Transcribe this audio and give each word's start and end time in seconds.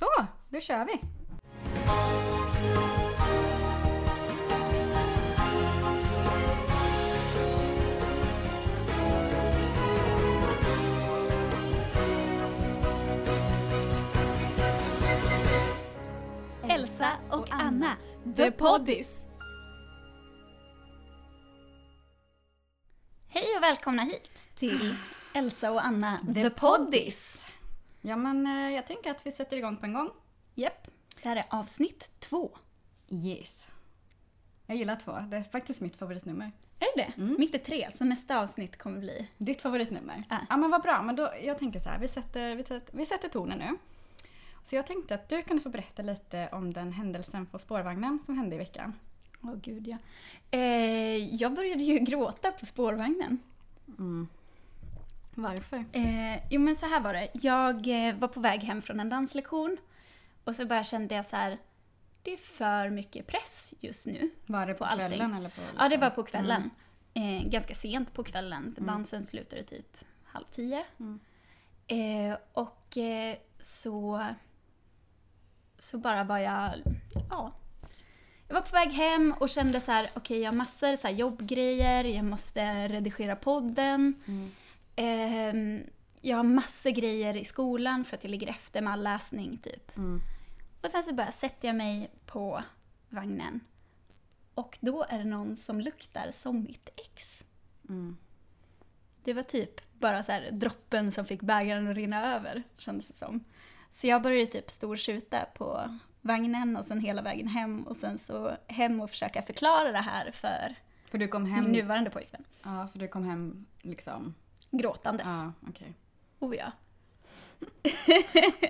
Så, 0.00 0.26
då 0.48 0.60
kör 0.60 0.84
vi! 0.84 1.00
Elsa 16.74 17.12
och 17.30 17.46
Anna, 17.50 17.96
The 18.36 18.50
Poddis. 18.50 19.24
Hej 23.28 23.56
och 23.56 23.62
välkomna 23.62 24.02
hit 24.02 24.42
till 24.54 24.94
Elsa 25.34 25.72
och 25.72 25.84
Anna, 25.84 26.18
The 26.34 26.50
Poddis. 26.50 27.44
Ja 28.00 28.16
men 28.16 28.46
eh, 28.46 28.74
jag 28.74 28.86
tänker 28.86 29.10
att 29.10 29.26
vi 29.26 29.32
sätter 29.32 29.56
igång 29.56 29.76
på 29.76 29.86
en 29.86 29.92
gång. 29.92 30.10
Japp, 30.54 30.88
det 31.22 31.28
här 31.28 31.36
är 31.36 31.44
avsnitt 31.48 32.10
två. 32.18 32.50
Yes. 33.08 33.54
Jag 34.66 34.76
gillar 34.76 34.96
två, 34.96 35.12
det 35.30 35.36
är 35.36 35.42
faktiskt 35.42 35.80
mitt 35.80 35.96
favoritnummer. 35.96 36.52
Är 36.78 36.96
det 36.96 37.02
det? 37.02 37.22
Mm. 37.22 37.36
Mitt 37.38 37.54
är 37.54 37.58
tre, 37.58 37.88
så 37.94 38.04
nästa 38.04 38.40
avsnitt 38.40 38.78
kommer 38.78 38.98
bli... 38.98 39.28
Ditt 39.38 39.62
favoritnummer? 39.62 40.24
Ja. 40.30 40.38
Ja 40.48 40.56
men 40.56 40.70
vad 40.70 40.82
bra, 40.82 41.02
men 41.02 41.16
då, 41.16 41.32
jag 41.42 41.58
tänker 41.58 41.80
så 41.80 41.88
här, 41.88 41.98
vi 41.98 42.08
sätter, 42.08 42.54
vi, 42.54 42.64
sätter, 42.64 42.96
vi 42.96 43.06
sätter 43.06 43.28
tonen 43.28 43.58
nu. 43.58 43.76
Så 44.62 44.76
jag 44.76 44.86
tänkte 44.86 45.14
att 45.14 45.28
du 45.28 45.42
kunde 45.42 45.62
få 45.62 45.68
berätta 45.68 46.02
lite 46.02 46.48
om 46.52 46.72
den 46.72 46.92
händelsen 46.92 47.46
på 47.46 47.58
spårvagnen 47.58 48.18
som 48.26 48.38
hände 48.38 48.56
i 48.56 48.58
veckan. 48.58 48.92
Åh 49.42 49.54
gud 49.62 49.88
ja. 49.88 49.96
Eh, 50.50 51.34
jag 51.34 51.54
började 51.54 51.82
ju 51.82 51.98
gråta 51.98 52.50
på 52.50 52.66
spårvagnen. 52.66 53.38
Mm. 53.98 54.28
Varför? 55.42 55.84
Eh, 55.92 56.40
jo 56.50 56.60
men 56.60 56.76
så 56.76 56.86
här 56.86 57.00
var 57.00 57.12
det. 57.12 57.28
Jag 57.32 58.06
eh, 58.08 58.14
var 58.14 58.28
på 58.28 58.40
väg 58.40 58.60
hem 58.60 58.82
från 58.82 59.00
en 59.00 59.08
danslektion 59.08 59.76
och 60.44 60.54
så 60.54 60.64
bara 60.66 60.84
kände 60.84 61.14
jag 61.14 61.26
så 61.26 61.36
här. 61.36 61.58
Det 62.22 62.32
är 62.32 62.36
för 62.36 62.90
mycket 62.90 63.26
press 63.26 63.74
just 63.80 64.06
nu. 64.06 64.30
Var 64.46 64.66
det 64.66 64.72
på, 64.74 64.78
På 64.78 64.84
allting. 64.84 65.08
kvällen 65.08 65.34
eller 65.34 65.48
på? 65.48 65.60
Ja, 65.78 65.88
det 65.88 65.96
var 65.96 66.10
på 66.10 66.22
kvällen. 66.22 66.70
Eh, 67.14 67.48
ganska 67.50 67.74
sent 67.74 68.14
på 68.14 68.24
kvällen, 68.24 68.74
för 68.74 68.82
Mm. 68.82 68.94
dansen 68.94 69.26
slutade 69.26 69.62
typ 69.64 69.96
halv 70.24 70.44
tio. 70.54 70.84
Mm. 71.00 71.20
Eh, 71.86 72.36
och 72.52 72.96
eh, 72.96 73.36
så, 73.60 74.26
så 75.78 75.98
bara 75.98 76.24
var 76.24 76.38
jag, 76.38 76.70
ja. 77.30 77.52
Jag 78.48 78.54
var 78.54 78.60
på 78.62 78.72
väg 78.76 78.88
hem 78.90 79.34
och 79.40 79.48
kände 79.48 79.80
så 79.80 79.92
här, 79.92 80.06
okej 80.14 80.40
jag 80.40 80.50
har 80.52 80.56
massor 80.56 80.96
så 80.96 81.06
här 81.06 81.14
jobbgrejer, 81.14 82.04
jag 82.04 82.24
måste 82.24 82.88
redigera 82.88 83.36
podden. 83.36 84.14
Mm. 84.26 84.50
Ehm, 85.00 85.82
jag 86.20 86.36
har 86.36 86.44
massor 86.44 86.90
grejer 86.90 87.36
i 87.36 87.44
skolan 87.44 88.04
för 88.04 88.16
att 88.16 88.24
jag 88.24 88.30
ligger 88.30 88.48
efter 88.48 88.80
med 88.80 88.92
all 88.92 89.02
läsning 89.02 89.58
typ. 89.58 89.96
Mm. 89.96 90.20
Och 90.82 90.90
sen 90.90 91.02
så 91.02 91.14
bara 91.14 91.30
sätter 91.30 91.68
jag 91.68 91.76
mig 91.76 92.10
på 92.26 92.62
vagnen. 93.08 93.60
Och 94.54 94.78
då 94.80 95.04
är 95.08 95.18
det 95.18 95.24
någon 95.24 95.56
som 95.56 95.80
luktar 95.80 96.30
som 96.32 96.62
mitt 96.62 96.88
ex. 96.96 97.44
Mm. 97.88 98.16
Det 99.24 99.32
var 99.32 99.42
typ 99.42 99.80
bara 99.98 100.22
så 100.22 100.32
här 100.32 100.50
droppen 100.50 101.12
som 101.12 101.24
fick 101.24 101.40
bägaren 101.40 101.88
att 101.88 101.96
rinna 101.96 102.34
över, 102.34 102.62
kändes 102.76 103.08
det 103.08 103.16
som. 103.16 103.44
Så 103.92 104.06
jag 104.06 104.22
började 104.22 104.46
typ 104.46 104.70
storskjuta 104.70 105.46
på 105.54 105.98
vagnen 106.20 106.76
och 106.76 106.84
sen 106.84 107.00
hela 107.00 107.22
vägen 107.22 107.48
hem 107.48 107.82
och 107.82 107.96
sen 107.96 108.18
så 108.18 108.56
hem 108.66 109.00
och 109.00 109.10
försöka 109.10 109.42
förklara 109.42 109.92
det 109.92 109.98
här 109.98 110.30
för 110.30 110.74
För 111.10 111.18
du 111.18 111.28
kom 111.28 111.42
min 111.42 111.52
hem, 111.52 111.64
nuvarande 111.64 112.10
pojkvän. 112.10 112.44
ja, 112.62 112.88
för 112.92 112.98
du 112.98 113.08
kom 113.08 113.24
hem 113.24 113.66
liksom, 113.82 114.34
Gråtandes. 114.70 115.26
ja 115.26 115.52
okej. 115.68 115.94
Oh 116.38 116.56
ja. 116.56 116.72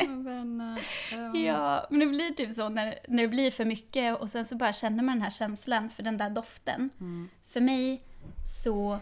Men, 0.08 0.60
eh, 0.60 1.42
Ja, 1.44 1.86
men 1.90 2.00
det 2.00 2.06
blir 2.06 2.30
typ 2.34 2.54
så 2.54 2.68
när, 2.68 2.98
när 3.08 3.22
det 3.22 3.28
blir 3.28 3.50
för 3.50 3.64
mycket 3.64 4.20
och 4.20 4.28
sen 4.28 4.46
så 4.46 4.56
bara 4.56 4.72
känner 4.72 5.02
man 5.02 5.14
den 5.14 5.22
här 5.22 5.30
känslan 5.30 5.90
för 5.90 6.02
den 6.02 6.16
där 6.16 6.30
doften. 6.30 6.90
Mm. 7.00 7.28
För 7.44 7.60
mig 7.60 8.02
så, 8.44 8.98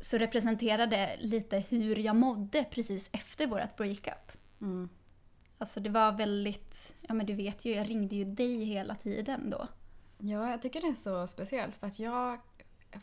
så 0.00 0.18
representerar 0.18 0.86
det 0.86 1.16
lite 1.20 1.58
hur 1.58 1.96
jag 1.96 2.16
mådde 2.16 2.64
precis 2.64 3.10
efter 3.12 3.46
vårt 3.46 3.76
breakup. 3.76 4.32
Mm. 4.60 4.88
Alltså 5.58 5.80
det 5.80 5.90
var 5.90 6.12
väldigt, 6.12 6.94
ja 7.00 7.14
men 7.14 7.26
du 7.26 7.34
vet 7.34 7.64
ju, 7.64 7.74
jag 7.74 7.90
ringde 7.90 8.16
ju 8.16 8.24
dig 8.24 8.64
hela 8.64 8.94
tiden 8.94 9.50
då. 9.50 9.68
Ja, 10.18 10.50
jag 10.50 10.62
tycker 10.62 10.80
det 10.80 10.86
är 10.86 10.94
så 10.94 11.26
speciellt 11.26 11.76
för 11.76 11.86
att 11.86 11.98
jag 11.98 12.38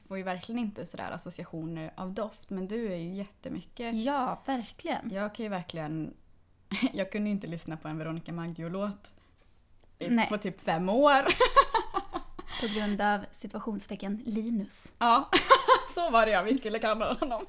får 0.08 0.18
ju 0.18 0.24
verkligen 0.24 0.60
inte 0.60 0.86
sådär 0.86 1.12
associationer 1.12 1.92
av 1.96 2.14
doft 2.14 2.50
men 2.50 2.68
du 2.68 2.92
är 2.92 2.98
ju 2.98 3.16
jättemycket. 3.16 3.96
Ja, 3.96 4.42
verkligen. 4.46 5.10
Jag 5.14 5.36
kan 5.36 5.44
ju 5.44 5.50
verkligen... 5.50 6.14
Jag 6.94 7.12
kunde 7.12 7.30
ju 7.30 7.36
inte 7.36 7.48
lyssna 7.48 7.78
på 7.78 7.88
en 7.88 7.98
Veronica 7.98 8.32
Maggio-låt 8.32 9.12
på 10.30 10.38
typ 10.38 10.62
fem 10.62 10.90
år. 10.90 11.24
På 12.62 12.68
grund 12.68 13.02
av 13.02 13.26
situationstecken 13.32 14.24
Linus. 14.26 14.94
Ja, 15.00 15.30
så 15.96 16.10
var 16.10 16.26
det 16.26 16.32
jag. 16.32 16.44
Vi 16.44 16.58
skulle 16.58 16.80
kalla 16.80 17.14
honom. 17.14 17.46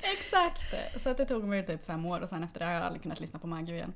Exakt. 0.00 1.02
Så 1.02 1.10
att 1.10 1.16
det 1.16 1.26
tog 1.26 1.44
mig 1.44 1.66
typ 1.66 1.86
fem 1.86 2.06
år 2.06 2.20
och 2.20 2.28
sen 2.28 2.44
efter 2.44 2.58
det 2.58 2.66
har 2.66 2.72
jag 2.72 2.82
aldrig 2.82 3.02
kunnat 3.02 3.20
lyssna 3.20 3.38
på 3.38 3.46
Maggio 3.46 3.74
igen. 3.74 3.94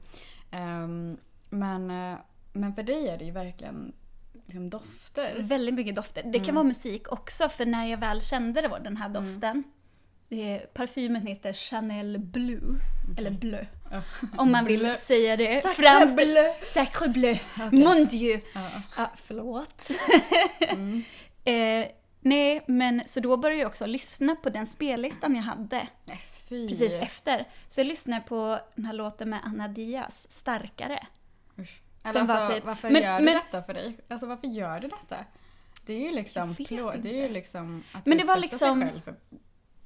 Ehm, 0.51 1.17
men, 1.51 1.91
eh, 1.91 2.19
men 2.53 2.75
för 2.75 2.83
dig 2.83 3.09
är 3.09 3.19
det 3.19 3.25
ju 3.25 3.31
verkligen 3.31 3.93
liksom 4.35 4.71
dofter. 4.71 5.37
Väldigt 5.39 5.75
mycket 5.75 5.95
dofter. 5.97 6.23
Det 6.23 6.33
kan 6.39 6.43
Mm. 6.45 6.55
vara 6.55 6.65
musik 6.65 7.13
också, 7.13 7.49
för 7.49 7.67
när 7.67 7.87
jag 7.87 7.99
väl 7.99 8.21
kände 8.23 8.63
då 8.69 8.79
den 8.79 8.97
här 8.97 9.09
doften. 9.09 9.65
Det, 10.29 10.75
parfymen 10.75 11.27
heter 11.27 11.53
Chanel 11.53 12.19
Blue. 12.19 12.79
Eller 13.19 13.31
Bleu. 13.31 13.67
Ja. 13.91 14.03
Om 14.39 14.53
man 14.53 14.65
vill 14.65 14.79
Bleu. 14.81 14.95
säga 14.95 15.37
det 15.37 15.75
franskt. 15.77 16.17
bleu. 16.17 16.53
Sacré 16.65 17.09
bleu. 17.09 17.39
Okej. 17.67 17.79
Mon 17.85 18.05
dieu. 18.07 18.41
Ja. 18.55 18.71
Ah, 18.97 19.07
förlåt. 19.27 19.89
Mm. 20.61 21.03
eh, 21.45 21.89
nej, 22.21 22.65
men 22.67 23.03
så 23.07 23.21
då 23.21 23.37
började 23.37 23.61
jag 23.61 23.69
också 23.69 23.87
lyssna 23.87 24.37
på 24.37 24.51
den 24.51 24.67
spellistan 24.67 25.35
jag 25.37 25.43
hade 25.43 25.87
fy. 26.49 26.69
precis 26.69 26.95
efter. 26.95 27.49
Så 27.69 27.81
jag 27.81 27.87
lyssnade 27.87 28.23
på 28.23 28.59
den 28.75 28.85
här 28.85 28.93
låten 28.93 29.31
med 29.31 29.41
Anna 29.45 29.69
Diaz, 29.69 30.27
Starkare. 30.31 31.07
Usch. 31.59 31.83
Eller 32.03 32.21
alltså, 32.21 32.55
typ- 32.55 32.65
varför 32.65 32.91
men- 32.91 33.03
gör 33.03 33.15
men- 33.21 33.25
du 33.27 33.33
detta 33.33 33.63
för 33.63 33.75
dig? 33.75 33.97
Alltså 34.09 34.27
varför 34.27 34.47
gör 34.47 34.81
du 34.81 34.89
detta? 34.89 35.17
Det 35.87 35.93
är 35.93 35.99
ju 36.01 36.13
liksom, 36.13 36.49
Jag 36.59 36.69
plå- 36.69 36.97
det 37.03 37.09
är 37.23 37.23
ju 37.23 37.29
liksom 37.29 37.85
att 37.93 38.07
Men 38.07 38.19
det 38.19 38.25
var 38.25 38.37
liksom- 38.37 38.81
sig 38.81 38.89
själv 38.91 39.01
för... 39.01 39.15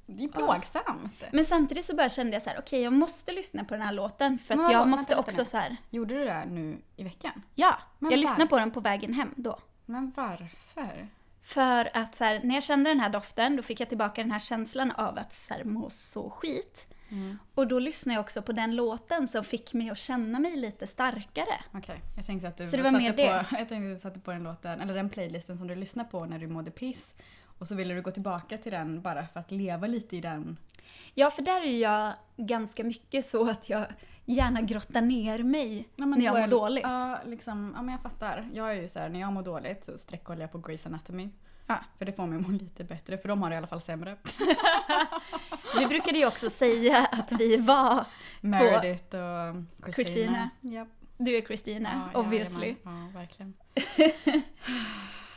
Det 0.09 0.23
är 0.23 0.27
plågsamt. 0.27 1.23
Men 1.31 1.45
samtidigt 1.45 1.85
så 1.85 1.95
bara 1.95 2.09
kände 2.09 2.33
jag 2.33 2.41
så 2.41 2.49
här: 2.49 2.59
okej 2.59 2.81
jag 2.81 2.93
måste 2.93 3.31
lyssna 3.31 3.63
på 3.63 3.73
den 3.73 3.81
här 3.83 3.91
låten 3.93 4.39
för 4.39 4.55
Men 4.55 4.65
att 4.65 4.71
jag 4.71 4.79
vadå? 4.79 4.89
måste 4.89 5.15
Vänta 5.15 5.27
också 5.29 5.41
nu. 5.41 5.45
så 5.45 5.57
här. 5.57 5.75
Gjorde 5.89 6.15
du 6.17 6.25
det 6.25 6.31
här 6.31 6.45
nu 6.45 6.77
i 6.95 7.03
veckan? 7.03 7.43
ja, 7.55 7.77
Men 7.99 8.11
jag 8.11 8.17
var- 8.17 8.21
lyssnade 8.21 8.49
på 8.49 8.59
den 8.59 8.71
på 8.71 8.79
vägen 8.79 9.13
hem 9.13 9.33
då. 9.35 9.59
Men 9.85 10.11
varför? 10.15 11.07
För 11.43 11.89
att 11.97 12.15
så 12.15 12.23
här, 12.23 12.41
när 12.43 12.55
jag 12.55 12.63
kände 12.63 12.89
den 12.89 12.99
här 12.99 13.09
doften, 13.09 13.55
då 13.55 13.63
fick 13.63 13.79
jag 13.79 13.89
tillbaka 13.89 14.21
den 14.21 14.31
här 14.31 14.39
känslan 14.39 14.91
av 14.91 15.17
att 15.17 15.33
så 15.33 15.53
här, 15.53 15.63
må 15.63 15.89
så 15.89 16.29
skit. 16.29 16.87
Mm. 17.09 17.37
Och 17.55 17.67
då 17.67 17.79
lyssnade 17.79 18.15
jag 18.15 18.21
också 18.21 18.41
på 18.41 18.51
den 18.51 18.75
låten 18.75 19.27
som 19.27 19.43
fick 19.43 19.73
mig 19.73 19.89
att 19.89 19.97
känna 19.97 20.39
mig 20.39 20.55
lite 20.55 20.87
starkare. 20.87 21.59
Okej, 21.73 22.01
jag 22.15 22.25
tänkte 22.25 22.47
att 22.47 22.57
du 22.57 22.65
Så 22.65 22.77
det 22.77 22.83
var 22.83 22.91
satte 22.91 23.03
mer 23.03 23.11
på, 23.11 23.17
det? 23.17 23.45
Jag 23.59 23.69
tänkte 23.69 23.75
du 23.89 23.97
satte 23.97 24.19
på 24.19 24.31
den 24.31 24.43
låten, 24.43 24.81
eller 24.81 24.93
den 24.93 25.09
playlisten 25.09 25.57
som 25.57 25.67
du 25.67 25.75
lyssnade 25.75 26.09
på 26.09 26.25
när 26.25 26.39
du 26.39 26.47
mådde 26.47 26.71
piss. 26.71 27.13
Och 27.59 27.67
så 27.67 27.75
ville 27.75 27.93
du 27.93 28.01
gå 28.01 28.11
tillbaka 28.11 28.57
till 28.57 28.71
den 28.71 29.01
bara 29.01 29.27
för 29.27 29.39
att 29.39 29.51
leva 29.51 29.87
lite 29.87 30.17
i 30.17 30.21
den. 30.21 30.57
Ja, 31.13 31.31
för 31.31 31.41
där 31.41 31.61
är 31.61 31.79
jag 31.81 32.13
ganska 32.37 32.83
mycket 32.83 33.25
så 33.25 33.49
att 33.49 33.69
jag 33.69 33.85
gärna 34.25 34.61
grottar 34.61 35.01
ner 35.01 35.43
mig 35.43 35.89
Ja, 35.95 36.05
när 36.05 36.25
jag 36.25 36.33
mår 36.35 36.41
är- 36.43 36.47
dåligt. 36.47 36.83
Ja, 36.83 37.19
liksom, 37.25 37.73
ja 37.75 37.81
men 37.81 37.91
jag 37.91 38.01
fattar. 38.01 38.49
Jag 38.53 38.71
är 38.77 38.81
ju 38.81 38.87
så 38.87 38.99
här, 38.99 39.09
när 39.09 39.19
jag 39.19 39.33
mår 39.33 39.43
dåligt 39.43 39.85
så 39.85 39.97
sträckkollar 39.97 40.41
jag 40.41 40.51
på 40.51 40.57
Grey's 40.59 40.87
Anatomy. 40.87 41.29
Ja. 41.67 41.79
För 41.97 42.05
det 42.05 42.11
får 42.13 42.25
mig 42.27 42.39
att 42.39 42.47
må 42.47 42.57
lite 42.57 42.83
bättre, 42.83 43.17
för 43.17 43.27
de 43.29 43.41
har 43.41 43.49
det 43.49 43.53
i 43.53 43.57
alla 43.57 43.67
fall 43.67 43.81
sämre. 43.81 44.17
Vi 45.79 45.85
brukade 45.85 46.17
ju 46.19 46.25
också 46.27 46.49
säga 46.49 47.05
att 47.11 47.31
vi 47.31 47.57
var, 47.57 48.05
Meredith 48.41 49.15
och 49.15 49.93
Christina. 49.93 49.93
Christina. 49.93 50.49
Japp. 50.61 50.87
du 51.17 51.37
är 51.37 51.41
Christina, 51.41 52.09
Ja, 52.13 52.19
obviously. 52.19 52.75
jajamän. 52.83 53.11
Ja, 53.13 53.19
verkligen. 53.19 53.53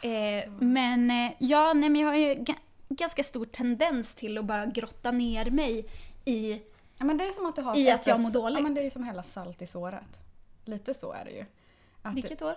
Eh, 0.02 0.50
men 0.58 1.10
eh, 1.10 1.32
ja, 1.38 1.72
nej, 1.72 1.90
men 1.90 2.00
jag 2.00 2.08
har 2.08 2.14
ju 2.16 2.34
ga- 2.34 2.58
ganska 2.88 3.24
stor 3.24 3.44
tendens 3.44 4.14
till 4.14 4.38
att 4.38 4.44
bara 4.44 4.66
grotta 4.66 5.10
ner 5.10 5.50
mig 5.50 5.86
i... 6.24 6.52
Ja, 6.98 7.04
men 7.04 7.16
det 7.18 7.24
är 7.24 7.32
som 7.32 7.46
att 7.46 7.56
du 7.56 7.62
har 7.62 7.76
I 7.78 7.90
att 7.90 8.06
jag 8.06 8.20
mår 8.20 8.30
dåligt. 8.30 8.58
Ja, 8.58 8.62
men 8.62 8.74
det 8.74 8.80
är 8.80 8.84
ju 8.84 8.90
som 8.90 9.04
hela 9.04 9.22
salt 9.22 9.62
i 9.62 9.66
såret. 9.66 10.20
Lite 10.64 10.94
så 10.94 11.12
är 11.12 11.24
det 11.24 11.30
ju. 11.30 11.44
Att 12.02 12.14
Vilket 12.14 12.42
år? 12.42 12.54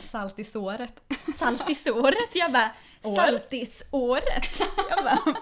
Salt 0.00 0.38
i 0.38 0.44
såret. 0.44 1.02
Salt 1.34 1.70
i 1.70 1.74
såret. 1.74 2.34
Jag 2.34 2.52
bara? 2.52 2.70
Saltisåret. 3.02 4.60
Jag 4.90 5.04
bara, 5.04 5.34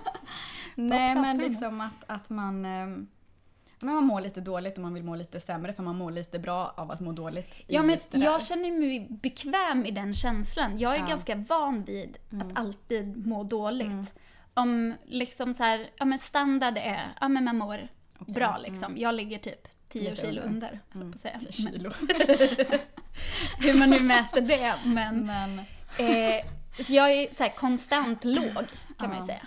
Nej 0.74 1.14
men 1.14 1.38
liksom 1.38 1.80
att, 1.80 2.04
att 2.06 2.30
man, 2.30 2.64
ehm, 2.64 3.06
men 3.80 3.94
man 3.94 4.04
mår 4.04 4.20
lite 4.20 4.40
dåligt 4.40 4.74
och 4.76 4.82
man 4.82 4.94
vill 4.94 5.04
må 5.04 5.16
lite 5.16 5.40
sämre 5.40 5.72
för 5.72 5.82
man 5.82 5.96
mår 5.96 6.10
lite 6.10 6.38
bra 6.38 6.74
av 6.76 6.90
att 6.90 7.00
må 7.00 7.12
dåligt. 7.12 7.54
ja, 7.66 7.82
men 7.82 7.98
jag 8.10 8.42
känner 8.42 8.72
mig 8.80 9.06
bekväm 9.10 9.86
i 9.86 9.90
den 9.90 10.14
känslan. 10.14 10.78
Jag 10.78 10.94
är 10.94 10.98
Ja. 11.00 11.06
ganska 11.06 11.34
van 11.34 11.84
vid 11.84 12.16
Mm. 12.32 12.46
att 12.46 12.58
alltid 12.58 13.26
må 13.26 13.42
dåligt. 13.44 13.86
Mm. 13.86 14.06
Om 14.54 14.94
liksom 15.06 15.54
så 15.54 15.62
här, 15.62 15.86
ja 15.96 16.04
men 16.04 16.18
standard 16.18 16.76
är, 16.78 17.12
ja 17.20 17.28
men 17.28 17.44
man 17.44 17.56
mår 17.58 17.88
Okej, 18.18 18.34
bra 18.34 18.56
mm. 18.58 18.72
liksom. 18.72 18.98
Jag 18.98 19.14
ligger 19.14 19.38
typ 19.38 19.68
10 19.88 20.02
Lite 20.10 20.16
kilo 20.26 20.42
under. 20.42 20.80
Mm, 20.94 21.12
på 21.12 21.16
att 21.16 21.20
säga. 21.20 21.38
10 21.38 21.64
Men, 21.64 21.72
kilo. 21.72 21.90
hur 23.58 23.74
man 23.78 23.90
nu 23.90 24.00
mäter 24.00 24.40
det. 24.40 24.74
Men, 24.84 25.26
Men, 25.26 25.58
eh, 25.98 26.44
så 26.82 26.94
jag 26.94 27.12
är 27.12 27.34
så 27.34 27.42
här 27.42 27.50
konstant 27.56 28.24
låg 28.24 28.66
kan 28.98 29.08
man 29.08 29.16
ju 29.16 29.22
säga. 29.22 29.46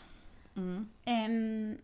mm. 0.56 1.78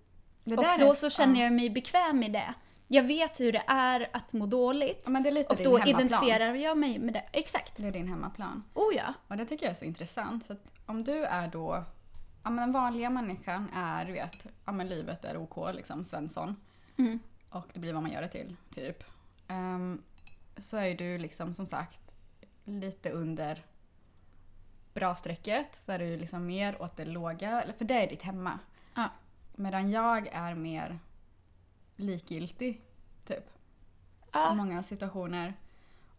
Det 0.43 0.57
och 0.57 0.63
då 0.79 0.89
är- 0.89 0.93
så 0.93 1.09
känner 1.09 1.39
ja. 1.39 1.43
jag 1.43 1.53
mig 1.53 1.69
bekväm 1.69 2.23
i 2.23 2.29
det. 2.29 2.53
Jag 2.87 3.03
vet 3.03 3.39
hur 3.39 3.51
det 3.51 3.63
är 3.67 4.07
att 4.13 4.33
må 4.33 4.45
dåligt. 4.45 5.03
Ja, 5.05 5.45
Och 5.49 5.57
då 5.63 5.79
identifierar 5.85 6.53
jag 6.53 6.77
mig 6.77 6.99
med 6.99 7.13
det. 7.13 7.23
Exakt. 7.31 7.77
Det 7.77 7.87
är 7.87 7.91
din 7.91 8.07
hemmaplan. 8.07 8.63
Oh 8.73 8.95
ja. 8.95 9.13
Och 9.27 9.37
det 9.37 9.45
tycker 9.45 9.65
jag 9.65 9.71
är 9.71 9.75
så 9.75 9.85
intressant. 9.85 10.45
För 10.45 10.53
att 10.53 10.73
om 10.85 11.03
du 11.03 11.25
är 11.25 11.47
då, 11.47 11.83
ja 12.43 12.49
men 12.49 12.55
den 12.55 12.71
vanliga 12.71 13.09
människan 13.09 13.69
är, 13.75 14.05
du 14.05 14.11
vet, 14.13 14.45
ja 14.65 14.71
men 14.71 14.89
livet 14.89 15.25
är 15.25 15.37
OK 15.37 15.73
liksom, 15.73 16.05
Svensson. 16.05 16.55
Mm. 16.97 17.19
Och 17.49 17.67
det 17.73 17.79
blir 17.79 17.93
vad 17.93 18.03
man 18.03 18.11
gör 18.11 18.21
det 18.21 18.27
till, 18.27 18.55
typ. 18.75 19.03
Ehm, 19.47 20.01
så 20.57 20.77
är 20.77 20.85
ju 20.85 20.95
du 20.95 21.17
liksom 21.17 21.53
som 21.53 21.65
sagt 21.65 22.01
lite 22.63 23.09
under 23.09 23.63
bra 24.93 25.15
strecket. 25.15 25.75
Så 25.85 25.91
är 25.91 25.99
du 25.99 26.17
liksom 26.17 26.45
mer 26.45 26.81
åt 26.81 26.97
det 26.97 27.05
låga, 27.05 27.63
för 27.77 27.85
det 27.85 27.93
är 28.03 28.07
ditt 28.09 28.21
hemma. 28.21 28.59
Ja. 28.95 29.09
Medan 29.55 29.91
jag 29.91 30.27
är 30.27 30.55
mer 30.55 30.99
likgiltig, 31.95 32.81
typ. 33.25 33.37
I 33.47 34.29
Ja. 34.33 34.53
många 34.53 34.83
situationer. 34.83 35.53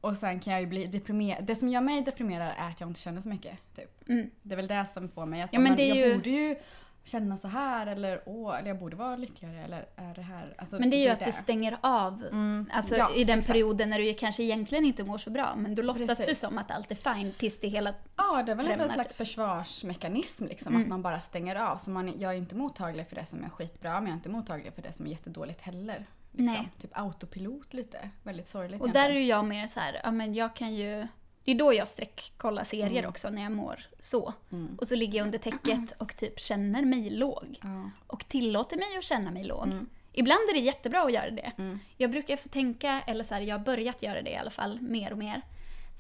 Och 0.00 0.16
sen 0.16 0.40
kan 0.40 0.52
jag 0.52 0.60
ju 0.60 0.66
bli 0.66 0.86
deprimerad. 0.86 1.44
Det 1.44 1.56
som 1.56 1.68
gör 1.68 1.80
mig 1.80 2.02
deprimerad 2.02 2.54
är 2.58 2.68
att 2.68 2.80
jag 2.80 2.90
inte 2.90 3.00
känner 3.00 3.20
så 3.22 3.28
mycket. 3.28 3.58
Typ. 3.76 4.08
Mm. 4.08 4.30
Det 4.42 4.54
är 4.54 4.56
väl 4.56 4.66
det 4.66 4.86
som 4.94 5.08
får 5.08 5.26
mig 5.26 5.42
att 5.42 5.52
Ja, 5.52 5.60
men 5.60 5.76
det 5.76 5.82
är 5.82 5.94
jag 5.94 6.08
ju- 6.08 6.14
borde 6.14 6.30
ju 6.30 6.56
känna 7.04 7.36
så 7.36 7.48
här 7.48 7.86
eller 7.86 8.22
åh, 8.26 8.58
eller 8.58 8.68
jag 8.68 8.78
borde 8.78 8.96
vara 8.96 9.16
lyckligare 9.16 9.64
eller 9.64 9.86
är 9.96 10.14
det 10.14 10.22
här. 10.22 10.54
Alltså, 10.58 10.78
Men 10.78 10.90
det 10.90 10.96
är 10.96 11.02
ju 11.04 11.08
att 11.08 11.18
det. 11.18 11.24
du 11.24 11.32
stänger 11.32 11.78
av. 11.80 12.24
Mm, 12.32 12.70
Alltså 12.72 12.96
ja, 12.96 13.14
i 13.14 13.24
den 13.24 13.38
exakt. 13.38 13.52
perioden 13.52 13.90
när 13.90 13.98
du 13.98 14.14
kanske 14.14 14.42
egentligen 14.42 14.84
inte 14.84 15.04
mår 15.04 15.18
så 15.18 15.30
bra. 15.30 15.54
Men 15.56 15.74
då 15.74 15.82
låtsas 15.82 16.06
Precis. 16.06 16.26
du 16.26 16.34
som 16.34 16.58
att 16.58 16.70
allt 16.70 16.90
är 16.90 17.14
fine 17.14 17.32
tills 17.38 17.60
det 17.60 17.68
hela... 17.68 17.92
Ja, 18.16 18.42
det 18.46 18.52
är 18.52 18.56
väl 18.56 18.66
en 18.70 18.88
slags 18.90 19.16
försvarsmekanism 19.16 20.46
liksom. 20.46 20.72
Mm. 20.72 20.82
Att 20.82 20.88
man 20.88 21.02
bara 21.02 21.20
stänger 21.20 21.56
av. 21.56 21.76
Så 21.78 21.90
man, 21.90 22.20
jag 22.20 22.32
är 22.32 22.36
inte 22.38 22.54
mottaglig 22.54 23.08
för 23.08 23.14
det 23.16 23.24
som 23.26 23.44
är 23.44 23.48
skitbra 23.48 23.92
men 23.92 24.02
jag 24.02 24.10
är 24.10 24.16
inte 24.16 24.28
mottaglig 24.28 24.74
för 24.74 24.82
det 24.82 24.92
som 24.92 25.06
är 25.06 25.10
jättedåligt 25.10 25.60
heller. 25.60 26.06
Liksom. 26.32 26.52
Nej. 26.54 26.68
Typ 26.80 26.90
autopilot 26.98 27.74
lite. 27.74 28.10
Väldigt 28.22 28.48
sorgligt 28.48 28.80
Och 28.82 28.90
där 28.90 28.94
är 28.94 29.02
egentligen. 29.02 29.22
ju 29.22 29.28
jag 29.28 29.44
mer 29.44 29.66
så 29.66 29.80
här, 29.80 30.00
ja 30.04 30.10
men 30.10 30.34
jag 30.34 30.56
kan 30.56 30.74
ju... 30.74 31.06
Det 31.44 31.50
är 31.50 31.54
då 31.58 31.74
jag 31.74 31.88
sträckkollar 31.88 32.64
serier 32.64 32.98
Mm. 32.98 33.08
också, 33.08 33.30
när 33.30 33.42
jag 33.42 33.52
mår 33.52 33.80
så. 34.00 34.32
Mm. 34.52 34.76
Och 34.80 34.88
så 34.88 34.94
ligger 34.96 35.18
jag 35.18 35.24
under 35.24 35.38
täcket 35.38 35.92
och 35.98 36.16
typ 36.16 36.40
känner 36.40 36.84
mig 36.84 37.10
låg. 37.10 37.58
Ja. 37.62 37.90
Och 38.06 38.26
tillåter 38.28 38.76
mig 38.76 38.98
att 38.98 39.04
känna 39.04 39.30
mig 39.30 39.44
låg. 39.44 39.66
Mm. 39.66 39.86
Ibland 40.12 40.40
är 40.50 40.54
det 40.54 40.60
jättebra 40.60 41.02
att 41.02 41.12
göra 41.12 41.30
det. 41.30 41.52
Mm. 41.58 41.78
Jag 41.96 42.10
brukar 42.10 42.36
få 42.36 42.48
tänka, 42.48 43.00
eller 43.06 43.24
så 43.24 43.34
här, 43.34 43.40
jag 43.40 43.58
har 43.58 43.64
börjat 43.64 44.02
göra 44.02 44.22
det 44.22 44.30
i 44.30 44.36
alla 44.36 44.50
fall, 44.50 44.80
mer 44.80 45.12
och 45.12 45.18
mer. 45.18 45.42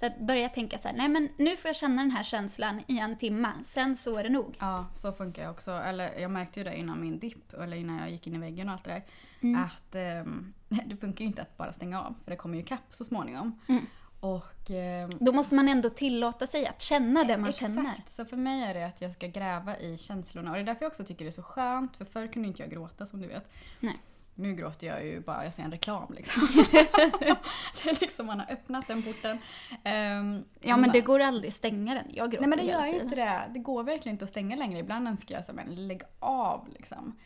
Så 0.00 0.06
att 0.06 0.18
börja 0.20 0.48
tänka 0.48 0.78
så 0.78 0.88
här, 0.88 0.96
nej 0.96 1.08
men 1.08 1.28
nu 1.36 1.56
får 1.56 1.68
jag 1.68 1.76
känna 1.76 2.02
den 2.02 2.10
här 2.10 2.22
känslan 2.22 2.82
i 2.86 2.98
en 2.98 3.16
timme, 3.16 3.50
sen 3.64 3.96
så 3.96 4.16
är 4.16 4.22
det 4.22 4.28
nog. 4.30 4.56
Ja, 4.60 4.86
så 4.94 5.12
funkar 5.12 5.42
jag 5.42 5.50
också. 5.50 5.70
Eller 5.70 6.18
jag 6.18 6.30
märkte 6.30 6.60
ju 6.60 6.64
det 6.64 6.76
innan 6.76 7.00
min 7.00 7.18
dipp, 7.18 7.52
eller 7.52 7.76
innan 7.76 7.98
jag 7.98 8.10
gick 8.10 8.26
in 8.26 8.34
i 8.34 8.38
väggen 8.38 8.68
och 8.68 8.74
allt 8.74 8.84
det 8.84 8.90
där. 8.90 9.02
Mm. 9.40 9.64
Att 9.64 9.94
ehm, 9.94 10.54
det 10.86 10.96
funkar 10.96 11.20
ju 11.20 11.26
inte 11.26 11.42
att 11.42 11.56
bara 11.56 11.72
stänga 11.72 12.02
av, 12.02 12.14
för 12.24 12.30
det 12.30 12.36
kommer 12.36 12.58
ju 12.58 12.64
kapp 12.64 12.84
så 12.90 13.04
småningom. 13.04 13.60
Mm. 13.68 13.86
Och... 14.24 14.70
ehm, 14.70 15.10
Då 15.20 15.32
måste 15.32 15.54
man 15.54 15.68
ändå 15.68 15.88
tillåta 15.88 16.46
sig 16.46 16.66
att 16.66 16.80
känna 16.82 17.24
det 17.24 17.36
man 17.38 17.48
exakt. 17.48 17.74
känner. 17.74 17.92
Så 18.08 18.24
för 18.24 18.36
mig 18.36 18.62
är 18.62 18.74
det 18.74 18.86
att 18.86 19.00
jag 19.00 19.12
ska 19.12 19.26
gräva 19.26 19.78
i 19.78 19.96
känslorna. 19.96 20.50
Och 20.50 20.56
det 20.56 20.62
är 20.62 20.64
därför 20.64 20.84
jag 20.84 20.90
också 20.90 21.04
tycker 21.04 21.24
det 21.24 21.28
är 21.28 21.32
så 21.32 21.42
skönt, 21.42 21.96
för 21.96 22.04
förr 22.04 22.26
kunde 22.26 22.48
inte 22.48 22.62
jag 22.62 22.70
gråta 22.70 23.06
som 23.06 23.20
du 23.20 23.28
vet. 23.28 23.48
Nej. 23.80 23.98
Nu 24.34 24.54
gråter 24.54 24.86
jag 24.86 25.06
ju 25.06 25.20
bara, 25.20 25.44
jag 25.44 25.54
ser 25.54 25.62
en 25.62 25.70
reklam 25.70 26.12
liksom. 26.14 26.42
det 26.72 27.90
är 27.90 28.00
liksom, 28.00 28.26
man 28.26 28.40
har 28.40 28.52
öppnat 28.52 28.86
den 28.88 29.02
porten. 29.02 29.38
Ehm, 29.84 30.44
Ja 30.60 30.76
men 30.76 30.90
det 30.92 31.00
går 31.00 31.20
aldrig 31.20 31.48
att 31.48 31.54
stänga 31.54 31.94
den. 31.94 32.04
Jag 32.10 32.30
gråter 32.30 32.46
Nej 32.46 32.56
men 32.56 32.66
det 32.66 32.72
gör 32.72 32.86
ju 32.86 33.00
inte 33.02 33.16
det. 33.16 33.42
Det 33.50 33.58
går 33.58 33.82
verkligen 33.82 34.14
inte 34.14 34.24
att 34.24 34.30
stänga 34.30 34.56
längre. 34.56 34.78
Ibland 34.78 35.08
önskar 35.08 35.34
jag 35.34 35.44
så 35.44 35.52
men 35.52 35.86
lägg 35.88 36.02
av 36.18 36.68
liksom. 36.72 37.16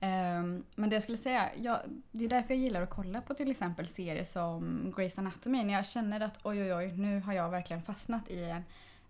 Ehm, 0.00 0.64
men 0.74 0.90
det 0.90 0.96
jag 0.96 1.02
skulle 1.02 1.18
säga, 1.18 1.50
jag, 1.56 1.80
det 2.10 2.24
är 2.24 2.28
därför 2.28 2.54
jag 2.54 2.62
gillar 2.62 2.82
att 2.82 2.90
kolla 2.90 3.20
på 3.20 3.34
till 3.34 3.50
exempel 3.50 3.88
serier 3.88 4.24
som 4.24 4.92
Grey's 4.96 5.18
Anatomy. 5.18 5.64
När 5.64 5.74
jag 5.74 5.86
känner 5.86 6.20
att 6.20 6.38
oj 6.42 6.62
oj 6.62 6.74
oj, 6.74 6.92
nu 6.92 7.20
har 7.20 7.32
jag 7.32 7.50
verkligen 7.50 7.82
fastnat 7.82 8.30
i 8.30 8.44
en, 8.44 8.62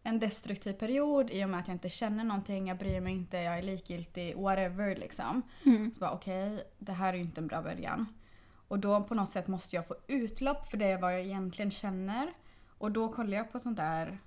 en 0.03 0.19
destruktiv 0.19 0.73
period 0.73 1.31
i 1.31 1.45
och 1.45 1.49
med 1.49 1.61
att 1.61 1.69
jag 1.69 1.75
inte 1.75 1.89
känner 1.89 2.25
någonting, 2.25 2.69
jag 2.69 2.79
bryr 2.79 3.01
mig 3.01 3.13
inte, 3.13 3.37
jag 3.37 3.59
är 3.59 3.63
likgiltig, 3.63 4.37
whatever 4.37 4.97
liksom. 4.97 5.43
Mm. 5.67 5.93
Så 5.95 6.01
bara 6.01 6.11
okej, 6.11 6.65
det 6.79 6.93
här 6.93 7.13
är 7.13 7.17
ju 7.17 7.23
inte 7.23 7.41
en 7.41 7.47
bra 7.47 7.63
början. 7.63 8.07
Och 8.69 8.79
då 8.79 9.03
på 9.03 9.15
något 9.15 9.31
sätt 9.31 9.49
måste 9.49 9.77
jag 9.77 9.87
få 9.87 9.95
utlopp 10.07 10.71
för 10.71 10.77
det 10.77 10.97
vad 10.97 11.13
jag 11.13 11.21
egentligen 11.21 11.71
känner. 11.71 12.33
Och 12.79 12.93
då 12.93 13.13
kollar 13.13 13.37
jag 13.37 13.53
på 13.53 13.61
sånt 13.61 13.77
där, 13.77 14.19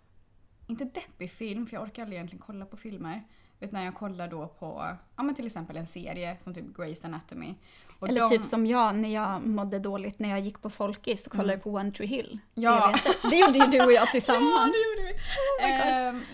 inte 0.68 0.86
deppig 0.86 1.32
film 1.32 1.68
för 1.68 1.76
jag 1.76 1.84
orkar 1.84 2.04
aldrig 2.04 2.18
egentligen 2.18 2.44
kolla 2.46 2.66
på 2.66 2.78
filmer. 2.78 3.24
Utan 3.64 3.84
jag 3.84 3.96
kollar 3.96 4.28
då 4.28 4.48
på, 4.48 4.88
ja 5.16 5.24
men 5.24 5.36
till 5.36 5.46
exempel 5.46 5.78
en 5.78 5.88
serie 5.88 6.38
som 6.44 6.54
typ 6.54 6.66
Grey's 6.78 7.06
Anatomy. 7.06 7.56
Och 8.00 8.10
Eller 8.10 8.22
de- 8.22 8.30
typ 8.30 8.46
som 8.46 8.66
jag 8.68 8.96
när 8.96 9.10
jag 9.10 9.48
mådde 9.48 9.80
dåligt 9.80 10.20
när 10.20 10.30
jag 10.30 10.40
gick 10.40 10.62
på 10.62 10.70
Folkis 10.70 11.26
och 11.28 11.32
kollade 11.32 11.54
Mm. 11.54 11.64
på 11.64 11.70
One 11.74 11.92
Tree 11.92 12.08
Hill. 12.08 12.40
Ja. 12.54 12.96
Det, 13.30 13.36
gjorde 13.36 13.60
ju 13.60 13.66
du 13.66 13.82
och 13.86 13.92
jag 13.92 14.02
Ja, 14.06 14.12
tillsammans. 14.12 14.72
det 14.74 15.02
gjorde 15.02 15.14
vi. 15.14 15.20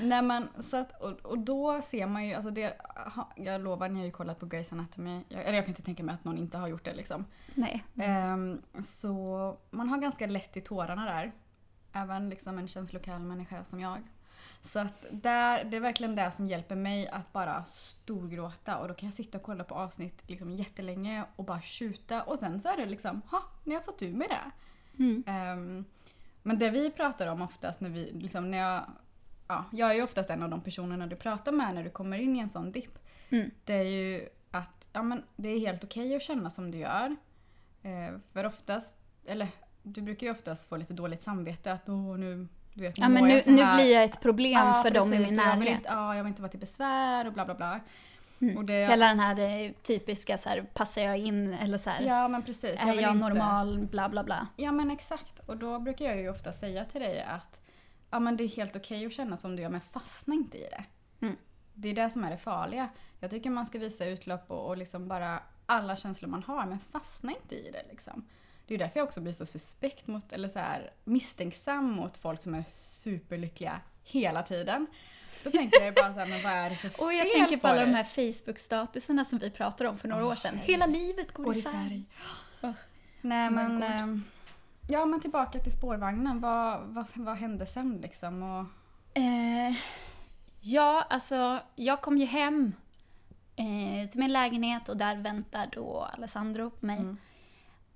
Oh 0.07 0.61
så 0.63 0.77
att, 0.77 1.01
och, 1.01 1.11
och 1.31 1.39
då 1.39 1.81
ser 1.81 2.07
man 2.07 2.25
ju, 2.27 2.33
alltså 2.33 2.51
det, 2.51 2.73
jag 3.35 3.61
lovar 3.61 3.89
ni 3.89 3.99
har 3.99 4.05
ju 4.05 4.11
kollat 4.11 4.39
på 4.39 4.45
Grey's 4.45 4.73
Anatomy. 4.73 5.21
Jag, 5.29 5.41
eller 5.41 5.53
jag 5.53 5.65
kan 5.65 5.71
inte 5.71 5.81
tänka 5.81 6.03
mig 6.03 6.15
att 6.15 6.23
någon 6.23 6.37
inte 6.37 6.57
har 6.57 6.67
gjort 6.67 6.85
det 6.85 6.93
liksom. 6.93 7.25
Nej. 7.55 7.83
Ehm, 8.01 8.61
så 8.83 9.57
man 9.69 9.89
har 9.89 9.97
ganska 9.97 10.27
lätt 10.27 10.57
i 10.57 10.61
tårarna 10.61 11.05
där. 11.05 11.31
Även 11.93 12.29
liksom 12.29 12.57
en 12.57 12.67
känslokall 12.67 13.19
människa 13.21 13.63
som 13.63 13.79
jag. 13.79 13.97
Så 14.67 14.79
att 14.79 15.05
där, 15.11 15.63
det 15.63 15.77
är 15.77 15.81
verkligen 15.81 16.15
det 16.15 16.31
som 16.31 16.47
hjälper 16.47 16.75
mig 16.75 17.07
att 17.07 17.33
bara 17.33 17.63
storgråta 17.63 18.77
och 18.77 18.87
då 18.87 18.93
kan 18.93 19.07
jag 19.07 19.13
sitta 19.13 19.37
och 19.37 19.43
kolla 19.43 19.63
på 19.63 19.75
avsnitt 19.75 20.23
liksom 20.27 20.51
jättelänge 20.51 21.25
och 21.35 21.45
bara 21.45 21.61
tjuta 21.61 22.23
och 22.23 22.39
sen 22.39 22.61
så 22.61 22.69
är 22.69 22.77
det 22.77 22.85
liksom, 22.85 23.21
ha, 23.31 23.43
nu 23.63 23.75
har 23.75 23.81
fått 23.81 24.01
ur 24.01 24.13
mig 24.13 24.27
det. 24.27 24.51
Mm. 25.03 25.23
Ehm, 25.27 25.85
men 26.43 26.59
det 26.59 26.69
vi 26.69 26.91
pratar 26.91 27.27
om 27.27 27.41
oftast 27.41 27.81
när 27.81 27.89
vi, 27.89 28.11
liksom 28.11 28.51
när 28.51 28.57
jag, 28.57 28.83
ja, 29.47 29.65
jag 29.71 29.89
är 29.89 29.93
ju 29.93 30.03
oftast 30.03 30.29
en 30.29 30.43
av 30.43 30.49
de 30.49 30.61
personerna 30.61 31.07
du 31.07 31.15
pratar 31.15 31.51
med 31.51 31.75
när 31.75 31.83
du 31.83 31.89
kommer 31.89 32.17
in 32.17 32.35
i 32.35 32.39
en 32.39 32.49
sån 32.49 32.71
dipp. 32.71 32.99
Mm. 33.29 33.51
Det 33.65 33.73
är 33.73 33.83
ju 33.83 34.29
att 34.51 34.89
ja, 34.93 35.03
men 35.03 35.23
det 35.35 35.49
är 35.49 35.59
helt 35.59 35.83
okej 35.83 36.15
att 36.15 36.21
känna 36.21 36.49
som 36.49 36.71
du 36.71 36.77
gör. 36.77 37.15
Eh, 37.83 38.19
för 38.33 38.45
oftast, 38.45 38.97
eller 39.25 39.47
du 39.83 40.01
brukar 40.01 40.27
ju 40.27 40.31
oftast 40.31 40.69
få 40.69 40.77
lite 40.77 40.93
dåligt 40.93 41.21
samvete 41.21 41.71
att 41.71 41.89
åh 41.89 42.17
nu, 42.17 42.47
du 42.77 42.83
vet, 42.83 42.97
Ja 42.97 43.09
men 43.09 43.23
nu, 43.27 43.33
jag 43.33 43.47
nu 43.47 43.63
här." 43.63 43.75
blir 43.75 43.93
jag 43.93 44.03
ett 44.03 44.21
problem 44.21 44.53
Ja, 44.67 44.81
för 44.83 44.91
dem 44.91 45.13
i 45.13 45.17
precis, 45.17 45.31
min 45.31 45.39
och 45.39 45.45
jag 45.45 45.59
närhet. 45.59 45.77
Inte, 45.77 45.89
ja, 45.89 46.15
jag 46.15 46.23
vill 46.23 46.29
inte 46.29 46.41
vara 46.41 46.49
till 46.51 46.59
besvär 46.59 47.27
och 47.27 47.33
bla 47.33 47.45
bla 47.45 47.55
bla. 47.55 47.79
Mm. 48.41 48.57
Och 48.57 48.65
det, 48.65 48.73
Hela 48.87 49.07
den 49.07 49.19
här 49.19 49.39
eh, 49.39 49.71
typiska 49.71 50.37
så 50.37 50.49
här, 50.49 50.61
passar 50.73 51.01
jag 51.01 51.17
in 51.17 51.53
eller 51.53 51.77
så 51.77 51.89
här, 51.89 52.01
ja 52.01 52.27
men 52.27 52.43
precis. 52.43 52.81
är 52.81 52.85
vill 52.91 52.99
jag 53.01 53.15
inte- 53.15 53.27
normal, 53.27 53.79
bla 53.91 54.09
bla 54.09 54.23
bla. 54.23 54.47
Ja 54.55 54.71
men 54.71 54.91
exakt. 54.91 55.39
Och 55.39 55.57
då 55.57 55.79
brukar 55.79 56.05
jag 56.05 56.17
ju 56.17 56.29
ofta 56.29 56.51
säga 56.53 56.85
till 56.85 57.01
dig 57.01 57.21
att 57.21 57.61
ja, 58.09 58.19
men 58.19 58.37
det 58.37 58.43
är 58.43 58.47
helt 58.47 58.75
okej 58.75 59.05
att 59.05 59.13
känna 59.13 59.37
som 59.37 59.55
du 59.55 59.61
gör 59.61 59.69
men 59.69 59.81
fastna 59.81 60.33
inte 60.33 60.57
i 60.57 60.67
det. 60.69 60.83
Mm. 61.25 61.37
Det 61.73 61.89
är 61.89 61.93
det 61.93 62.09
som 62.09 62.23
är 62.23 62.29
det 62.31 62.37
farliga. 62.37 62.89
Jag 63.19 63.29
tycker 63.31 63.49
man 63.49 63.65
ska 63.65 63.79
visa 63.79 64.05
utlopp 64.05 64.51
och, 64.51 64.67
och 64.67 64.77
liksom 64.77 65.07
bara 65.07 65.39
alla 65.65 65.95
känslor 65.95 66.29
man 66.29 66.43
har 66.43 66.65
men 66.65 66.79
fastna 66.79 67.31
inte 67.31 67.55
i 67.55 67.71
det 67.71 67.83
liksom. 67.89 68.25
Det 68.67 68.73
är 68.73 68.77
därför 68.77 68.99
jag 68.99 69.05
också 69.07 69.21
blir 69.21 69.33
så 69.33 69.45
suspekt 69.45 70.07
mot, 70.07 70.33
eller 70.33 70.49
så 70.49 70.59
här 70.59 70.91
misstänksam 71.03 71.91
mot 71.91 72.17
folk 72.17 72.41
som 72.41 72.55
är 72.55 72.63
superlyckliga 72.69 73.81
hela 74.03 74.43
tiden. 74.43 74.87
Då 75.43 75.51
tänker 75.51 75.83
jag 75.85 75.93
bara 75.93 76.13
så 76.13 76.19
här, 76.19 76.27
men 76.27 76.43
vad 76.43 76.51
är 76.53 76.69
det 76.69 76.75
för 76.75 76.89
fel 76.89 77.05
Och 77.05 77.13
jag 77.13 77.31
tänker 77.31 77.57
på 77.57 77.67
alla 77.67 77.79
dig? 77.79 77.85
de 77.85 77.93
här 77.93 78.03
Facebook-statuserna 78.03 79.25
som 79.25 79.37
vi 79.37 79.51
pratade 79.51 79.89
om 79.89 79.97
för 79.97 80.07
några 80.07 80.25
Åh, 80.25 80.31
år 80.31 80.35
sedan. 80.35 80.57
Hela 80.57 80.85
livet 80.85 81.31
går, 81.33 81.43
Går 81.43 81.57
i 81.57 81.61
färg. 81.61 82.03
Nej 83.21 83.47
Oh 83.47 83.53
my 83.53 83.55
men... 83.55 83.83
Ehm, 83.83 84.23
ja 84.89 85.05
men 85.05 85.21
tillbaka 85.21 85.59
till 85.59 85.71
spårvagnen. 85.71 86.39
Vad, 86.41 86.81
vad, 86.81 87.07
vad 87.15 87.37
hände 87.37 87.65
sen 87.65 87.99
liksom? 88.01 88.43
Och, 88.43 88.65
Eh, 89.13 89.75
ja, 90.61 91.05
alltså 91.09 91.59
jag 91.75 92.01
kom 92.01 92.17
ju 92.17 92.25
hem 92.25 92.73
eh, 93.55 94.09
till 94.09 94.19
min 94.19 94.33
lägenhet 94.33 94.89
och 94.89 94.97
där 94.97 95.15
väntar 95.15 95.69
då 95.71 96.09
Alessandro 96.13 96.69
på 96.69 96.85
mig. 96.85 96.97
Mm. 96.97 97.17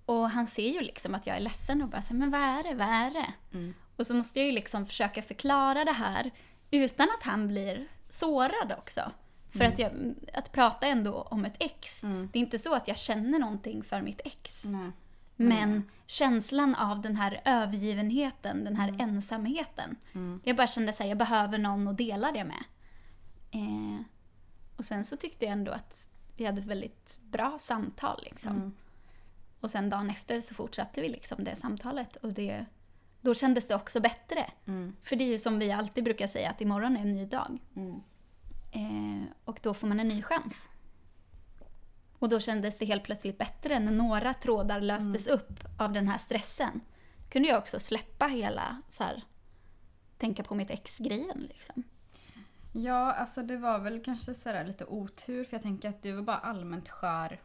Och 0.06 0.30
han 0.30 0.48
ser 0.48 0.70
ju 0.70 0.82
liksom 0.82 1.16
att 1.16 1.28
jag 1.28 1.36
är 1.36 1.40
ledsen 1.40 1.82
och 1.82 1.90
bara 1.90 2.02
säger 2.02 2.20
men 2.20 2.32
vad 2.32 2.42
är 2.42 2.64
det, 2.64 2.74
vad 2.74 2.88
är 2.88 3.12
det? 3.12 3.34
Mm. 3.54 3.74
Och 3.96 4.08
så 4.08 4.14
måste 4.14 4.40
jag 4.40 4.46
ju 4.46 4.52
liksom 4.52 4.86
försöka 4.86 5.22
förklara 5.22 5.84
det 5.86 5.92
här 5.92 6.32
utan 6.72 7.08
att 7.18 7.24
han 7.24 7.48
blir 7.48 7.88
sårad 8.10 8.76
också. 8.78 9.12
För 9.52 9.64
att, 9.64 9.80
jag, 9.80 10.16
att 10.34 10.52
prata 10.52 10.88
ändå 10.88 11.22
om 11.22 11.46
ett 11.46 11.56
ex. 11.60 12.04
Mm. 12.04 12.30
Det 12.34 12.40
är 12.40 12.42
inte 12.42 12.60
så 12.60 12.76
att 12.76 12.88
jag 12.88 12.98
känner 12.98 13.40
någonting 13.40 13.84
för 13.84 14.02
mitt 14.02 14.22
ex. 14.26 14.66
Nej. 14.66 14.92
Men 15.36 15.90
känslan 16.06 16.76
av 16.76 17.02
den 17.02 17.16
här 17.16 17.42
övergivenheten, 17.46 18.64
den 18.64 18.76
här 18.76 18.96
ensamheten. 19.00 19.96
Mm. 20.14 20.42
Jag 20.44 20.56
bara 20.56 20.68
kände 20.68 20.90
att 20.90 21.08
jag 21.08 21.18
behöver 21.18 21.58
någon 21.58 21.88
att 21.88 21.98
dela 21.98 22.32
det 22.32 22.44
med. 22.44 22.64
Eh, 23.52 24.02
och 24.78 24.86
sen 24.86 25.06
så 25.06 25.18
tyckte 25.18 25.46
jag 25.46 25.52
ändå 25.52 25.72
att 25.72 26.10
vi 26.38 26.46
hade 26.46 26.62
ett 26.62 26.68
väldigt 26.68 27.20
bra 27.24 27.58
samtal. 27.60 28.22
Liksom. 28.24 28.76
Mm. 29.62 29.64
Och 29.64 29.70
sen 29.70 29.90
dagen 29.90 30.10
efter 30.10 30.42
så 30.42 30.54
fortsatte 30.54 31.02
vi 31.02 31.10
liksom 31.10 31.44
det 31.44 31.56
samtalet 31.56 32.16
och 32.16 32.34
det, 32.34 32.66
då 33.22 33.34
kändes 33.34 33.68
det 33.68 33.76
också 33.76 34.00
bättre. 34.00 34.52
Mm. 34.68 34.96
För 35.04 35.16
det 35.16 35.24
är 35.24 35.28
ju 35.28 35.38
som 35.38 35.60
vi 35.60 35.72
alltid 35.72 36.04
brukar 36.04 36.28
säga 36.28 36.50
att 36.50 36.62
imorgon 36.62 36.98
är 36.98 37.02
en 37.02 37.14
ny 37.14 37.26
dag. 37.26 37.60
Mm. 37.76 38.02
Eh, 38.72 39.28
och 39.46 39.60
då 39.64 39.74
får 39.74 39.88
man 39.88 40.00
en 40.00 40.08
ny 40.08 40.24
chans. 40.24 40.68
Och 42.20 42.30
då 42.30 42.40
kändes 42.40 42.80
det 42.80 42.86
helt 42.86 43.04
plötsligt 43.04 43.38
bättre 43.38 43.80
när 43.80 43.92
några 43.92 44.34
trådar 44.34 44.82
löstes 44.82 45.28
upp 45.28 45.60
av 45.80 45.94
den 45.94 46.08
här 46.08 46.18
stressen. 46.18 46.82
Kunde 47.30 47.50
jag 47.50 47.58
också 47.58 47.80
släppa 47.80 48.28
hela 48.28 48.82
så 48.90 49.04
här, 49.04 49.24
tänka 50.18 50.44
på 50.44 50.56
mitt 50.56 50.72
ex-grejen 50.72 51.48
liksom. 51.50 51.84
Ja, 52.74 53.14
alltså 53.14 53.44
det 53.44 53.58
var 53.58 53.80
väl 53.80 54.04
kanske 54.04 54.34
sådär 54.34 54.66
lite 54.66 54.86
otur 54.86 55.44
för 55.44 55.56
jag 55.56 55.62
tänker 55.62 55.90
att 55.90 56.04
du 56.04 56.12
var 56.12 56.22
bara 56.22 56.38
allmänt 56.38 56.90
skör 56.90 57.40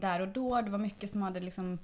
där 0.00 0.20
och 0.20 0.28
då. 0.28 0.60
Det 0.60 0.70
var 0.70 0.78
mycket 0.78 1.10
som 1.10 1.22
hade 1.22 1.40
liksom 1.40 1.78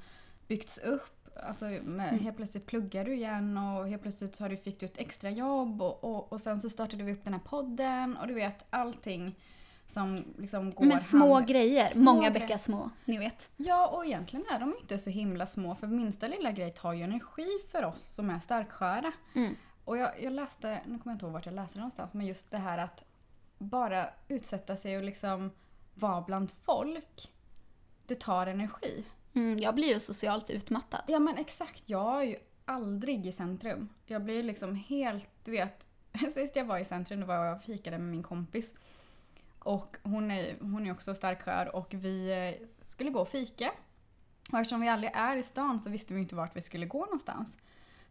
byggts 0.49 0.79
upp. 0.79 1.17
Alltså 1.43 1.65
med, 1.65 2.21
helt 2.21 2.37
plötsligt 2.37 2.67
pluggar 2.67 3.05
du 3.05 3.15
igen 3.15 3.59
och 3.59 3.89
helt 3.89 4.03
plötsligt 4.03 4.39
har 4.39 4.49
du, 4.49 4.57
fick 4.57 4.81
du 4.81 4.87
ett 4.87 4.99
extra 4.99 5.31
jobb 5.31 5.83
och, 5.83 6.05
och, 6.05 6.33
och 6.33 6.41
sen 6.41 6.61
så 6.61 6.71
startade 6.71 7.05
vi 7.05 7.13
upp 7.13 7.25
den 7.25 7.33
här 7.33 7.41
podden 7.41 8.17
och 8.17 8.27
du 8.27 8.35
vet 8.35 8.65
allting 8.71 9.39
som 9.87 10.25
liksom 10.39 10.73
går 10.75 10.85
Men 10.85 11.01
små 11.01 11.35
hand- 11.35 11.49
grejer, 11.49 11.91
Små 11.93 12.03
många 12.03 12.31
bäckar 12.31 12.57
små, 12.57 12.91
ni 13.05 13.19
vet. 13.19 13.49
Ja, 13.57 13.87
och 13.87 14.07
egentligen 14.07 14.45
är 14.51 14.59
de 14.61 14.75
inte 14.81 14.99
så 14.99 15.11
himla 15.11 15.47
små 15.47 15.75
för 15.75 15.87
minsta 15.87 16.29
lilla 16.29 16.53
grej 16.53 16.73
tar 16.73 16.93
ju 16.93 17.03
energi 17.03 17.49
för 17.71 17.85
oss 17.85 18.15
som 18.15 18.31
är 18.31 18.39
starksköra. 18.39 19.13
Mm. 19.35 19.55
Och 19.85 19.99
jag, 19.99 20.23
jag 20.23 20.33
läste, 20.33 20.81
nu 20.87 20.99
kommer 20.99 21.13
jag 21.13 21.15
inte 21.15 21.25
ihåg 21.25 21.33
vart 21.33 21.47
jag 21.47 21.55
läste 21.55 21.75
det 21.75 21.81
någonstans, 21.81 22.15
men 22.15 22.27
just 22.27 22.51
det 22.51 22.59
här 22.59 22.79
att 22.79 23.05
bara 23.59 24.09
utsätta 24.29 24.77
sig 24.77 24.97
och 24.97 25.05
liksom 25.05 25.51
vara 25.95 26.21
bland 26.21 26.51
folk, 26.51 27.31
det 28.11 28.21
tar 28.21 28.47
energi. 28.47 29.05
Mm, 29.35 29.59
jag 29.59 29.75
blir 29.75 29.89
ju 29.89 30.01
socialt 30.01 30.51
utmattad. 30.51 31.03
Ja 31.07 31.19
men 31.19 31.39
exakt, 31.39 31.83
jag 31.87 32.23
är 32.23 32.27
ju 32.27 32.37
aldrig 32.65 33.27
i 33.27 33.33
centrum. 33.33 33.89
Jag 34.07 34.25
blir 34.25 34.43
liksom 34.43 34.75
helt, 34.75 35.31
du 35.45 35.51
vet, 35.51 35.87
sist 36.35 36.57
jag 36.57 36.65
var 36.65 36.79
i 36.79 36.85
centrum 36.85 37.21
då 37.21 37.27
var 37.27 37.35
jag 37.35 37.57
och 37.57 37.63
fikade 37.63 37.99
med 37.99 38.09
min 38.09 38.23
kompis. 38.23 38.75
Och 39.59 39.97
hon 40.03 40.31
är, 40.31 40.57
hon 40.61 40.87
är 40.87 40.93
också 40.93 41.15
starkskör 41.15 41.77
och 41.77 41.95
vi 41.95 42.31
eh, 42.31 42.67
skulle 42.87 43.11
gå 43.11 43.21
och 43.21 43.29
fika. 43.29 43.73
Och 44.53 44.59
eftersom 44.59 44.81
vi 44.81 44.89
aldrig 44.89 45.13
är 45.15 45.37
i 45.37 45.43
stan 45.43 45.81
så 45.81 45.91
visste 45.91 46.15
vi 46.15 46.21
inte 46.21 46.35
vart 46.35 46.57
vi 46.57 46.61
skulle 46.61 46.87
gå 46.87 47.05
någonstans. 47.05 47.57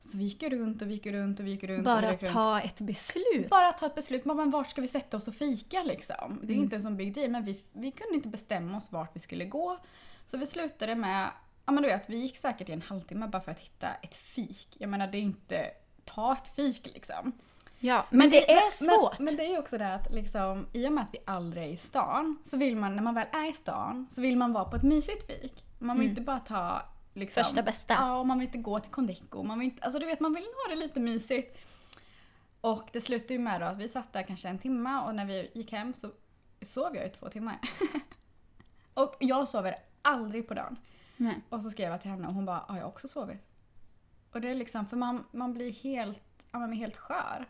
Så 0.01 0.17
vi 0.17 0.23
gick 0.23 0.43
runt 0.43 0.81
och 0.81 0.87
vi 0.89 0.93
gick 0.93 1.05
runt 1.05 1.39
och 1.39 1.45
vi 1.45 1.51
gick 1.51 1.63
runt. 1.63 1.83
Bara 1.85 2.11
gick 2.11 2.21
runt. 2.23 2.33
ta 2.33 2.61
ett 2.61 2.81
beslut. 2.81 3.49
Bara 3.49 3.71
ta 3.73 3.85
ett 3.85 3.95
beslut. 3.95 4.25
Men 4.25 4.37
men 4.37 4.49
vart 4.49 4.69
ska 4.69 4.81
vi 4.81 4.87
sätta 4.87 5.17
oss 5.17 5.27
och 5.27 5.35
fika 5.35 5.83
liksom? 5.83 6.39
Det 6.41 6.47
är 6.47 6.55
Mm. 6.55 6.63
inte 6.63 6.75
en 6.75 6.81
sån 6.81 6.97
big 6.97 7.13
deal. 7.13 7.29
Men 7.29 7.45
vi, 7.45 7.63
vi 7.73 7.91
kunde 7.91 8.15
inte 8.15 8.29
bestämma 8.29 8.77
oss 8.77 8.91
vart 8.91 9.15
vi 9.15 9.19
skulle 9.19 9.45
gå. 9.45 9.77
Så 10.25 10.37
vi 10.37 10.45
slutade 10.45 10.95
med, 10.95 11.29
ja 11.65 11.71
men 11.71 11.83
du 11.83 11.89
vet, 11.89 12.09
vi 12.09 12.17
gick 12.17 12.37
säkert 12.37 12.69
i 12.69 12.71
en 12.71 12.81
halvtimme 12.81 13.27
bara 13.27 13.41
för 13.41 13.51
att 13.51 13.59
hitta 13.59 13.87
ett 14.01 14.15
fik. 14.15 14.67
Jag 14.79 14.89
menar 14.89 15.07
det 15.07 15.17
är 15.17 15.21
inte, 15.21 15.65
ta 16.05 16.33
ett 16.33 16.47
fik 16.55 16.89
liksom. 16.93 17.31
Ja, 17.81 18.05
men, 18.09 18.29
det, 18.29 18.51
är 18.51 18.71
svårt. 18.71 19.19
Men, 19.19 19.25
men 19.25 19.35
det 19.35 19.45
är 19.45 19.49
ju 19.49 19.57
också 19.57 19.77
det 19.77 19.93
att 19.93 20.11
liksom, 20.11 20.67
i 20.73 20.87
och 20.87 20.91
med 20.91 21.03
att 21.03 21.09
vi 21.13 21.19
aldrig 21.25 21.63
är 21.63 21.67
i 21.67 21.77
stan, 21.77 22.37
så 22.45 22.57
vill 22.57 22.75
man, 22.75 22.95
när 22.95 23.03
man 23.03 23.15
väl 23.15 23.27
är 23.31 23.49
i 23.49 23.53
stan, 23.53 24.07
så 24.11 24.21
vill 24.21 24.37
man 24.37 24.53
vara 24.53 24.65
på 24.65 24.75
ett 24.75 24.83
mysigt 24.83 25.27
fik. 25.27 25.63
Man 25.79 25.95
vill 25.99 26.05
Mm. 26.07 26.09
inte 26.11 26.21
bara 26.21 26.39
ta 26.39 26.81
liksom, 27.13 27.43
Första 27.43 27.63
bästa. 27.63 27.93
Ja, 27.93 28.17
och 28.19 28.27
man 28.27 28.39
vill 28.39 28.47
inte 28.47 28.57
gå 28.57 28.79
till 28.79 28.91
Condeco. 28.91 29.43
Man 29.43 29.59
vill 29.59 29.65
inte, 29.65 29.83
alltså 29.83 29.99
du 29.99 30.05
vet, 30.05 30.19
man 30.19 30.33
vill 30.33 30.43
ha 30.43 30.75
det 30.75 30.81
lite 30.81 30.99
mysigt. 30.99 31.57
Och 32.61 32.89
det 32.91 33.01
slutade 33.01 33.33
ju 33.33 33.39
med 33.39 33.61
då 33.61 33.67
att 33.67 33.77
vi 33.77 33.87
satt 33.87 34.13
där 34.13 34.23
kanske 34.23 34.49
en 34.49 34.59
timme 34.59 35.01
och 35.05 35.15
när 35.15 35.25
vi 35.25 35.51
gick 35.53 35.71
hem 35.71 35.93
så 35.93 36.11
sov 36.61 36.95
jag 36.95 37.05
i 37.05 37.09
två 37.09 37.29
timmar. 37.29 37.59
och 38.93 39.15
jag 39.19 39.47
sover 39.47 39.75
aldrig 40.01 40.47
på 40.47 40.53
dagen. 40.53 40.79
Nej. 41.17 41.41
Och 41.49 41.63
så 41.63 41.71
skrev 41.71 41.91
jag 41.91 42.01
till 42.01 42.11
henne 42.11 42.27
och 42.27 42.33
hon 42.33 42.45
bara, 42.45 42.57
har 42.67 42.77
jag 42.77 42.87
också 42.87 43.07
sovit? 43.07 43.37
Och 44.31 44.41
det 44.41 44.49
är 44.49 44.55
liksom, 44.55 44.85
för 44.85 44.97
man, 44.97 45.23
man 45.31 45.53
blir 45.53 45.71
helt, 45.71 46.47
ja, 46.51 46.59
man 46.59 46.69
blir 46.69 46.79
helt 46.79 46.97
skör. 46.97 47.45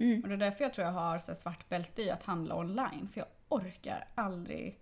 Mm. 0.00 0.22
Och 0.22 0.28
det 0.28 0.34
är 0.34 0.38
därför 0.38 0.64
jag 0.64 0.74
tror 0.74 0.86
jag 0.86 0.92
har 0.92 1.18
så 1.18 1.34
svart 1.34 1.68
bälte 1.68 2.02
i 2.02 2.10
att 2.10 2.26
handla 2.26 2.56
online. 2.56 3.08
För 3.12 3.20
jag 3.20 3.28
orkar 3.48 4.08
aldrig 4.14 4.81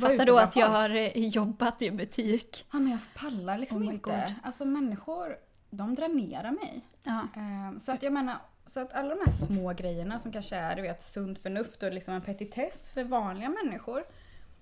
Fattar 0.00 0.26
då 0.26 0.38
att 0.38 0.56
jag 0.56 0.68
har 0.68 0.90
eh, 0.90 1.10
jobbat 1.16 1.82
i 1.82 1.90
butik. 1.90 2.66
Ja 2.72 2.78
men 2.78 2.90
jag 2.90 3.00
pallar 3.14 3.58
liksom 3.58 3.82
Oh 3.82 3.94
inte. 3.94 4.10
God. 4.10 4.34
Alltså 4.42 4.64
människor, 4.64 5.36
de 5.70 5.94
dränerar 5.94 6.50
mig. 6.50 6.80
Ja. 7.02 7.28
Ehm, 7.36 7.80
så 7.80 7.92
att 7.92 8.02
jag 8.02 8.12
menar, 8.12 8.36
så 8.66 8.80
att 8.80 8.92
alla 8.92 9.14
de 9.14 9.20
här 9.24 9.32
små 9.32 9.72
grejerna 9.72 10.20
som 10.20 10.32
kanske 10.32 10.56
är 10.56 10.76
du 10.76 10.82
vet, 10.82 11.02
sunt 11.02 11.38
förnuft 11.38 11.82
och 11.82 11.92
liksom 11.92 12.14
en 12.14 12.22
petitess 12.22 12.92
för 12.92 13.04
vanliga 13.04 13.48
människor. 13.48 14.04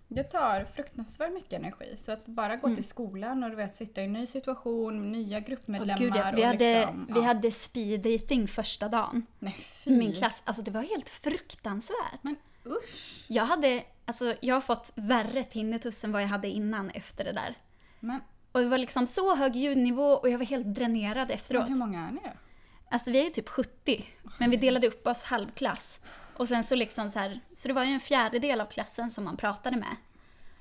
Det 0.09 0.23
tar 0.23 0.65
fruktansvärt 0.75 1.33
mycket 1.33 1.53
energi. 1.53 1.97
Så 1.97 2.13
att 2.13 2.27
bara 2.27 2.57
gå 2.57 2.67
Mm. 2.67 2.77
till 2.77 2.85
skolan 2.85 3.45
och 3.45 3.51
du 3.51 3.57
vet, 3.57 3.75
sitta 3.75 4.01
i 4.01 4.05
en 4.05 4.13
ny 4.13 4.27
situation, 4.27 5.13
nya 5.13 5.41
gruppmedlemmar. 5.41 5.99
gud, 5.99 6.13
ja. 6.17 6.33
Vi, 6.35 6.43
och 6.43 6.47
hade, 6.47 6.79
liksom, 6.81 7.07
vi 7.09 7.21
ja. 7.21 7.27
hade 7.27 7.51
speed 7.51 8.01
dating 8.01 8.49
första 8.49 8.89
dagen 8.89 9.27
Nej, 9.39 9.53
fy. 9.53 9.91
min 9.97 10.13
klass. 10.13 10.43
Alltså 10.45 10.63
det 10.63 10.71
var 10.71 10.83
helt 10.83 11.09
fruktansvärt. 11.09 12.21
Men 12.23 12.37
usch. 12.67 13.25
Jag 13.29 13.45
hade, 13.45 13.83
alltså 14.05 14.35
jag 14.41 14.55
har 14.55 14.61
fått 14.61 14.93
värre 14.95 15.45
tinnitus 15.45 16.05
än 16.05 16.13
vad 16.13 16.23
jag 16.23 16.29
hade 16.29 16.49
innan 16.49 16.91
efter 16.91 17.25
det 17.25 17.33
där. 17.33 17.55
Men, 18.01 18.21
Och 18.53 18.61
det 18.61 18.67
var 18.69 18.79
liksom 18.79 19.07
så 19.07 19.35
hög 19.35 19.57
ljudnivå 19.57 20.13
och 20.13 20.31
jag 20.31 20.39
var 20.39 20.45
helt 20.47 20.67
dränerad 20.67 21.29
men 21.29 21.35
efteråt. 21.35 21.71
hur 21.71 21.77
många 21.77 22.07
är 22.09 22.13
ni 22.13 22.21
då? 22.25 22.31
Alltså 22.91 23.11
vi 23.11 23.21
är 23.21 23.25
ju 23.25 23.31
typ 23.31 23.49
70, 23.49 24.05
men 24.39 24.51
vi 24.51 24.57
delade 24.57 24.87
upp 24.89 25.07
oss 25.07 25.23
halvklass. 25.23 26.01
Och 26.37 26.49
sen 26.49 26.65
så 26.65 26.75
liksom 26.75 27.11
så 27.11 27.19
här, 27.19 27.41
så 27.55 27.69
det 27.69 27.75
var 27.75 27.85
ju 27.85 27.91
en 27.93 28.01
fjärdedel 28.01 28.61
av 28.61 28.67
klassen 28.67 29.11
som 29.11 29.25
man 29.25 29.37
pratade 29.37 29.77
med. 29.77 29.97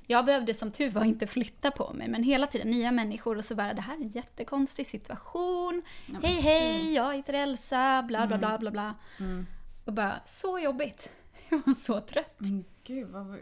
Jag 0.07 0.25
behövde 0.25 0.53
som 0.53 0.71
tur 0.71 0.89
var 0.91 1.03
inte 1.03 1.27
flytta 1.27 1.71
på 1.71 1.93
mig, 1.93 2.07
men 2.07 2.23
hela 2.23 2.47
tiden 2.47 2.69
nya 2.69 2.91
människor 2.91 3.37
och 3.37 3.45
så 3.45 3.55
bara 3.55 3.73
det 3.73 3.81
här 3.81 3.93
är 3.93 4.01
en 4.01 4.07
jättekonstig 4.07 4.87
situation. 4.87 5.81
Nej, 6.05 6.21
men 6.21 6.31
Hej 6.31 6.41
hej, 6.41 6.93
jag 6.93 7.15
heter 7.15 7.33
Elsa, 7.33 8.03
bla 8.03 8.27
bla 8.27 8.35
Mm. 8.37 8.39
bla 8.39 8.57
bla 8.57 8.71
bla. 8.71 8.95
Mm. 9.19 9.47
Och 9.85 9.93
bara 9.93 10.19
så 10.25 10.59
jobbigt. 10.59 11.11
Jag 11.49 11.61
var 11.65 11.73
så 11.75 11.99
trött. 11.99 12.35
Men 12.37 12.63
gud 12.83 13.07
vad... 13.09 13.37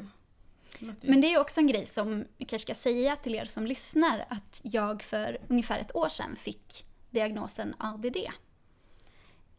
Men 1.02 1.22
det 1.22 1.34
är 1.34 1.40
också 1.40 1.60
en 1.60 1.68
grej 1.68 1.86
som 1.86 2.26
jag 2.38 2.48
kanske 2.48 2.74
ska 2.74 2.82
säga 2.82 3.16
till 3.16 3.36
er 3.36 3.46
som 3.46 3.66
lyssnar 3.66 4.26
att 4.30 4.62
jag 4.64 5.04
för 5.04 5.38
ungefär 5.48 5.80
ett 5.80 5.96
år 5.96 6.10
sedan 6.10 6.36
fick 6.36 6.86
diagnosen 7.10 7.76
ADD. 7.78 8.18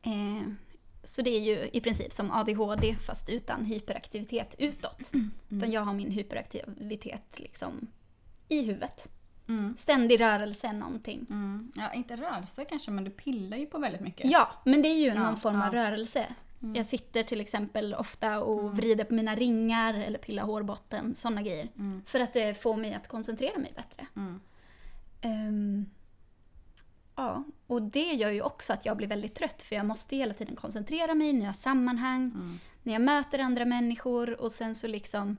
Eh, 0.02 0.48
så 1.04 1.22
det 1.22 1.30
är 1.30 1.40
ju 1.40 1.70
i 1.72 1.80
princip 1.80 2.12
som 2.12 2.30
ADHD 2.30 2.96
fast 3.06 3.28
utan 3.28 3.64
hyperaktivitet 3.64 4.54
utåt. 4.58 5.12
Utan 5.48 5.72
jag 5.72 5.80
har 5.80 5.94
min 5.94 6.10
hyperaktivitet 6.10 7.40
liksom 7.40 7.86
i 8.48 8.62
huvudet. 8.62 9.08
Mm. 9.48 9.74
Ständig 9.78 10.20
rörelse 10.20 10.66
är 10.66 10.72
någonting. 10.72 11.26
Mm. 11.30 11.72
Ja, 11.76 11.92
inte 11.92 12.16
rörelse 12.16 12.64
kanske, 12.64 12.90
men 12.90 13.04
du 13.04 13.10
pillar 13.10 13.56
ju 13.56 13.66
på 13.66 13.78
väldigt 13.78 14.00
mycket. 14.00 14.30
Ja, 14.30 14.48
men 14.64 14.82
det 14.82 14.88
är 14.88 14.96
ju 14.96 15.06
Ja, 15.06 15.14
någon 15.14 15.40
form 15.40 15.62
av 15.62 15.74
ja. 15.74 15.84
rörelse. 15.84 16.34
Mm. 16.62 16.74
Jag 16.76 16.86
sitter 16.86 17.22
till 17.22 17.40
exempel 17.40 17.94
ofta 17.94 18.40
och 18.40 18.60
Mm. 18.60 18.74
vrider 18.74 19.04
på 19.04 19.14
mina 19.14 19.34
ringar 19.34 19.94
eller 19.94 20.18
pillar 20.18 20.42
hårbotten, 20.42 21.14
sådana 21.14 21.42
grejer. 21.42 21.68
Mm. 21.78 22.02
För 22.06 22.20
att 22.20 22.32
det 22.32 22.54
får 22.62 22.76
mig 22.76 22.94
att 22.94 23.08
koncentrera 23.08 23.58
mig 23.58 23.72
bättre. 23.76 24.06
Ehm, 25.20 25.86
ja, 27.16 27.44
och 27.66 27.82
det 27.82 28.12
gör 28.12 28.30
ju 28.30 28.42
också 28.42 28.72
att 28.72 28.86
jag 28.86 28.96
blir 28.96 29.08
väldigt 29.08 29.34
trött 29.34 29.62
för 29.62 29.76
jag 29.76 29.86
måste 29.86 30.16
hela 30.16 30.34
tiden 30.34 30.56
koncentrera 30.56 31.14
mig 31.14 31.28
i 31.28 31.32
nya 31.32 31.52
sammanhang, 31.52 32.22
Mm. 32.34 32.58
när 32.82 32.92
jag 32.92 33.02
möter 33.02 33.38
andra 33.38 33.64
människor 33.64 34.40
och 34.40 34.52
sen 34.52 34.74
så 34.74 34.86
liksom 34.86 35.36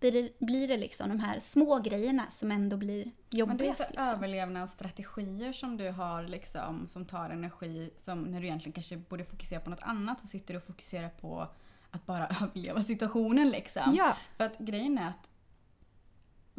blir 0.00 0.12
det, 0.12 0.38
blir 0.38 0.68
det 0.68 0.76
liksom 0.76 1.08
de 1.08 1.20
här 1.20 1.40
små 1.40 1.78
grejerna 1.78 2.26
som 2.30 2.50
ändå 2.50 2.76
blir 2.76 3.04
Men 3.04 3.12
det 3.30 3.36
är 3.36 3.38
jobbigast. 3.38 3.82
så 3.82 3.88
liksom. 3.88 4.06
överlevnadsstrategier 4.06 5.52
som 5.52 5.76
du 5.76 5.90
har 5.90 6.22
liksom, 6.22 6.88
som 6.88 7.04
tar 7.04 7.30
energi, 7.30 7.90
som 7.98 8.22
när 8.22 8.40
du 8.40 8.46
egentligen 8.46 8.72
kanske 8.72 8.96
borde 8.96 9.24
fokusera 9.24 9.60
på 9.60 9.70
något 9.70 9.82
annat 9.82 10.20
så 10.20 10.26
sitter 10.26 10.54
du 10.54 10.58
och 10.58 10.66
fokuserar 10.66 11.08
på 11.08 11.48
att 11.90 12.06
bara 12.06 12.26
överleva 12.42 12.82
situationen 12.82 13.48
liksom. 13.50 13.94
Ja, 13.94 14.16
För 14.36 14.44
att 14.44 14.58
grejen 14.58 14.98
är 14.98 15.08
att 15.08 15.28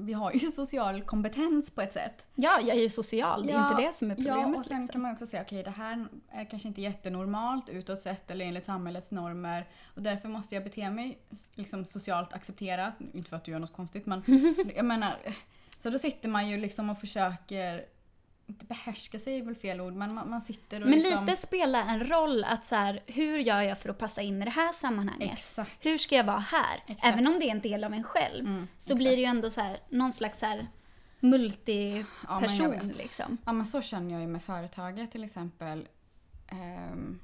vi 0.05 0.13
har 0.13 0.31
ju 0.33 0.39
social 0.51 1.01
kompetens 1.01 1.71
på 1.71 1.81
ett 1.81 1.93
sätt. 1.93 2.25
ja, 2.35 2.59
jag 2.61 2.77
är 2.77 2.81
ju 2.81 2.89
social, 2.89 3.45
det 3.45 3.51
är 3.51 3.55
Ja, 3.55 3.71
inte 3.71 3.83
det 3.83 3.93
som 3.93 4.11
är 4.11 4.15
problemet. 4.15 4.49
Ja, 4.53 4.59
och 4.59 4.65
sen 4.65 4.77
liksom. 4.77 4.87
kan 4.87 5.01
man 5.01 5.11
också 5.11 5.25
säga 5.25 5.41
okej 5.43 5.63
det 5.63 5.69
här 5.71 6.07
är 6.29 6.45
kanske 6.45 6.67
inte 6.67 6.81
jättenormalt 6.81 7.69
utåt 7.69 7.99
sett 7.99 8.31
eller 8.31 8.45
enligt 8.45 8.65
samhällets 8.65 9.11
normer 9.11 9.67
och 9.95 10.01
därför 10.01 10.29
måste 10.29 10.55
jag 10.55 10.63
bete 10.63 10.89
mig 10.89 11.19
liksom, 11.55 11.85
socialt 11.85 12.33
accepterat. 12.33 12.93
Inte 13.13 13.29
för 13.29 13.37
att 13.37 13.43
du 13.43 13.51
gör 13.51 13.59
något 13.59 13.73
konstigt 13.73 14.05
men 14.05 14.23
jag 14.75 14.85
menar 14.85 15.15
så 15.77 15.89
då 15.89 15.97
sitter 15.99 16.29
man 16.29 16.49
ju 16.49 16.57
liksom 16.57 16.89
och 16.89 16.99
försöker 16.99 17.85
inte 18.49 18.65
behärska 18.65 19.19
sig 19.19 19.37
är 19.37 19.43
väl 19.43 19.55
fel 19.55 19.81
ord 19.81 19.93
men 19.93 20.13
man, 20.13 20.29
man 20.29 20.41
sitter 20.41 20.81
och 20.81 20.89
Men 20.89 20.99
liksom... 20.99 21.25
lite 21.25 21.35
spelar 21.35 21.81
en 21.81 22.07
roll 22.07 22.43
att 22.43 22.65
så 22.65 22.75
här, 22.75 23.03
hur 23.05 23.37
gör 23.37 23.61
jag 23.61 23.77
för 23.77 23.89
att 23.89 23.97
passa 23.97 24.21
in 24.21 24.41
i 24.41 24.45
det 24.45 24.51
här 24.51 24.71
sammanhanget? 24.71 25.31
Exakt. 25.33 25.85
Hur 25.85 25.97
ska 25.97 26.15
jag 26.15 26.23
vara 26.23 26.39
här? 26.39 26.83
Exakt. 26.87 27.13
Även 27.13 27.27
om 27.27 27.39
det 27.39 27.45
är 27.45 27.51
en 27.51 27.61
del 27.61 27.83
av 27.83 27.93
en 27.93 28.03
själv. 28.03 28.45
Mm, 28.45 28.67
så 28.77 28.93
exakt. 28.93 28.97
blir 28.97 29.11
det 29.11 29.17
ju 29.17 29.25
ändå 29.25 29.49
så 29.49 29.61
här, 29.61 29.79
någon 29.89 30.11
slags 30.11 30.39
så 30.39 30.45
här 30.45 30.57
Ja, 30.57 30.67
men 31.19 31.31
multiperson 31.31 32.87
liksom. 32.87 33.37
Ja 33.45 33.53
men 33.53 33.65
så 33.65 33.81
känner 33.81 34.11
jag 34.13 34.21
ju 34.21 34.27
med 34.27 34.43
företaget 34.43 35.11
till 35.11 35.23
exempel. 35.23 35.87
Ehm, 36.47 37.19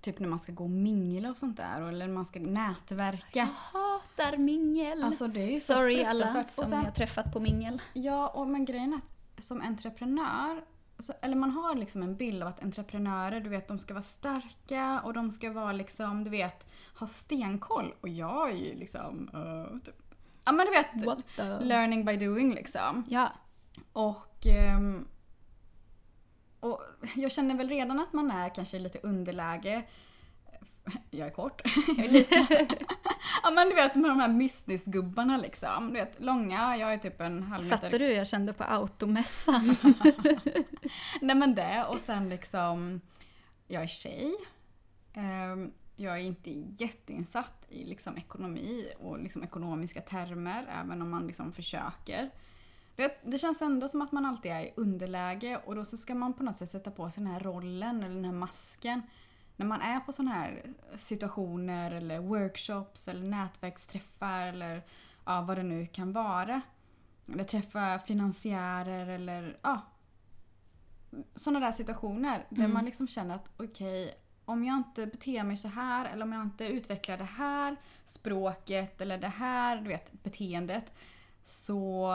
typ 0.00 0.18
när 0.18 0.28
man 0.28 0.38
ska 0.38 0.52
gå 0.52 0.64
och 0.64 0.70
mingla 0.70 1.30
och 1.30 1.36
sånt 1.36 1.56
där 1.56 1.80
eller 1.88 2.06
när 2.06 2.14
man 2.14 2.24
ska 2.24 2.40
nätverka. 2.40 3.38
Jag 3.38 3.46
hatar 3.46 4.36
mingel. 4.36 5.04
Alltså 5.04 5.28
det 5.28 5.40
är 5.40 5.50
ju 5.50 5.60
så 5.60 5.72
Sorry 5.72 6.04
alla 6.04 6.26
som 6.28 6.40
Och 6.40 6.68
sen- 6.68 6.78
jag 6.78 6.84
har 6.84 6.90
träffat 6.90 7.32
på 7.32 7.40
mingel. 7.40 7.82
Ja, 7.92 8.28
och 8.28 8.48
men 8.48 8.64
grejen 8.64 8.92
är 8.92 8.96
att 8.96 9.17
som 9.40 9.62
entreprenör, 9.62 10.64
så, 10.98 11.12
eller 11.22 11.36
man 11.36 11.50
har 11.50 11.74
liksom 11.74 12.02
en 12.02 12.16
bild 12.16 12.42
av 12.42 12.48
att 12.48 12.62
entreprenörer, 12.62 13.40
du 13.40 13.50
vet, 13.50 13.68
de 13.68 13.78
ska 13.78 13.94
vara 13.94 14.02
starka 14.02 15.00
och 15.04 15.12
de 15.12 15.30
ska 15.30 15.52
vara 15.52 15.72
liksom, 15.72 16.24
du 16.24 16.30
vet, 16.30 16.66
ha 16.98 17.06
stenkoll. 17.06 17.94
Och 18.00 18.08
jag 18.08 18.50
är 18.50 18.56
ju 18.56 18.74
liksom, 18.74 19.30
uh, 19.34 19.78
typ, 19.78 20.02
ja 20.44 20.52
men 20.52 20.66
du 20.66 20.72
vet, 20.72 21.62
learning 21.62 22.04
by 22.04 22.16
doing 22.16 22.54
liksom. 22.54 23.04
Ja. 23.08 23.32
Och, 23.92 24.46
ehm, 24.46 25.08
och 26.60 26.82
jag 27.14 27.32
känner 27.32 27.54
väl 27.54 27.68
redan 27.68 28.00
att 28.00 28.12
man 28.12 28.30
är 28.30 28.54
kanske 28.54 28.78
lite 28.78 28.98
underläge. 28.98 29.84
Jag 31.10 31.26
är 31.26 31.32
kort. 31.32 31.62
Jag 31.96 32.06
är 32.06 32.08
lite. 32.08 32.46
ja 33.42 33.50
men 33.50 33.68
du 33.68 33.74
vet 33.74 33.94
med 33.94 34.10
de 34.10 34.20
här 34.20 34.28
businessgubbarna 34.28 35.36
liksom. 35.36 35.86
Du 35.86 35.92
vet 35.92 36.20
långa, 36.20 36.76
jag 36.76 36.92
är 36.92 36.98
typ 36.98 37.20
en 37.20 37.42
halv 37.42 37.64
meter. 37.64 37.76
Fattar 37.76 37.98
du 37.98 38.04
hur 38.04 38.14
jag 38.14 38.26
kände 38.26 38.52
på 38.52 38.64
automässan? 38.64 39.76
Nej 41.20 41.36
men 41.36 41.54
det 41.54 41.84
och 41.88 42.00
sen 42.00 42.28
liksom, 42.28 43.00
jag 43.66 43.82
är 43.82 43.86
tjej. 43.86 44.34
Ehm, 45.14 45.72
jag 45.96 46.14
är 46.14 46.22
inte 46.22 46.50
jätteinsatt 46.78 47.66
i 47.68 47.84
liksom 47.84 48.16
ekonomi 48.16 48.92
och 48.98 49.18
liksom 49.18 49.44
ekonomiska 49.44 50.00
termer 50.00 50.66
även 50.84 51.02
om 51.02 51.10
man 51.10 51.26
liksom 51.26 51.52
försöker. 51.52 52.30
Det 53.22 53.38
känns 53.38 53.62
ändå 53.62 53.88
som 53.88 54.02
att 54.02 54.12
man 54.12 54.24
alltid 54.24 54.52
är 54.52 54.60
i 54.60 54.72
underläge 54.76 55.56
och 55.56 55.74
då 55.74 55.84
så 55.84 55.96
ska 55.96 56.14
man 56.14 56.34
på 56.34 56.42
något 56.42 56.58
sätt 56.58 56.70
sätta 56.70 56.90
på 56.90 57.10
sig 57.10 57.22
den 57.22 57.32
här 57.32 57.40
rollen 57.40 58.02
eller 58.02 58.14
den 58.14 58.24
här 58.24 58.32
masken. 58.32 59.02
När 59.58 59.66
man 59.66 59.80
är 59.80 60.00
på 60.00 60.12
sådana 60.12 60.34
här 60.34 60.62
situationer 60.96 61.90
eller 61.90 62.18
workshops 62.18 63.08
eller 63.08 63.22
nätverksträffar 63.28 64.46
eller 64.46 64.82
ja, 65.24 65.40
vad 65.40 65.56
det 65.56 65.62
nu 65.62 65.86
kan 65.86 66.12
vara. 66.12 66.60
Eller 67.32 67.44
träffa 67.44 67.98
finansiärer 67.98 69.06
eller 69.06 69.58
ja, 69.62 69.80
sådana 71.34 71.60
där 71.60 71.72
situationer 71.72 72.46
där 72.50 72.58
Mm. 72.58 72.72
man 72.74 72.84
liksom 72.84 73.08
känner 73.08 73.34
att 73.34 73.50
okej, 73.56 74.14
om 74.44 74.64
jag 74.64 74.76
inte 74.76 75.06
beter 75.06 75.42
mig 75.44 75.56
så 75.56 75.68
här 75.68 76.04
eller 76.04 76.22
om 76.22 76.32
jag 76.32 76.42
inte 76.42 76.66
utvecklar 76.66 77.16
det 77.18 77.24
här 77.24 77.76
språket 78.04 79.00
eller 79.00 79.18
det 79.18 79.28
här 79.28 79.76
du 79.76 79.88
vet, 79.88 80.12
beteendet 80.22 80.92
så 81.42 82.12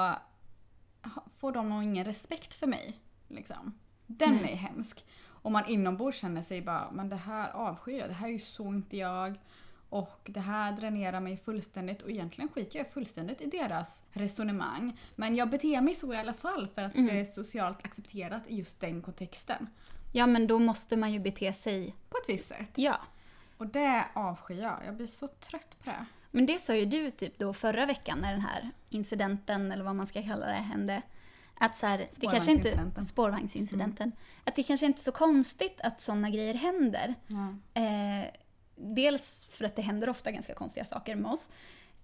får 1.38 1.52
de 1.52 1.70
nog 1.70 1.84
ingen 1.84 2.06
respekt 2.06 2.54
för 2.54 2.68
mig. 2.68 3.00
Liksom. 3.28 3.74
Den 4.08 4.36
Nej. 4.36 4.52
är 4.52 4.56
hemsk. 4.56 5.06
Och 5.44 5.52
man 5.52 5.66
inombords 5.66 6.18
känner 6.18 6.42
sig 6.42 6.62
bara, 6.62 6.92
men 6.92 7.10
det 7.10 7.16
här 7.16 7.50
avskyr 7.50 8.00
jag, 8.00 8.10
det 8.10 8.14
här 8.14 8.28
är 8.28 8.32
ju 8.32 8.40
så 8.40 8.68
inte 8.68 8.98
jag. 8.98 9.40
Och 9.90 10.20
det 10.34 10.40
här 10.40 10.72
dränerar 10.72 11.20
mig 11.20 11.38
fullständigt 11.38 12.02
och 12.02 12.10
egentligen 12.12 12.50
skiter 12.50 12.78
jag 12.80 12.88
fullständigt 12.92 13.42
i 13.42 13.46
deras 13.46 14.04
resonemang. 14.12 15.00
Men 15.16 15.36
jag 15.36 15.50
beter 15.50 15.82
mig 15.82 15.94
så 15.94 16.14
i 16.14 16.18
alla 16.18 16.34
fall 16.34 16.68
för 16.68 16.82
att 16.84 16.96
Mm. 16.96 17.08
det 17.08 17.20
är 17.20 17.26
socialt 17.26 17.86
accepterat 17.86 18.42
i 18.48 18.56
just 18.58 18.80
den 18.82 19.02
kontexten. 19.02 19.68
Ja 20.14 20.28
men 20.28 20.48
då 20.48 20.60
måste 20.60 20.98
man 20.98 21.12
ju 21.14 21.20
bete 21.20 21.54
sig, 21.54 21.96
På 22.10 22.18
ett 22.18 22.30
visst 22.30 22.48
sätt. 22.48 22.72
ja. 22.76 23.00
Och 23.58 23.68
det 23.68 24.06
avskyr 24.14 24.62
jag. 24.62 24.80
Jag 24.86 24.96
blir 24.96 25.08
så 25.08 25.28
trött 25.28 25.78
på 25.84 25.90
det. 25.90 26.06
Men 26.32 26.46
det 26.46 26.60
sa 26.60 26.76
ju 26.76 26.86
du 26.86 27.10
typ 27.10 27.38
då 27.40 27.54
förra 27.54 27.86
veckan 27.86 28.20
när 28.20 28.32
den 28.32 28.42
här 28.42 28.70
incidenten, 28.90 29.72
eller 29.72 29.84
vad 29.84 29.96
man 29.96 30.08
ska 30.08 30.24
kalla 30.24 30.46
det, 30.46 30.54
hände. 30.54 31.02
Att 31.56 31.76
så 31.76 31.86
här, 31.88 31.98
det 31.98 32.28
kanske 32.28 32.52
inte, 32.52 32.70
Spårvagnsincidenten. 32.70 33.04
spårvagnsincidenten. 33.06 34.12
Att 34.44 34.56
det 34.56 34.64
kanske 34.64 34.86
inte 34.86 35.00
är 35.00 35.04
så 35.04 35.12
konstigt 35.12 35.82
att 35.82 36.02
sådana 36.02 36.30
grejer 36.30 36.54
händer. 36.54 37.16
Ja. 37.28 37.82
Eh, 37.82 38.26
dels 38.76 39.48
för 39.52 39.66
att 39.66 39.76
det 39.76 39.82
händer 39.82 40.10
ofta 40.10 40.32
ganska 40.32 40.54
konstiga 40.54 40.86
saker 40.86 41.16
med 41.16 41.32
oss. 41.32 41.50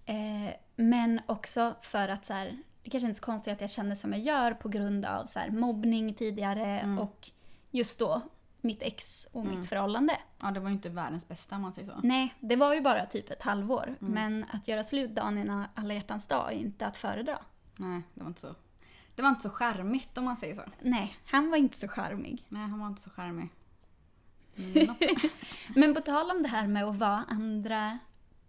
Eh, 0.06 0.54
men 0.76 1.20
också 1.26 1.74
för 1.82 2.08
att 2.08 2.24
så 2.24 2.32
här, 2.32 2.58
det 2.82 2.90
kanske 2.90 3.06
inte 3.06 3.16
är 3.16 3.20
så 3.20 3.24
konstigt 3.26 3.52
att 3.52 3.60
jag 3.60 3.70
känner 3.70 3.94
som 3.94 4.12
jag 4.12 4.20
gör 4.22 4.52
på 4.54 4.68
grund 4.68 5.04
av 5.04 5.24
så 5.26 5.38
här, 5.38 5.50
mobbning 5.50 6.14
tidigare 6.14 6.80
Mm. 6.80 6.98
och 6.98 7.30
just 7.70 7.98
då 7.98 8.20
mitt 8.60 8.82
ex 8.82 9.28
och 9.32 9.42
Mm. 9.44 9.58
mitt 9.60 9.68
förhållande. 9.68 10.16
ja, 10.40 10.50
det 10.50 10.60
var 10.60 10.68
ju 10.68 10.74
inte 10.74 10.88
världens 10.88 11.28
bästa 11.28 11.56
om 11.56 11.62
man 11.62 11.72
säger 11.72 11.88
så. 11.88 12.00
Nej, 12.02 12.34
det 12.40 12.56
var 12.56 12.74
ju 12.74 12.80
bara 12.80 13.06
typ 13.06 13.30
ett 13.30 13.42
halvår. 13.42 13.96
Mm. 14.00 14.12
Men 14.14 14.44
att 14.52 14.68
göra 14.68 14.84
slut 14.84 15.14
dagen 15.14 15.38
innan 15.38 15.64
alla 15.74 15.94
hjärtans 15.94 16.26
dag 16.26 16.52
är 16.52 16.56
inte 16.56 16.86
att 16.86 16.96
föredra. 16.96 17.38
Nej, 17.76 18.02
det 18.14 18.20
var 18.22 18.28
inte 18.28 18.40
så. 18.40 18.54
Det 19.14 19.22
var 19.22 19.28
inte 19.28 19.42
så 19.42 19.50
charmigt 19.50 20.18
om 20.18 20.24
man 20.24 20.36
säger 20.36 20.54
så. 20.54 20.62
Nej, 20.82 21.16
han 21.24 21.50
var 21.50 21.56
inte 21.56 21.76
så 21.76 21.88
charmig. 21.88 22.46
Nej, 22.48 22.62
han 22.62 22.78
var 22.80 22.86
inte 22.86 23.02
så 23.02 23.10
charmig. 23.10 23.48
Mm, 24.56 24.86
nope. 24.86 25.14
Men 25.74 25.94
på 25.94 26.00
tal 26.00 26.30
om 26.30 26.42
det 26.42 26.48
här 26.48 26.66
med 26.66 26.84
att 26.84 26.96
vara 26.96 27.24
andra 27.28 27.98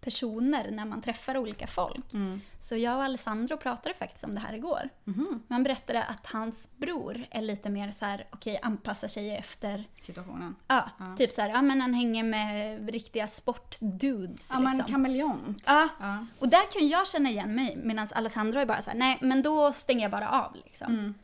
personer 0.04 0.70
när 0.70 0.84
man 0.84 1.02
träffar 1.02 1.36
olika 1.36 1.66
folk. 1.66 2.12
mm. 2.14 2.40
Så 2.60 2.76
jag 2.76 2.96
och 2.96 3.04
Alessandro 3.04 3.56
pratade 3.56 3.94
faktiskt 3.94 4.24
om 4.24 4.34
det 4.34 4.40
här 4.40 4.52
igår. 4.54 4.88
Mhm. 5.04 5.42
Man 5.48 5.62
berättade 5.62 6.04
att 6.04 6.26
hans 6.26 6.76
bror 6.76 7.24
är 7.30 7.40
lite 7.40 7.70
mer 7.70 7.90
så 7.90 8.04
här, 8.04 8.26
okej, 8.30 8.58
anpassar 8.62 9.08
sig 9.08 9.36
efter, 9.36 9.84
Situationen. 10.02 10.56
ja, 10.68 10.90
Ja. 10.98 11.16
typ 11.16 11.32
så 11.32 11.42
här, 11.42 11.48
ja 11.48 11.62
men 11.62 11.80
han 11.80 11.94
hänger 11.94 12.24
med 12.24 12.90
riktiga 12.90 13.26
sportdudes 13.26 14.50
Ja, 14.52 14.58
men 14.60 14.76
liksom. 14.76 14.92
kameleont. 14.92 15.62
Ja, 15.66 15.88
Ja. 16.00 16.26
och 16.38 16.48
där 16.48 16.72
kan 16.72 16.88
jag 16.88 17.08
känna 17.08 17.30
igen 17.30 17.54
mig 17.54 17.76
medan 17.76 18.08
Alessandro 18.14 18.60
är 18.60 18.66
bara 18.66 18.82
så 18.82 18.90
här, 18.90 18.98
nej 18.98 19.18
men 19.20 19.42
då 19.42 19.72
stänger 19.72 20.02
jag 20.02 20.10
bara 20.10 20.30
av 20.30 20.54
liksom. 20.64 20.92
Mm. 20.92 21.14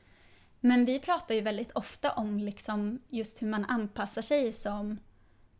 Men 0.61 0.85
vi 0.85 0.99
pratar 0.99 1.35
ju 1.35 1.41
väldigt 1.41 1.73
ofta 1.73 2.13
om 2.13 2.39
liksom 2.39 2.99
just 3.09 3.43
hur 3.43 3.47
man 3.47 3.65
anpassar 3.65 4.23
sig 4.23 4.53
som 4.53 4.99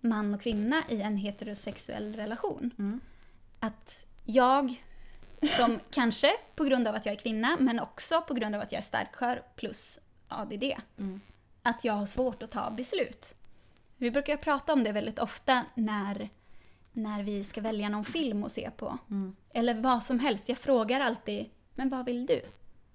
man 0.01 0.35
och 0.35 0.41
kvinna 0.41 0.83
i 0.89 1.03
en 1.03 1.17
heterosexuell 1.17 2.17
relation. 2.17 2.71
Mm. 2.79 3.01
Att 3.61 4.07
jag, 4.25 4.83
som 5.43 5.81
kanske 5.91 6.33
på 6.55 6.65
grund 6.65 6.89
av 6.89 6.95
att 6.95 7.07
jag 7.07 7.13
är 7.13 7.19
kvinna, 7.19 7.57
men 7.61 7.81
också 7.81 8.21
på 8.21 8.35
grund 8.35 8.55
av 8.55 8.61
att 8.61 8.73
jag 8.73 8.79
är 8.79 8.83
starkskör 8.85 9.43
plus 9.57 9.99
ADD, 10.29 10.65
Mm. 10.99 11.21
att 11.63 11.85
jag 11.85 11.93
har 11.93 12.07
svårt 12.07 12.43
att 12.43 12.51
ta 12.51 12.71
beslut. 12.71 13.35
Vi 13.97 14.11
brukar 14.11 14.37
prata 14.37 14.73
om 14.73 14.85
det 14.85 14.93
väldigt 14.93 15.19
ofta 15.19 15.65
när, 15.75 16.29
när 16.93 17.23
vi 17.23 17.45
ska 17.45 17.61
välja 17.61 17.89
någon 17.89 18.05
film 18.05 18.45
att 18.45 18.53
se 18.53 18.71
på. 18.77 18.99
Mm. 19.11 19.37
Eller 19.55 19.75
vad 19.75 20.03
som 20.03 20.19
helst. 20.19 20.49
Jag 20.49 20.59
frågar 20.59 21.01
alltid, 21.01 21.51
men 21.75 21.89
vad 21.89 22.07
vill 22.07 22.27
du? 22.27 22.41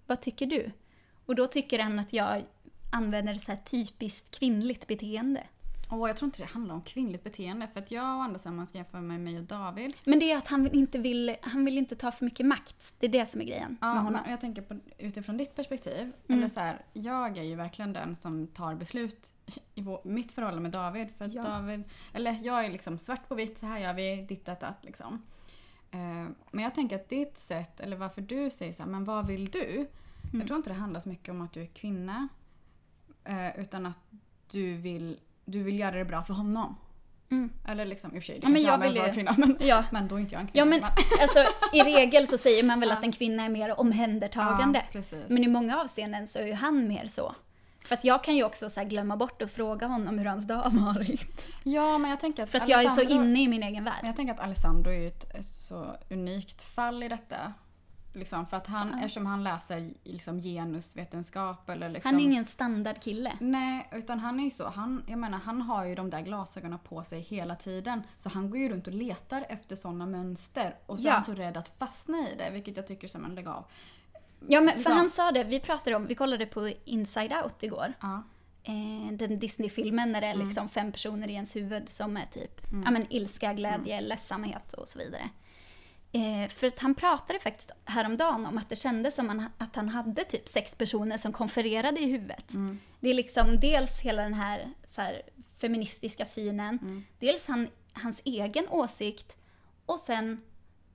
Vad 0.08 0.22
tycker 0.22 0.46
du? 0.46 0.72
Och 1.26 1.36
då 1.36 1.48
tycker 1.48 1.80
han 1.80 2.00
att 2.00 2.14
jag 2.14 2.44
använder 2.92 3.36
så 3.36 3.52
här 3.52 3.60
typiskt 3.60 4.40
kvinnligt 4.40 4.88
beteende. 4.88 5.44
Åh, 5.94 6.10
jag 6.10 6.18
tror 6.18 6.28
inte 6.28 6.42
det 6.44 6.50
handlar 6.50 6.76
om 6.76 6.82
kvinnligt 6.82 7.24
beteende. 7.24 7.68
För 7.68 7.80
att 7.80 7.92
jag 7.92 8.04
och 8.18 8.24
Anders, 8.24 8.46
om 8.46 8.56
man 8.56 8.68
ska 8.68 8.78
jämföra 8.78 9.02
med 9.02 9.20
mig 9.20 9.38
och 9.38 9.44
David. 9.44 9.94
Men 10.04 10.20
det 10.20 10.32
är 10.32 10.38
att 10.38 10.48
han 10.48 10.72
inte 10.72 11.00
vill, 11.00 11.36
han 11.42 11.66
vill 11.66 11.78
inte 11.78 11.96
ta 11.96 12.12
för 12.12 12.26
mycket 12.26 12.46
makt. 12.46 12.94
Det 13.00 13.06
är 13.06 13.12
det 13.12 13.26
som 13.26 13.42
är 13.42 13.46
grejen 13.46 13.78
med 13.82 13.90
Ja, 13.90 13.94
honom. 13.94 14.20
men 14.22 14.32
jag 14.32 14.42
tänker 14.42 14.62
på 14.62 14.80
utifrån 14.98 15.38
ditt 15.38 15.56
perspektiv. 15.56 16.02
Mm. 16.02 16.40
Eller 16.40 16.50
så 16.50 16.60
här, 16.60 16.86
jag 16.94 17.38
är 17.38 17.44
ju 17.44 17.56
verkligen 17.56 17.94
den 17.94 18.16
som 18.16 18.48
tar 18.48 18.76
beslut 18.76 19.30
i 19.76 19.82
vår, 19.82 20.02
mitt 20.04 20.32
förhållande 20.32 20.62
med 20.62 20.72
David. 20.72 21.08
För 21.18 21.26
att 21.26 21.34
Ja. 21.34 21.42
David, 21.42 21.84
eller 22.14 22.40
jag 22.44 22.66
är 22.66 22.70
liksom 22.72 23.00
svart 23.00 23.28
på 23.28 23.36
vitt, 23.36 23.58
så 23.58 23.66
här 23.66 23.80
gör 23.80 23.94
vi, 23.94 24.22
ditt 24.22 24.50
att 24.50 24.64
att 24.64 24.86
liksom. 24.86 25.22
Eh, 25.92 26.28
men 26.52 26.64
jag 26.64 26.76
tänker 26.76 26.96
att 26.96 27.10
ditt 27.10 27.38
sätt, 27.38 27.80
eller 27.80 27.98
varför 27.98 28.22
du 28.22 28.50
säger 28.50 28.74
så 28.74 28.84
här, 28.84 28.90
men 28.90 29.04
vad 29.04 29.28
vill 29.28 29.46
du? 29.46 29.76
Mm. 29.76 29.90
Jag 30.40 30.48
tror 30.48 30.58
inte 30.58 30.70
det 30.70 30.74
handlar 30.74 31.00
så 31.00 31.10
mycket 31.10 31.30
om 31.30 31.42
att 31.42 31.54
du 31.54 31.62
är 31.62 31.66
kvinna. 31.68 32.28
Eh, 33.24 33.60
utan 33.60 33.86
att 33.86 34.00
du 34.52 34.78
vill, 34.78 35.20
du 35.46 35.64
vill 35.64 35.80
göra 35.80 35.96
det 35.96 36.06
bra 36.06 36.24
för 36.24 36.34
honom. 36.34 36.76
Mm. 37.32 37.50
Eller 37.68 37.86
liksom, 37.86 38.16
i 38.16 38.20
och 38.20 38.24
för 38.24 38.26
sig, 38.28 38.40
det 38.40 38.48
Ja, 38.48 38.48
kanske 38.48 38.68
jag 38.68 38.78
vill 38.78 38.96
ju- 38.96 39.14
kvinna. 39.14 39.36
Men, 39.38 39.58
Ja, 39.60 39.84
men 39.92 40.08
då 40.08 40.16
är 40.16 40.20
inte 40.20 40.36
jag 40.36 40.42
en 40.42 40.50
ja 40.54 40.64
kvinna. 40.66 40.78
men 40.78 40.90
alltså, 41.22 41.40
i 41.74 41.84
regel 41.84 42.28
så 42.28 42.38
säger 42.38 42.64
man 42.64 42.80
väl 42.80 42.90
Ja. 42.90 42.96
att 42.96 43.04
en 43.04 43.12
kvinna 43.12 43.44
är 43.46 43.50
mer 43.50 43.80
omhändertagande. 43.80 44.84
Ja. 44.92 45.02
Men 45.28 45.44
i 45.44 45.48
många 45.48 45.78
avseenden 45.82 46.28
så 46.28 46.40
är 46.40 46.46
ju 46.48 46.54
han 46.54 46.88
mer 46.88 47.08
så. 47.08 47.36
För 47.86 47.96
att 47.96 48.04
jag 48.04 48.24
kan 48.24 48.36
ju 48.36 48.44
också 48.44 48.70
så 48.70 48.84
glömma 48.84 49.18
bort 49.18 49.42
att 49.42 49.52
fråga 49.52 49.88
honom 49.88 50.18
hur 50.18 50.26
hans 50.26 50.48
dag 50.48 50.56
har 50.58 50.94
varit. 50.94 51.48
ja, 51.64 51.98
men 51.98 52.10
jag 52.12 52.20
tänker 52.20 52.44
att 52.44 52.50
För 52.50 52.58
att 52.60 52.68
jag 52.70 52.84
är 52.84 52.90
så 52.90 53.02
Alessandro- 53.02 53.12
inne 53.24 53.42
i 53.44 53.48
min 53.48 53.64
egen 53.64 53.84
värld. 53.84 53.98
Men 54.02 54.08
jag 54.08 54.16
tänker 54.16 54.34
att 54.34 54.40
Alessandro 54.40 54.92
är 54.92 55.00
ju 55.00 55.08
ett 55.08 55.46
så 55.46 55.96
unikt 56.10 56.62
fall 56.62 57.04
i 57.04 57.08
detta. 57.10 57.54
Liksom, 58.16 58.46
för 58.48 58.58
att 58.58 58.68
han, 58.68 58.88
Ja. 58.90 58.96
eftersom 58.98 59.26
han 59.26 59.44
läser 59.44 59.94
liksom 60.04 60.40
genusvetenskap 60.42 61.70
eller 61.70 61.90
liksom... 61.90 62.12
Han 62.12 62.20
är 62.20 62.24
ingen 62.24 62.46
standardkille. 62.46 63.38
Nej, 63.40 63.90
utan 63.92 64.20
han 64.20 64.40
är 64.40 64.44
ju 64.44 64.50
så. 64.50 64.68
Han, 64.70 65.04
jag 65.08 65.20
menar, 65.20 65.38
han 65.38 65.62
har 65.62 65.86
ju 65.86 65.96
de 65.96 66.10
där 66.10 66.22
glasögonen 66.22 66.80
på 66.80 67.04
sig 67.04 67.20
hela 67.20 67.56
tiden. 67.56 68.04
Så 68.18 68.30
han 68.30 68.50
går 68.50 68.60
ju 68.60 68.70
runt 68.70 68.88
och 68.88 68.94
letar 68.94 69.46
efter 69.50 69.76
sådana 69.76 70.06
mönster. 70.06 70.76
Och 70.86 71.00
så 71.00 71.06
Ja. 71.08 71.12
är 71.12 71.16
han 71.16 71.24
så 71.24 71.34
rädd 71.34 71.58
att 71.58 71.70
fastna 71.70 72.18
i 72.18 72.36
det, 72.38 72.50
vilket 72.50 72.78
jag 72.78 72.88
tycker 72.88 73.08
som 73.08 73.26
en 73.26 73.36
lägg 73.36 73.48
av. 73.48 73.66
Ja 74.48 74.62
men 74.62 74.80
för 74.80 74.90
Ja. 74.90 74.96
han 74.96 75.10
sa 75.10 75.32
det, 75.32 75.44
vi 75.44 75.60
pratade 75.60 75.96
om, 75.96 76.08
vi 76.08 76.16
kollade 76.16 76.46
på 76.46 76.72
Inside 76.86 77.34
Out 77.44 77.64
igår. 77.64 77.94
Ja. 78.02 78.24
Eh, 78.64 79.14
den 79.14 79.40
Disney-filmen 79.40 80.12
när 80.12 80.22
det 80.22 80.28
är 80.28 80.34
Mm. 80.34 80.48
liksom 80.48 80.70
fem 80.70 80.92
personer 80.92 81.30
i 81.30 81.34
ens 81.34 81.56
huvud 81.56 81.90
som 81.90 82.18
är 82.18 82.26
typ 82.26 82.72
Mm. 82.72 82.84
ja, 82.84 82.92
men 82.92 83.06
ilska, 83.14 83.54
glädje, 83.54 84.02
ledsamhet 84.02 84.74
och 84.74 84.88
så 84.88 85.00
vidare. 85.00 85.30
Eh, 86.16 86.50
för 86.50 86.68
att 86.68 86.80
han 86.80 86.96
pratade 86.96 87.40
faktiskt 87.40 87.72
häromdagen 87.86 88.46
om 88.46 88.58
att 88.58 88.70
det 88.70 88.76
kändes 88.76 89.16
som 89.16 89.30
han, 89.30 89.50
att 89.58 89.76
han 89.76 89.90
hade 89.90 90.24
typ 90.24 90.50
sex 90.50 90.76
personer 90.76 91.18
som 91.18 91.34
konfererade 91.34 92.00
i 92.00 92.12
huvudet. 92.12 92.54
Mm. 92.54 92.80
Det 93.00 93.10
är 93.10 93.14
liksom 93.14 93.60
dels 93.60 94.02
hela 94.02 94.24
den 94.24 94.34
här, 94.34 94.70
så 94.88 95.02
här 95.02 95.22
feministiska 95.62 96.26
synen. 96.26 96.80
Mm. 96.82 97.04
Dels 97.20 97.48
han, 97.48 97.68
hans 97.94 98.22
egen 98.26 98.70
åsikt 98.70 99.36
och 99.86 100.00
sen, 100.00 100.42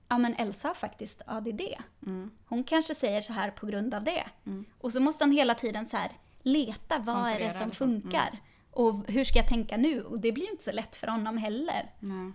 ja 0.07 0.17
men 0.17 0.35
Elsa 0.35 0.67
har 0.67 0.75
faktiskt 0.75 1.21
ADD. 1.25 1.61
Mm. 2.05 2.31
Hon 2.45 2.63
kanske 2.63 2.95
säger 2.95 3.21
så 3.21 3.33
här 3.33 3.51
på 3.51 3.65
grund 3.65 3.93
av 3.93 4.03
det. 4.03 4.23
Mm. 4.45 4.65
Och 4.77 4.93
så 4.93 4.99
måste 4.99 5.23
han 5.23 5.31
hela 5.31 5.55
tiden 5.55 5.85
så 5.85 5.97
här 5.97 6.11
leta, 6.41 6.99
vad 6.99 7.15
är 7.15 7.23
det 7.23 7.31
Konferera 7.31 7.51
som 7.51 7.67
liksom. 7.69 7.87
funkar? 7.87 8.39
Och 8.71 9.07
hur 9.07 9.23
ska 9.23 9.39
jag 9.39 9.47
tänka 9.47 9.77
nu? 9.77 10.03
Och 10.03 10.19
det 10.19 10.31
blir 10.31 10.43
ju 10.43 10.51
inte 10.51 10.63
så 10.63 10.71
lätt 10.71 10.95
för 10.95 11.07
honom 11.07 11.37
heller. 11.37 11.91
Nej. 11.99 12.31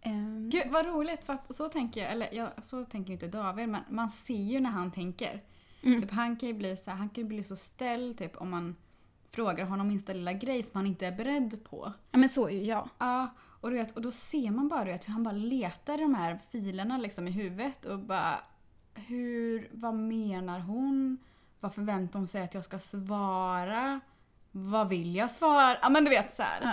Ehm, 0.00 0.50
Gud 0.50 0.70
vad 0.70 0.86
roligt 0.86 1.24
för 1.24 1.32
att 1.32 1.56
så 1.56 1.68
tänker 1.68 2.00
jag, 2.02 2.12
eller 2.12 2.28
ja, 2.32 2.50
så 2.62 2.84
tänker 2.84 3.12
inte 3.12 3.28
David 3.28 3.68
men 3.68 3.82
man 3.88 4.10
ser 4.10 4.42
ju 4.42 4.60
när 4.60 4.70
han 4.70 4.92
tänker. 4.92 5.42
Mm. 5.82 6.02
Typ, 6.02 6.10
han 6.10 6.36
kan 6.36 6.48
ju 6.48 6.54
bli 6.54 6.76
så, 6.76 6.90
han 6.90 7.08
kan 7.08 7.28
bli 7.28 7.44
så 7.44 7.56
ställd 7.56 8.18
typ 8.18 8.36
om 8.36 8.50
man 8.50 8.76
frågar 9.30 9.64
honom 9.64 9.88
minsta 9.88 10.12
lilla 10.12 10.32
grej 10.32 10.62
som 10.62 10.78
han 10.78 10.86
inte 10.86 11.06
är 11.06 11.12
beredd 11.12 11.64
på. 11.64 11.92
ja 12.10 12.18
men 12.18 12.28
så 12.28 12.48
är 12.48 12.52
ju 12.52 12.62
jag. 12.64 12.88
Ja, 12.98 13.28
och, 13.60 13.70
du 13.70 13.76
vet, 13.76 13.96
och 13.96 14.02
då 14.02 14.10
ser 14.10 14.50
man 14.50 14.68
bara 14.68 14.84
du 14.84 14.92
vet, 14.92 15.08
hur 15.08 15.12
han 15.12 15.22
bara 15.22 15.34
letar 15.34 15.98
i 15.98 16.02
de 16.02 16.14
här 16.14 16.38
filerna 16.50 16.98
liksom 16.98 17.28
i 17.28 17.30
huvudet 17.30 17.84
och 17.84 17.98
bara 17.98 18.40
hur, 18.94 19.68
vad 19.72 19.94
menar 19.94 20.60
hon? 20.60 21.18
Vad 21.60 21.74
förväntar 21.74 22.18
hon 22.18 22.28
sig 22.28 22.42
att 22.42 22.54
jag 22.54 22.64
ska 22.64 22.78
svara? 22.78 24.00
Vad 24.50 24.88
vill 24.88 25.16
jag 25.16 25.30
svara? 25.30 25.76
Ja 25.82 25.88
men 25.88 26.04
du 26.04 26.10
vet 26.10 26.34
så 26.34 26.42
här. 26.42 26.60
Ja. 26.62 26.72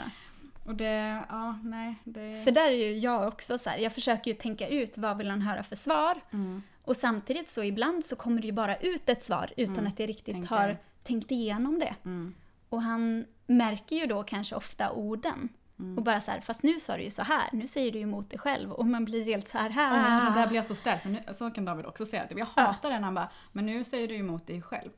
Och 0.65 0.75
det, 0.75 1.23
ja 1.29 1.59
nej 1.63 1.95
det... 2.03 2.43
För 2.43 2.51
där 2.51 2.67
är 2.67 2.71
ju 2.87 2.97
jag 2.97 3.27
också 3.27 3.57
så 3.57 3.69
här, 3.69 3.77
jag 3.77 3.91
försöker 3.91 4.31
ju 4.31 4.37
tänka 4.37 4.67
ut 4.67 4.97
vad 4.97 5.17
vill 5.17 5.29
han 5.29 5.41
höra 5.41 5.63
för 5.63 5.75
svar. 5.75 6.21
Mm. 6.33 6.63
Och 6.83 6.95
samtidigt 6.95 7.49
så 7.49 7.63
ibland 7.63 8.05
så 8.05 8.15
kommer 8.15 8.41
det 8.41 8.47
ju 8.47 8.53
bara 8.53 8.75
ut 8.75 9.09
ett 9.09 9.23
svar 9.23 9.51
utan 9.57 9.75
Mm, 9.77 9.87
att 9.87 9.99
jag 9.99 10.09
riktigt 10.09 10.33
tänker. 10.35 10.55
har 10.55 10.77
tänkt 11.03 11.31
igenom 11.31 11.79
det. 11.79 11.95
Mm. 12.05 12.33
Och 12.69 12.81
han 12.81 13.25
märker 13.47 13.95
ju 13.95 14.05
då 14.05 14.23
kanske 14.23 14.55
ofta 14.55 14.91
orden. 14.91 15.49
Mm. 15.79 15.97
Och 15.97 16.03
bara 16.03 16.21
så 16.21 16.31
här, 16.31 16.39
fast 16.41 16.63
nu 16.63 16.79
sa 16.79 16.97
du 16.97 17.03
ju 17.03 17.09
så 17.11 17.23
här, 17.23 17.49
nu 17.51 17.67
säger 17.67 17.91
du 17.91 17.97
ju 17.97 18.03
emot 18.03 18.29
dig 18.29 18.39
själv. 18.39 18.71
Och 18.71 18.85
man 18.85 19.05
blir 19.05 19.25
helt 19.25 19.47
så 19.47 19.57
här, 19.57 19.69
Ah, 19.69 19.71
här. 19.71 20.29
det 20.29 20.39
där 20.39 20.47
blir 20.47 20.55
jag 20.57 20.65
så 20.65 20.75
ställd. 20.75 20.99
Men 21.03 21.13
nu, 21.13 21.19
så 21.33 21.51
kan 21.51 21.65
David 21.65 21.85
också 21.85 22.05
säga. 22.05 22.27
Jag 22.29 22.45
hatar 22.45 22.89
det 22.89 22.95
när 22.95 23.05
han 23.05 23.13
bara, 23.15 23.29
men 23.51 23.65
nu 23.65 23.83
säger 23.83 24.07
du 24.07 24.13
ju 24.13 24.19
emot 24.19 24.47
dig 24.47 24.61
själv. 24.61 24.89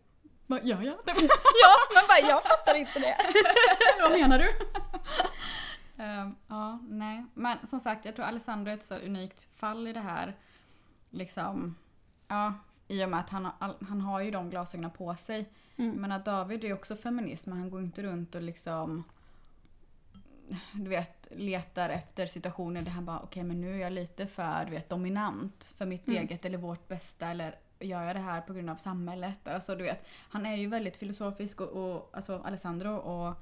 Bara, 0.47 0.59
ja, 0.63 0.83
ja. 0.83 0.97
Ja, 1.63 1.73
man 1.93 2.03
bara, 2.07 2.29
jag 2.29 2.43
fattar 2.43 2.75
inte 2.75 2.99
det. 2.99 3.17
Vad 4.01 4.11
menar 4.11 4.39
du? 4.39 4.53
Ehm, 6.03 6.35
ja, 6.47 6.79
nej. 6.89 7.25
Men 7.33 7.57
som 7.67 7.79
sagt, 7.79 8.05
jag 8.05 8.15
tror 8.15 8.25
Alessandro 8.25 8.71
är 8.71 8.77
ett 8.77 8.83
så 8.83 8.95
unikt 8.95 9.43
fall 9.59 9.87
i 9.87 9.93
det 9.93 9.99
här. 9.99 10.33
Liksom, 11.09 11.75
ja, 12.27 12.53
i 12.87 13.05
och 13.05 13.09
med 13.09 13.19
att 13.19 13.29
han 13.29 13.45
har, 13.45 13.75
han 13.87 14.01
har 14.01 14.21
ju 14.21 14.31
de 14.31 14.49
glasögonen 14.49 14.91
på 14.91 15.15
sig. 15.15 15.49
Mm. 15.75 15.91
Men 15.95 16.11
att 16.11 16.25
David 16.25 16.63
är 16.63 16.73
också 16.73 16.95
feminist, 16.95 17.47
men 17.47 17.57
han 17.57 17.69
går 17.69 17.81
inte 17.81 18.03
runt 18.03 18.35
och 18.35 18.41
liksom 18.41 19.03
du 20.73 20.89
vet, 20.89 21.27
letar 21.31 21.89
efter 21.89 22.25
situationer 22.25 22.81
där 22.81 22.91
han 22.91 23.05
bara 23.05 23.19
okej 23.19 23.43
men 23.43 23.61
nu 23.61 23.73
är 23.75 23.77
jag 23.77 23.93
lite 23.93 24.27
för 24.27 24.65
du 24.65 24.71
vet, 24.71 24.89
dominant 24.89 25.73
för 25.77 25.85
mitt 25.85 26.07
Mm. 26.07 26.21
eget 26.23 26.45
eller 26.45 26.57
vårt 26.57 26.87
bästa 26.87 27.27
eller 27.27 27.55
gör 27.79 28.03
jag 28.03 28.15
det 28.15 28.19
här 28.19 28.41
på 28.41 28.53
grund 28.53 28.69
av 28.69 28.75
samhället? 28.75 29.47
Alltså 29.47 29.75
du 29.75 29.83
vet, 29.83 30.05
han 30.29 30.45
är 30.45 30.55
ju 30.55 30.67
väldigt 30.67 30.97
filosofisk 30.97 31.61
och, 31.61 31.67
och 31.95 32.09
alltså 32.13 32.41
Alessandro 32.45 32.95
och, 32.95 33.35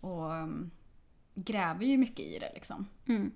och 0.00 0.30
um, 0.32 0.70
gräver 1.34 1.84
ju 1.84 1.96
mycket 1.98 2.20
i 2.26 2.38
det 2.38 2.50
liksom. 2.54 2.86
Mm. 3.08 3.30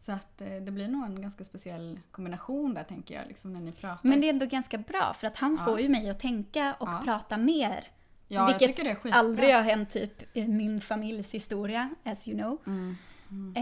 Så 0.00 0.12
att 0.12 0.40
eh, 0.40 0.48
det 0.56 0.70
blir 0.72 0.88
nog 0.88 1.04
en 1.04 1.22
ganska 1.22 1.44
speciell 1.44 2.00
kombination 2.10 2.74
där 2.74 2.84
tänker 2.84 3.14
jag 3.14 3.28
liksom 3.28 3.52
när 3.52 3.60
ni 3.60 3.72
pratar. 3.72 4.08
Men 4.08 4.20
det 4.20 4.26
är 4.26 4.30
ändå 4.30 4.46
ganska 4.46 4.78
bra 4.78 5.12
för 5.18 5.26
att 5.26 5.36
han 5.36 5.56
Ja. 5.58 5.64
får 5.64 5.80
ju 5.80 5.88
mig 5.88 6.10
att 6.10 6.18
tänka 6.20 6.74
och 6.80 6.88
Ja. 6.88 7.00
prata 7.04 7.36
mer. 7.36 7.88
ja, 8.28 8.46
vilket. 8.58 9.14
Aldrig 9.14 9.54
har 9.54 9.62
hänt 9.62 9.90
typ 9.90 10.36
i 10.36 10.46
min 10.48 10.80
familjs 10.80 11.34
historia, 11.34 11.90
as 12.04 12.28
you 12.28 12.38
know. 12.38 12.58
Mm. 12.66 12.96
Mm. 13.30 13.54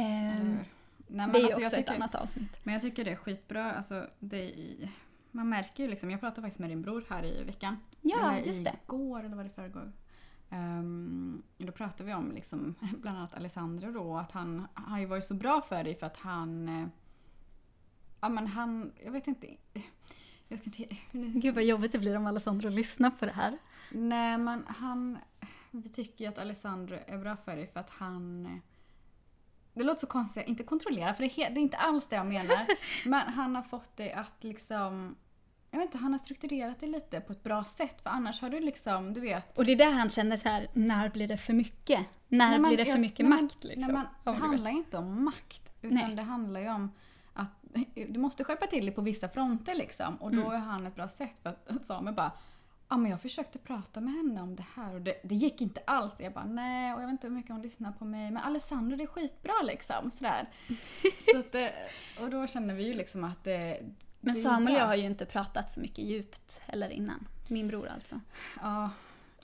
Hur? 0.47 0.65
Nej, 1.07 1.29
det 1.33 1.39
är 1.39 1.41
ju 1.41 1.45
alltså, 1.45 1.61
jag 1.61 1.67
också 1.67 1.77
ett 1.77 1.87
tycker- 1.87 1.95
annat 1.95 2.15
avsnitt. 2.15 2.57
Men 2.63 2.75
jag 2.75 2.83
tycker 2.83 3.05
det 3.05 3.11
är 3.11 3.17
skitbra. 3.17 3.73
Alltså, 3.73 4.07
det 4.19 4.45
är, 4.45 4.89
man 5.33 5.49
märker 5.49 5.83
ju 5.83 5.91
liksom, 5.91 6.11
jag 6.11 6.21
pratade 6.21 6.43
faktiskt 6.43 6.61
med 6.61 6.71
din 6.71 6.83
bror 6.83 7.05
här 7.09 7.25
i 7.25 7.45
veckan. 7.45 7.77
Ja, 8.01 8.33
eller 8.33 8.47
just 8.47 8.65
det. 8.65 8.77
Igår 8.85 9.25
eller 9.25 9.37
var 9.37 9.45
det 9.45 9.51
förrgår. 9.51 9.93
Um, 10.51 11.43
då 11.59 11.73
pratade 11.73 12.05
vi 12.05 12.15
om 12.15 12.33
liksom, 12.33 12.75
bland 13.01 13.19
annat 13.19 13.35
Alessandro 13.35 13.93
då, 13.93 14.17
att 14.17 14.33
han 14.33 14.67
har 14.75 14.99
ju 15.01 15.07
varit 15.07 15.25
så 15.25 15.35
bra 15.35 15.61
för 15.69 15.85
dig 15.85 15.95
för 15.95 16.07
att 16.07 16.17
han... 16.17 16.69
eh, 16.69 16.87
Ja 18.21 18.29
men 18.29 18.47
han, 18.47 18.93
jag 19.05 19.13
vet 19.13 19.27
inte. 19.27 19.47
Jag 20.49 20.59
ska 20.59 20.71
inte 20.71 20.97
Gud 21.39 21.55
vad 21.55 21.65
jobbigt 21.65 21.93
det 21.93 21.99
blir 21.99 22.17
om 22.17 22.27
Alessandro 22.27 22.69
lyssnar 22.69 23.11
på 23.11 23.27
det 23.27 23.33
här. 23.33 23.59
Nej 23.91 24.39
men 24.39 24.65
han... 24.69 25.19
Vi 25.71 25.89
tycker 25.89 26.25
ju 26.25 26.31
att 26.31 26.39
Alessandro 26.39 26.99
är 27.07 27.19
bra 27.19 27.37
för 27.37 27.57
dig 27.57 27.67
för 27.67 27.81
att 27.81 27.91
han... 27.91 28.61
Det 29.75 29.85
låter 29.85 30.01
så 30.01 30.07
konstigt, 30.07 30.47
inte 30.47 30.63
kontrollera 30.65 31.15
för 31.15 31.23
det 31.23 31.39
är, 31.43 31.51
det 31.51 31.61
är 31.61 31.63
inte 31.63 31.77
alls 31.77 32.07
det 32.09 32.17
jag 32.17 32.27
menar. 32.27 32.67
men 33.09 33.21
han 33.33 33.55
har 33.57 33.63
fått 33.63 33.97
dig 33.97 34.13
att 34.13 34.45
liksom... 34.45 35.17
Jag 35.71 35.79
vet 35.79 35.87
inte, 35.87 35.99
han 35.99 36.13
har 36.13 36.19
strukturerat 36.19 36.81
det 36.81 36.87
lite 36.87 37.21
på 37.21 37.33
ett 37.33 37.43
bra 37.43 37.65
sätt 37.65 38.03
för 38.03 38.11
annars 38.11 38.41
har 38.41 38.51
du 38.51 38.61
liksom, 38.61 39.15
du 39.15 39.21
vet... 39.21 39.59
Och 39.59 39.65
det 39.65 39.73
är 39.73 39.77
där 39.77 39.93
han 39.93 40.11
känner 40.11 40.37
så 40.37 40.49
här, 40.49 40.69
när 40.73 41.09
blir 41.09 41.29
det 41.29 41.39
för 41.39 41.53
mycket? 41.53 42.07
När 42.29 42.59
men 42.59 42.63
blir 42.69 42.77
det 42.77 42.85
för 42.85 42.91
jag- 42.93 43.01
mycket 43.01 43.29
men- 43.29 43.43
makt 43.45 43.65
liksom? 43.65 43.93
Men 43.93 44.07
Ja, 44.25 44.33
det 44.33 44.39
handlar 44.39 44.71
inte 44.71 44.99
om 44.99 45.25
makt. 45.25 45.73
Utan 45.83 45.99
Nej. 45.99 46.15
det 46.15 46.23
handlar 46.23 46.61
ju 46.61 46.69
om 46.71 46.93
att 47.33 47.51
du 48.09 48.21
måste 48.21 48.45
skärpa 48.45 48.67
till 48.67 48.87
dig 48.87 48.95
på 48.95 49.01
vissa 49.03 49.29
fronter 49.29 49.75
liksom. 49.75 50.17
Och 50.17 50.31
då 50.31 50.41
Mm. 50.41 50.53
är 50.53 50.59
han 50.59 50.87
ett 50.87 50.95
bra 50.95 51.09
sätt 51.09 51.39
för 51.43 51.51
att 51.51 51.69
Samuel 51.87 52.15
bara 52.17 52.33
Ja 52.93 52.97
men 52.97 53.11
jag 53.11 53.21
försökte 53.21 53.59
prata 53.59 54.01
med 54.01 54.15
henne 54.15 54.43
om 54.43 54.57
det 54.57 54.65
här 54.75 54.95
och 54.95 55.01
det, 55.01 55.21
det 55.23 55.35
gick 55.35 55.61
inte 55.61 55.81
alls. 55.87 56.13
Jag 56.19 56.33
bara 56.33 56.45
nej 56.45 56.95
och 56.95 57.03
jag 57.03 57.07
vet 57.07 57.13
inte 57.13 57.27
hur 57.27 57.35
mycket 57.35 57.51
hon 57.51 57.63
lyssnar 57.63 57.93
på 57.93 58.05
mig. 58.05 58.31
Men 58.31 58.43
Alessandro 58.43 58.97
det 58.97 59.03
är 59.03 59.07
skitbra 59.07 59.53
liksom. 59.63 60.11
Sådär. 60.11 60.49
Så 61.33 61.39
att, 61.39 61.73
och 62.21 62.31
då 62.31 62.47
känner 62.47 62.75
vi 62.75 62.87
ju 62.87 62.95
liksom 62.95 63.25
att 63.25 63.45
det... 63.45 63.81
Men 64.21 64.35
Samuel 64.35 64.75
och 64.75 64.81
jag 64.81 64.87
har 64.87 64.95
ju 64.95 65.07
inte 65.07 65.27
pratat 65.27 65.71
så 65.71 65.81
mycket 65.81 66.05
djupt 66.05 66.61
heller 66.67 66.91
innan. 66.91 67.29
Min 67.49 67.69
bror 67.69 67.89
alltså. 67.89 68.21
Ja. 68.63 68.91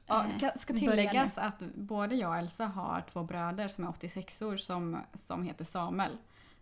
Ja, 0.07 0.25
Eh, 0.25 0.39
det 0.41 0.59
ska 0.59 0.73
vi 0.73 0.81
börjar 0.81 0.91
tilläggas 0.91 1.39
att 1.39 1.61
både 1.75 2.15
jag 2.15 2.31
och 2.31 2.37
Elsa 2.37 2.67
har 2.67 3.05
två 3.13 3.23
bröder 3.23 3.69
som 3.69 3.85
är 3.85 3.89
86 3.89 4.43
år 4.43 4.57
som, 4.57 4.99
som 5.15 5.43
heter 5.43 5.65
Samuel. 5.65 6.17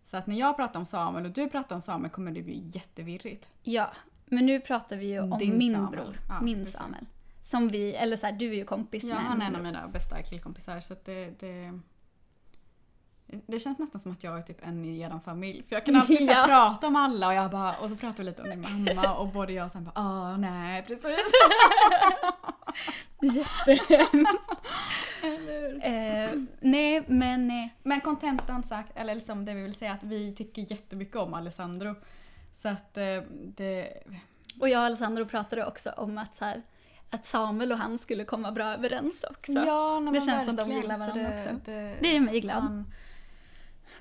Så 0.05 0.17
att 0.17 0.27
när 0.27 0.37
jag 0.37 0.57
pratar 0.57 0.81
om 0.81 0.87
Samuel 0.87 1.25
och 1.25 1.31
du 1.31 1.49
pratar 1.49 1.77
om 1.77 1.83
Samuel 1.83 2.11
kommer 2.11 2.33
det 2.33 2.43
bli 2.43 2.71
jättevirrigt. 2.73 3.49
Ja, 3.63 3.91
men 4.27 4.47
nu 4.47 4.61
pratar 4.61 4.97
vi 4.97 5.07
ju 5.07 5.21
om 5.21 5.39
Din 5.39 5.59
min 5.59 5.75
Samuel. 5.75 5.91
bror. 5.93 6.21
Ja, 6.29 6.41
min 6.41 6.59
precis. 6.59 6.75
Samuel. 6.75 7.07
Som 7.43 7.69
vi, 7.69 7.95
eller 7.95 8.17
så 8.17 8.27
här, 8.27 8.33
du 8.33 8.51
är 8.51 8.55
ju 8.55 8.65
kompis 8.65 9.05
Ja, 9.05 9.15
med 9.15 9.25
han 9.25 9.43
är 9.43 9.47
en 9.47 9.57
av 9.57 9.63
mina 9.63 9.89
bästa 9.89 10.23
killkompisar 10.23 10.81
så 10.81 10.95
det, 11.05 11.41
det... 11.41 11.81
Det 13.47 13.59
känns 13.61 13.79
nästan 13.79 14.01
som 14.01 14.13
att 14.13 14.25
jag 14.25 14.39
är 14.39 14.43
typ 14.43 14.59
en 14.67 14.85
i 14.85 15.01
er 15.01 15.21
familj. 15.25 15.63
För 15.69 15.77
jag 15.77 15.87
kan 15.87 15.97
alltid 15.97 16.21
Ja. 16.31 16.45
prata 16.49 16.87
om 16.87 16.97
alla 16.97 17.27
och 17.29 17.35
jag 17.35 17.51
bara, 17.51 17.77
och 17.77 17.91
så 17.91 17.97
pratar 17.97 18.19
vi 18.19 18.25
lite 18.25 18.43
om 18.43 18.51
din 18.51 18.61
mamma 18.61 19.15
och 19.19 19.29
både 19.29 19.53
jag 19.53 19.67
och 19.67 19.73
sen 19.73 19.85
bara 19.85 19.93
ah 19.95 20.37
nej 20.37 20.83
precis. 20.83 21.19
Jättehemskt. 23.23 24.51
Eh, 25.83 26.41
nej, 26.61 27.05
men 27.07 27.51
eh, 27.51 27.69
Men 27.83 28.01
kontentan 28.01 28.63
sagt, 28.63 28.93
eller 28.97 29.15
liksom 29.15 29.45
det 29.45 29.55
vi 29.55 29.63
vill 29.63 29.75
säga 29.75 29.93
att 29.93 30.03
vi 30.05 30.35
tycker 30.35 30.71
jättemycket 30.71 31.17
om 31.17 31.35
Alessandro. 31.35 31.95
Så 32.67 32.71
att 32.71 32.97
eh, 32.97 33.23
det... 33.31 34.03
Och 34.61 34.69
jag 34.69 34.81
och 34.81 34.87
Alessandro 34.87 35.27
pratade 35.27 35.67
också 35.67 35.91
om 35.91 36.19
att, 36.19 36.35
så 36.35 36.45
här, 36.45 36.63
att 37.11 37.25
Samuel 37.25 37.73
och 37.73 37.79
han 37.79 37.99
skulle 37.99 38.25
komma 38.25 38.53
bra 38.53 38.65
överens 38.65 39.25
också. 39.31 39.53
Ja, 39.53 40.11
det 40.13 40.21
känns 40.21 40.45
som 40.45 40.57
de 40.57 40.71
gillar 40.71 40.99
varandra 40.99 41.23
det, 41.23 41.41
också. 41.41 41.61
Det, 41.65 41.97
Det 42.01 42.17
är 42.17 42.21
mig 42.21 42.41
glad. 42.41 42.63
Han, 42.63 42.93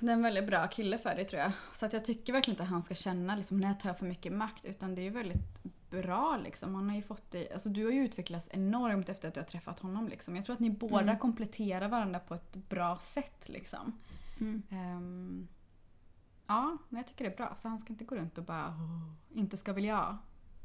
det 0.00 0.06
är 0.06 0.12
en 0.12 0.22
väldigt 0.22 0.46
bra 0.46 0.66
kille 0.66 0.98
för 0.98 1.14
dig 1.14 1.24
tror 1.24 1.42
jag. 1.42 1.52
Så 1.72 1.86
att 1.86 1.92
jag 1.92 2.04
tycker 2.04 2.32
verkligen 2.32 2.52
inte 2.54 2.62
att 2.62 2.68
han 2.68 2.82
ska 2.82 2.94
känna 2.94 3.36
liksom, 3.36 3.60
när 3.60 3.68
jag 3.68 3.80
tar 3.80 3.94
för 3.94 4.06
mycket 4.06 4.32
makt. 4.32 4.64
Utan 4.64 4.94
det 4.94 5.00
är 5.00 5.04
ju 5.04 5.10
väldigt 5.10 5.62
bra 5.90 6.40
liksom. 6.44 6.74
Han 6.74 6.88
har 6.88 6.96
ju 6.96 7.02
fått 7.02 7.30
dig, 7.30 7.52
alltså 7.52 7.68
du 7.68 7.84
har 7.84 7.92
ju 7.92 8.04
utvecklats 8.04 8.48
enormt 8.52 9.08
efter 9.08 9.28
att 9.28 9.34
du 9.34 9.40
har 9.40 9.46
träffat 9.46 9.78
honom 9.80 10.08
liksom. 10.08 10.36
Jag 10.36 10.44
tror 10.44 10.54
att 10.54 10.60
ni 10.60 10.70
båda 10.70 11.00
Mm. 11.00 11.18
kompletterar 11.18 11.88
varandra 11.88 12.18
på 12.18 12.34
ett 12.34 12.54
bra 12.54 12.98
sätt 12.98 13.48
liksom. 13.48 13.98
Mm. 14.40 14.62
Ehm, 14.70 15.48
ja, 16.46 16.76
men 16.88 16.96
jag 16.98 17.06
tycker 17.06 17.24
det 17.24 17.30
är 17.30 17.36
bra. 17.36 17.54
Så 17.56 17.68
han 17.68 17.78
ska 17.78 17.92
inte 17.92 18.04
gå 18.04 18.16
runt 18.16 18.38
och 18.38 18.44
bara 18.44 18.66
"Åh, 18.68 19.38
inte 19.38 19.56
ska 19.56 19.72
väl 19.72 19.84
jag. 19.84 20.16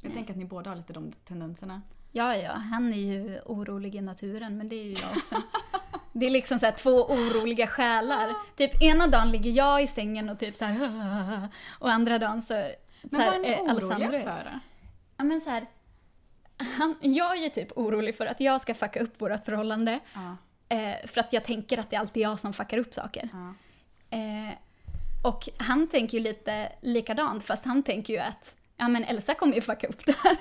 Jag 0.01 0.09
Nej. 0.09 0.11
tänker 0.13 0.33
att 0.33 0.37
ni 0.39 0.45
båda 0.45 0.69
har 0.69 0.77
lite 0.77 0.93
de 0.93 1.11
tendenserna. 1.11 1.81
Ja, 2.11 2.35
ja, 2.35 2.51
han 2.53 2.93
är 2.93 2.97
ju 2.97 3.39
orolig 3.45 3.95
i 3.95 4.01
naturen, 4.01 4.57
men 4.57 4.67
det 4.67 4.75
är 4.75 4.83
ju 4.83 4.91
jag 4.93 5.17
också. 5.17 5.35
Det 6.13 6.25
är 6.25 6.29
liksom 6.29 6.59
så 6.59 6.71
två 6.77 6.89
oroliga 7.05 7.67
själar. 7.67 8.33
Typ 8.55 8.81
ena 8.81 9.07
dagen 9.07 9.31
ligger 9.31 9.51
jag 9.51 9.83
i 9.83 9.87
sängen 9.87 10.29
och 10.29 10.39
typ 10.39 10.55
så 10.55 10.65
här 10.65 11.49
och 11.79 11.91
andra 11.91 12.19
dagen 12.19 12.41
så, 12.41 12.47
så 12.47 12.61
Men 13.01 13.09
vad 13.11 13.21
här, 13.21 13.35
är 13.35 13.39
ni 13.39 13.51
eh, 13.51 13.61
oroliga 13.75 14.11
är- 14.19 14.23
för? 14.23 14.59
Ja 15.17 15.23
men 15.23 15.41
så 15.41 15.49
här, 15.49 15.65
han, 16.57 16.95
jag 17.01 17.37
är 17.37 17.43
ju 17.43 17.49
typ 17.49 17.77
orolig 17.77 18.15
för 18.17 18.25
att 18.25 18.39
jag 18.39 18.61
ska 18.61 18.73
fucka 18.73 18.99
upp 18.99 19.21
vårt 19.21 19.43
förhållande. 19.45 19.99
Ja, 20.13 20.37
Eh, 20.69 21.07
för 21.07 21.21
att 21.21 21.33
jag 21.33 21.43
tänker 21.43 21.77
att 21.77 21.89
det 21.89 21.95
är 21.95 21.99
alltid 21.99 22.23
jag 22.23 22.39
som 22.39 22.53
fuckar 22.53 22.77
upp 22.77 22.93
saker. 22.93 23.29
ja. 23.33 23.53
Eh, 24.17 24.53
och 25.21 25.49
han 25.57 25.87
tänker 25.87 26.17
ju 26.17 26.23
lite 26.23 26.71
likadant, 26.81 27.43
fast 27.43 27.65
han 27.65 27.83
tänker 27.83 28.13
ju 28.13 28.19
att 28.19 28.55
ja 28.77 28.87
men 28.87 29.03
Elsa 29.03 29.33
kommer 29.33 29.55
ju 29.55 29.61
fucka 29.61 29.87
upp 29.87 30.05
det 30.05 30.15
här. 30.23 30.37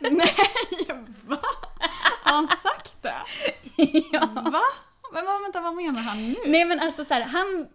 Nej, 0.00 0.34
va? 1.26 1.38
Har 2.22 2.32
han 2.32 2.48
sagt 2.48 3.02
det? 3.02 3.14
ja. 4.12 4.28
Va? 4.34 4.62
Men 5.14 5.24
vad, 5.26 5.42
vänta, 5.42 5.60
vad 5.60 5.74
menar 5.74 6.00
han 6.02 6.28
nu? 6.28 6.36
Nej 6.46 6.64
men 6.64 6.80
alltså 6.80 7.04
så 7.04 7.14
här, 7.14 7.20
han 7.22 7.66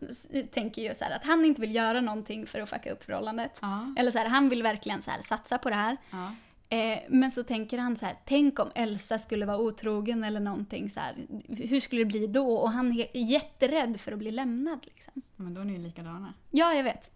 tänker 0.51 0.81
ju 0.81 0.95
så 0.95 1.03
här 1.05 1.15
att 1.15 1.23
han 1.25 1.45
inte 1.45 1.61
vill 1.61 1.75
göra 1.75 2.01
någonting 2.01 2.47
för 2.47 2.59
att 2.59 2.69
fucka 2.69 2.91
upp 2.91 3.03
förhållandet. 3.03 3.57
Ja, 3.61 3.93
Eller 3.97 4.11
så 4.11 4.17
här, 4.17 4.25
han 4.25 4.49
vill 4.49 4.63
verkligen 4.63 5.01
så 5.01 5.11
här 5.11 5.21
satsa 5.21 5.57
på 5.57 5.69
det 5.69 5.75
här. 5.75 5.97
ja. 6.11 6.31
Eh, 6.69 6.99
men 7.09 7.31
så 7.31 7.43
tänker 7.43 7.77
han 7.77 7.97
så 7.97 8.05
här, 8.05 8.15
tänk 8.25 8.59
om 8.59 8.71
Elsa 8.75 9.19
skulle 9.19 9.45
vara 9.45 9.57
otrogen 9.57 10.23
eller 10.23 10.39
någonting 10.39 10.89
så 10.89 10.99
här. 10.99 11.15
Hur 11.47 11.79
skulle 11.79 12.01
det 12.01 12.05
bli 12.05 12.27
då? 12.27 12.51
Och 12.57 12.71
han 12.71 12.91
är 12.91 13.17
jätterädd 13.17 13.99
för 13.99 14.11
att 14.11 14.17
bli 14.19 14.31
lämnad 14.31 14.79
liksom. 14.85 15.21
Men 15.35 15.53
då 15.53 15.61
är 15.61 15.65
ni 15.65 15.73
ju 15.73 15.79
likadana. 15.79 16.33
Ja, 16.51 16.73
jag 16.73 16.83
vet. 16.83 17.09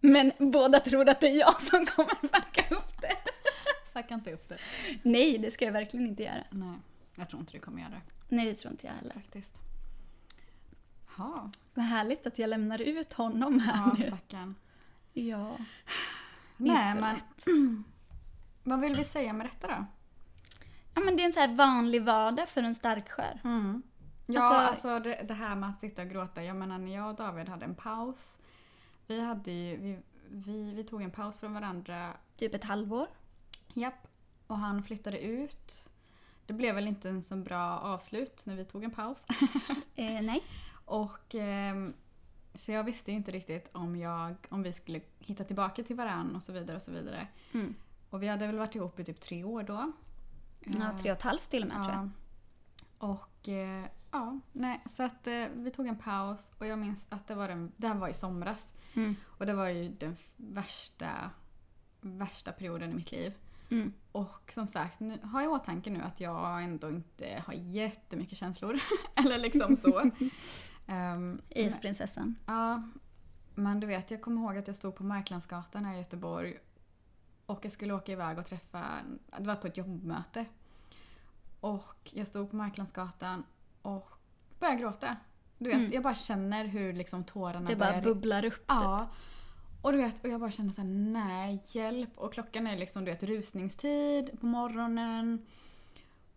Men 0.00 0.32
båda 0.38 0.80
tror 0.80 1.08
att 1.08 1.20
det 1.20 1.26
är 1.28 1.38
jag 1.38 1.60
som 1.62 1.86
kommer 1.86 2.10
fucka 2.20 2.74
upp 2.74 3.00
det. 3.00 3.16
Fucka 3.92 4.14
inte 4.14 4.32
upp 4.32 4.48
det. 4.48 4.58
Nej, 5.02 5.38
det 5.38 5.50
ska 5.50 5.64
jag 5.64 5.72
verkligen 5.72 6.06
inte 6.06 6.22
göra. 6.22 6.44
Nej, 6.50 6.74
jag 7.14 7.28
tror 7.28 7.40
inte 7.40 7.52
du 7.52 7.58
kommer 7.60 7.80
göra 7.80 7.90
det 7.90 8.00
Nej, 8.36 8.46
det 8.46 8.54
tror 8.54 8.72
inte 8.72 8.86
jag 8.86 8.94
heller. 8.94 9.14
faktiskt. 9.14 9.54
Ja, 11.18 11.50
Vad 11.74 11.84
härligt 11.84 12.26
att 12.26 12.38
jag 12.38 12.50
lämnar 12.50 12.80
ut 12.80 13.12
honom 13.12 13.58
här 13.60 13.74
ja 13.86 13.96
nu. 13.98 14.06
stackarn. 14.06 14.54
Ja. 15.12 15.56
Nej, 16.56 16.94
men 16.94 17.16
vad 18.62 18.80
vill 18.80 18.94
vi 18.94 19.04
säga 19.04 19.32
med 19.32 19.46
detta 19.46 19.66
då? 19.68 19.84
Ja, 20.94 21.00
men 21.00 21.16
det 21.16 21.22
är 21.22 21.24
en 21.26 21.32
så 21.32 21.40
här 21.40 21.54
vanlig 21.54 22.02
vardag 22.04 22.48
för 22.48 22.62
en 22.62 22.74
starkskär. 22.74 23.40
Mm. 23.44 23.82
Ja, 24.26 24.42
Alltså- 24.42 24.88
alltså, 24.88 25.10
det, 25.10 25.24
det 25.28 25.34
här 25.34 25.54
med 25.54 25.70
att 25.70 25.78
sitta 25.80 26.02
och 26.02 26.08
gråta. 26.08 26.44
Jag 26.44 26.56
menar 26.56 26.78
när 26.78 26.94
jag 26.94 27.08
och 27.08 27.14
David 27.14 27.48
hade 27.48 27.64
en 27.64 27.74
paus. 27.74 28.38
Vi, 29.06 29.20
hade 29.20 29.50
ju, 29.50 29.76
vi, 29.76 29.98
vi, 30.28 30.72
vi 30.74 30.84
tog 30.84 31.02
en 31.02 31.10
paus 31.10 31.38
från 31.38 31.54
varandra. 31.54 32.12
Typ 32.36 32.54
ett 32.54 32.64
halvår. 32.64 33.06
Japp. 33.74 34.06
Och 34.46 34.58
han 34.58 34.82
flyttade 34.82 35.20
ut. 35.20 35.88
Det 36.46 36.52
blev 36.52 36.74
väl 36.74 36.88
inte 36.88 37.08
en 37.08 37.22
så 37.22 37.36
bra 37.36 37.78
avslut 37.78 38.42
när 38.46 38.54
vi 38.56 38.64
tog 38.64 38.84
en 38.84 38.90
paus. 38.90 39.26
Eh, 39.94 40.22
nej. 40.22 40.42
Och 40.84 41.34
ehm, 41.34 41.94
Så 42.54 42.72
jag 42.72 42.84
visste 42.84 43.10
ju 43.10 43.16
inte 43.16 43.30
riktigt 43.32 43.68
om, 43.72 43.96
jag, 43.96 44.34
om 44.48 44.62
vi 44.62 44.72
skulle 44.72 45.00
hitta 45.18 45.44
tillbaka 45.44 45.82
till 45.82 45.96
varann 45.96 46.36
och 46.36 46.42
så 46.42 46.52
vidare. 46.52 46.76
Och 46.76 46.82
så 46.82 46.90
vidare. 46.92 47.26
Mm. 47.54 47.74
Och 48.10 48.22
vi 48.22 48.28
hade 48.28 48.46
väl 48.46 48.58
varit 48.58 48.74
ihop 48.74 49.00
i 49.00 49.04
typ 49.04 49.20
tre 49.20 49.44
år 49.44 49.62
då. 49.62 49.92
Ja, 50.60 50.98
tre 50.98 51.10
och 51.10 51.16
ett 51.16 51.22
halvt 51.22 51.50
till 51.50 51.62
och 51.62 51.68
med 51.68 51.76
tror 51.76 51.94
jag. 51.94 52.10
Ja. 52.98 53.08
Och 53.08 53.48
eh, 53.48 53.84
ja, 54.10 54.40
nej, 54.52 54.84
så 54.92 55.02
att 55.02 55.26
eh, 55.26 55.44
vi 55.54 55.70
tog 55.70 55.86
en 55.86 55.98
paus 55.98 56.52
och 56.58 56.66
jag 56.66 56.78
minns 56.78 57.06
att 57.08 57.26
det 57.26 57.34
var, 57.34 57.48
den, 57.48 57.72
det 57.76 57.88
här 57.88 57.94
var 57.94 58.08
i 58.08 58.14
somras. 58.14 58.74
Mm. 58.94 59.16
Och 59.24 59.46
det 59.46 59.54
var 59.54 59.68
ju 59.68 59.88
den 59.88 60.16
värsta, 60.36 61.30
värsta 62.00 62.52
perioden 62.52 62.90
i 62.90 62.94
mitt 62.94 63.12
liv. 63.12 63.34
Mm. 63.70 63.92
Och 64.12 64.52
som 64.54 64.66
sagt, 64.66 65.00
nu, 65.00 65.18
ha 65.22 65.42
i 65.42 65.46
åtanke 65.46 65.90
nu 65.90 66.02
att 66.02 66.20
jag 66.20 66.64
ändå 66.64 66.90
inte 66.90 67.42
har 67.46 67.54
jättemycket 67.54 68.38
känslor. 68.38 68.80
Eller 69.14 69.38
liksom 69.38 69.76
så. 69.76 70.00
um, 70.86 71.40
Isprinsessan. 71.48 72.36
Ja, 72.46 72.82
men 73.54 73.80
du 73.80 73.86
vet, 73.86 74.10
jag 74.10 74.20
kommer 74.20 74.42
ihåg 74.42 74.56
att 74.56 74.66
jag 74.66 74.76
stod 74.76 74.94
på 74.94 75.04
Marklandsgatan 75.04 75.84
här 75.84 75.94
i 75.94 75.98
Göteborg 75.98 76.58
och 77.50 77.64
jag 77.64 77.72
skulle 77.72 77.94
åka 77.94 78.12
iväg 78.12 78.38
och 78.38 78.46
träffa, 78.46 78.84
det 79.38 79.46
var 79.46 79.54
på 79.56 79.66
ett 79.66 79.76
jobbmöte. 79.76 80.44
Och 81.60 82.10
jag 82.12 82.26
stod 82.26 82.50
på 82.50 82.56
Marklandsgatan 82.56 83.44
och 83.82 84.10
började 84.58 84.78
gråta. 84.80 85.16
Du 85.58 85.64
vet, 85.70 85.78
Mm. 85.78 85.92
jag 85.92 86.02
bara 86.02 86.14
känner 86.14 86.64
hur 86.64 86.92
liksom 86.92 87.24
tårarna 87.24 87.68
Det 87.68 87.76
bara 87.76 87.88
börjar... 87.90 88.02
bubblar 88.02 88.44
upp 88.44 88.54
typ. 88.54 88.64
Ja. 88.68 89.08
Och 89.82 89.92
du 89.92 89.98
vet, 89.98 90.24
och 90.24 90.30
jag 90.30 90.40
bara 90.40 90.50
känner 90.50 90.72
såhär, 90.72 90.88
nej, 90.88 91.62
hjälp. 91.66 92.10
Och 92.18 92.32
klockan 92.32 92.66
är 92.66 92.76
liksom, 92.76 93.04
du 93.04 93.10
vet, 93.10 93.22
rusningstid 93.22 94.40
på 94.40 94.46
morgonen. 94.46 95.46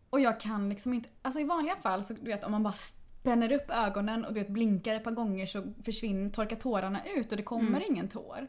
Och 0.10 0.20
jag 0.20 0.40
kan 0.40 0.70
liksom 0.70 0.94
inte, 0.94 1.10
alltså 1.22 1.40
i 1.40 1.44
vanliga 1.44 1.76
fall 1.76 2.04
så 2.04 2.14
du 2.14 2.22
vet 2.26 2.44
om 2.44 2.52
man 2.52 2.64
bara 2.64 2.74
spänner 2.74 3.52
upp 3.52 3.70
ögonen 3.72 4.26
och 4.26 4.34
du 4.34 4.40
vet 4.40 4.50
blinkar 4.50 4.96
ett 4.96 5.04
par 5.04 5.12
gånger 5.12 5.46
så 5.46 5.74
försvinner, 5.84 6.30
torkar 6.30 6.56
tårarna 6.56 7.06
ut 7.06 7.32
och 7.32 7.38
det 7.38 7.44
kommer 7.44 7.68
Mm. 7.70 7.84
ingen 7.92 8.08
tår. 8.10 8.48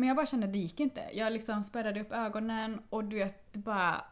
Men 0.00 0.08
jag 0.08 0.16
bara 0.16 0.26
kände 0.26 0.46
det 0.46 0.58
gick 0.58 0.80
inte. 0.80 1.02
Jag 1.12 1.32
liksom 1.32 1.62
spärrade 1.62 2.00
upp 2.00 2.12
ögonen 2.12 2.82
och 2.90 3.04
du 3.04 3.16
vet, 3.16 3.52
det 3.52 3.58
bara 3.58 4.04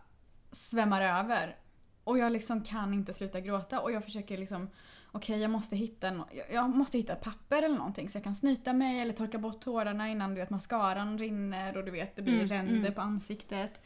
svämmar 0.52 1.02
över. 1.02 1.56
Och 2.04 2.18
jag 2.18 2.32
liksom 2.32 2.60
kan 2.62 2.94
inte 2.94 3.14
sluta 3.14 3.40
gråta 3.40 3.80
och 3.80 3.92
jag 3.92 4.04
försöker 4.04 4.38
liksom 4.38 4.70
Okej, 5.12 5.38
jag 5.40 5.50
måste 5.50 5.76
hitta 5.76 6.08
no- 6.10 6.42
jag- 6.52 6.70
måste 6.76 6.98
hitta 6.98 7.12
ett 7.12 7.20
papper 7.22 7.62
eller 7.62 7.76
någonting 7.76 8.08
så 8.08 8.16
jag 8.16 8.24
kan 8.24 8.34
snyta 8.34 8.72
mig 8.72 9.00
eller 9.00 9.12
torka 9.12 9.38
bort 9.38 9.60
tårarna 9.60 10.08
innan 10.08 10.34
du 10.34 10.40
vet 10.40 10.50
mascaran 10.50 11.18
rinner 11.18 11.76
och 11.76 11.84
du 11.84 11.90
vet 11.90 12.16
det 12.16 12.22
blir 12.22 12.34
Mm, 12.34 12.46
ränder 12.48 12.76
mm. 12.78 12.94
på 12.94 13.00
ansiktet. 13.00 13.80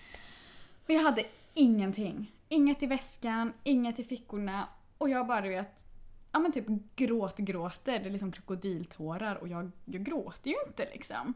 Men 0.87 0.97
jag 0.97 1.03
hade 1.03 1.23
ingenting. 1.55 2.33
Inget 2.49 2.83
i 2.83 2.87
väskan, 2.87 3.53
inget 3.63 3.99
i 3.99 4.05
fickorna 4.05 4.69
och 4.99 5.09
jag 5.09 5.27
bara 5.27 5.41
du 5.41 5.49
vet 5.49 5.85
Ja 6.33 6.39
men 6.39 6.53
typ 6.53 6.67
gråt 6.97 7.37
gråter, 7.37 7.99
det 7.99 8.07
är 8.07 8.11
liksom 8.11 8.33
krokodiltårar 8.33 9.35
och 9.37 9.49
jag, 9.49 9.71
jag 9.85 10.05
gråter 10.05 10.51
ju 10.51 10.57
inte 10.67 10.89
liksom. 10.93 11.35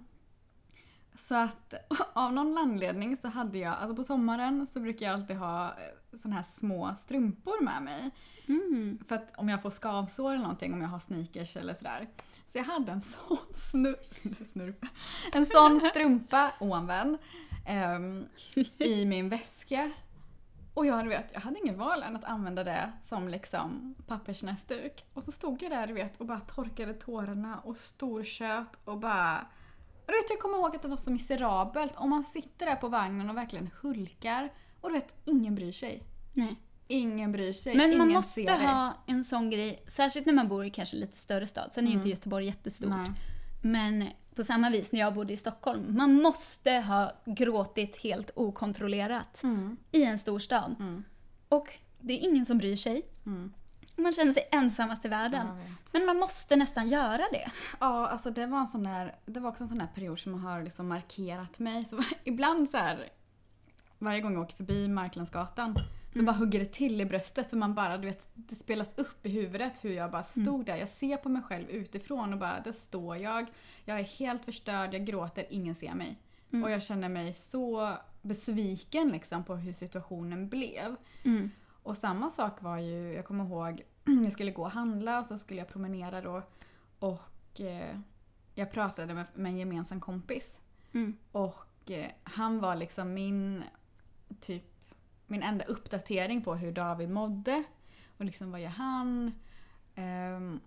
Så 1.15 1.35
att 1.35 1.75
av 2.13 2.33
någon 2.33 2.59
anledning 2.59 3.17
så 3.17 3.29
hade 3.29 3.59
jag, 3.59 3.73
alltså 3.73 3.97
på 3.97 4.05
sommaren 4.05 4.67
så 4.67 4.81
brukar 4.81 5.07
jag 5.07 5.15
alltid 5.15 5.37
ha 5.37 5.75
såna 6.23 6.35
här 6.35 6.43
små 6.43 6.95
strumpor 6.99 7.65
med 7.65 7.83
mig. 7.83 8.11
Mm. 8.47 8.99
För 9.09 9.15
att 9.15 9.33
om 9.37 9.49
jag 9.49 9.63
får 9.63 9.71
skavsår 9.71 10.31
eller 10.31 10.43
någonting, 10.43 10.73
om 10.73 10.81
jag 10.81 10.89
har 10.89 10.99
sneakers 10.99 11.57
eller 11.57 11.75
sådär. 11.75 12.09
Så 12.49 12.59
jag 12.59 12.65
hade 12.65 12.93
en 12.93 13.03
sån 13.29 13.39
snu, 13.55 13.95
snu- 14.11 14.45
snurp, 14.45 14.85
en 15.33 15.47
sån 15.47 15.81
strumpa 15.81 16.53
oanvänd 16.61 17.19
ehm, 17.67 18.25
i 18.79 19.05
min 19.05 19.29
väska. 19.29 19.91
Och 20.75 20.87
jag, 20.87 21.05
du 21.05 21.09
vet, 21.09 21.31
jag 21.33 21.41
hade 21.41 21.59
ingen 21.59 21.79
val 21.79 22.03
än 22.03 22.17
att 22.17 22.25
använda 22.25 22.65
det 22.65 22.93
som 23.05 23.29
liksom 23.29 23.95
pappersnäsduk. 24.07 25.05
Och 25.13 25.23
så 25.23 25.33
stod 25.33 25.63
jag 25.63 25.71
där 25.71 25.87
du 25.87 25.93
vet, 25.93 26.21
och 26.21 26.27
bara 26.27 26.41
torkade 26.41 26.95
tårarna 26.95 27.61
och 27.61 27.77
stortjöt 27.77 28.79
och 28.85 28.99
bara... 28.99 29.47
Och 30.07 30.13
du 30.13 30.13
vet, 30.13 30.31
jag 30.31 30.39
kommer 30.39 30.59
ihåg 30.59 30.77
att 30.77 30.83
det 30.83 30.89
var 30.89 30.97
så 30.97 31.11
miserabelt. 31.11 31.93
Om 31.97 32.11
man 32.11 32.25
sitter 32.25 32.67
där 32.67 32.77
på 32.77 32.89
vagnen 32.89 33.31
och 33.31 33.37
verkligen 33.37 33.71
hulkar 33.83 34.53
och 34.81 34.89
du 34.89 34.95
vet, 34.95 35.15
ingen 35.25 35.55
bryr 35.55 35.73
sig. 35.73 36.03
Nej. 36.33 36.57
Ingen 36.89 37.33
bryr 37.33 37.53
sig. 37.53 37.77
Men 37.77 37.99
man 37.99 38.09
måste 38.09 38.53
ha 38.53 38.95
en 39.07 39.25
sån 39.25 39.51
grej, 39.51 39.83
särskilt 39.87 40.27
när 40.27 40.33
man 40.33 40.49
bor 40.49 40.65
i 40.65 40.71
kanske 40.71 40.97
lite 40.97 41.19
större 41.19 41.47
stad. 41.47 41.73
Sen 41.73 41.85
är 41.87 41.89
ju 41.91 41.97
inte 41.97 42.09
Göteborg 42.09 42.47
jättestort. 42.47 42.91
Nej. 42.91 43.11
Men 43.63 44.09
på 44.35 44.45
samma 44.45 44.71
vis 44.71 44.93
när 44.93 45.01
jag 45.01 45.15
bodde 45.15 45.33
i 45.33 45.37
Stockholm. 45.37 45.97
Man 45.97 46.23
måste 46.23 46.71
ha 46.71 47.13
gråtit 47.25 47.97
helt 47.97 48.31
okontrollerat 48.35 49.43
Mm. 49.43 49.77
i 49.93 50.05
en 50.05 50.19
stor 50.19 50.39
stad. 50.39 50.75
Mm. 50.79 51.05
Och 51.49 51.69
det 52.01 52.13
är 52.13 52.19
ingen 52.29 52.47
som 52.47 52.59
bryr 52.59 52.77
sig. 52.77 53.03
Mm. 53.27 53.53
Man 53.97 54.13
känner 54.13 54.33
sig 54.33 54.49
ensammast 54.53 55.05
i 55.05 55.09
världen. 55.09 55.47
Men 55.93 56.07
man 56.07 56.17
måste 56.19 56.57
nästan 56.57 56.89
göra 56.89 57.23
det. 57.33 57.51
Ja, 57.81 58.09
alltså 58.09 58.31
det 58.31 58.47
var 58.47 58.59
en 58.59 58.67
sån 58.67 58.83
där, 58.85 59.15
det 59.27 59.41
var 59.41 59.51
också 59.51 59.65
en 59.65 59.69
sån 59.69 59.79
där 59.79 59.89
period 59.95 60.19
som 60.21 60.45
har 60.45 60.63
liksom 60.63 60.89
markerat 60.89 61.59
mig. 61.59 61.85
Så 61.85 62.03
ibland 62.25 62.71
så 62.71 62.77
här, 62.77 63.09
varje 63.99 64.21
gång 64.21 64.33
jag 64.33 64.43
åker 64.43 64.57
förbi 64.57 64.89
Marklandsgatan 64.89 65.75
så 65.75 66.19
Mm. 66.21 66.27
bara 66.27 66.37
hugger 66.37 66.59
det 66.59 66.73
till 66.73 67.01
i 67.01 67.05
bröstet 67.05 67.51
för 67.51 67.57
man 67.57 67.75
bara, 67.75 67.99
du 67.99 68.07
vet, 68.09 68.29
det 68.35 68.55
spelas 68.55 68.99
upp 68.99 69.27
i 69.27 69.29
huvudet 69.29 69.85
hur 69.85 69.93
jag 69.93 70.11
bara 70.11 70.23
stod 70.23 70.49
Mm. 70.49 70.65
där. 70.65 70.77
Jag 70.77 70.89
ser 70.89 71.17
på 71.17 71.29
mig 71.29 71.43
själv 71.43 71.71
utifrån 71.71 72.33
och 72.33 72.39
bara, 72.39 72.61
där 72.61 72.73
står 72.73 73.17
jag. 73.17 73.47
Jag 73.85 73.99
är 73.99 74.05
helt 74.05 74.45
förstörd, 74.45 74.95
jag 74.95 75.05
gråter, 75.05 75.47
ingen 75.51 75.75
ser 75.75 75.95
mig. 75.95 76.19
Mm. 76.53 76.65
Och 76.65 76.71
jag 76.71 76.83
känner 76.83 77.09
mig 77.09 77.35
så 77.35 77.97
besviken 78.23 79.09
liksom 79.09 79.45
på 79.45 79.57
hur 79.57 79.73
situationen 79.73 80.49
blev. 80.49 80.97
Mm. 81.25 81.51
Och 81.85 81.99
samma 81.99 82.31
sak 82.31 82.63
var 82.63 82.79
ju, 82.79 83.13
jag 83.13 83.25
kommer 83.25 83.45
ihåg, 83.45 83.83
jag 84.25 84.33
skulle 84.33 84.51
gå 84.51 84.63
och 84.63 84.71
handla 84.71 85.19
och 85.19 85.27
så 85.27 85.39
skulle 85.39 85.61
jag 85.61 85.69
promenera 85.69 86.21
då. 86.21 86.43
Och 86.99 87.61
eh, 87.61 87.99
jag 88.55 88.73
pratade 88.73 89.15
med, 89.15 89.27
med 89.35 89.51
en 89.51 89.59
gemensam 89.59 90.01
kompis. 90.01 90.61
Mm. 90.93 91.17
Och 91.33 91.91
eh, 91.91 92.11
han 92.23 92.61
var 92.61 92.77
liksom 92.77 93.15
min, 93.15 93.63
typ, 94.41 94.95
min 95.27 95.43
enda 95.43 95.65
uppdatering 95.65 96.43
på 96.43 96.55
hur 96.55 96.73
David 96.73 97.11
mådde. 97.11 97.65
Och 98.19 98.25
liksom 98.25 98.51
vad 98.51 98.61
gör 98.61 98.69
han? 98.69 99.33
Ehm, 99.95 100.61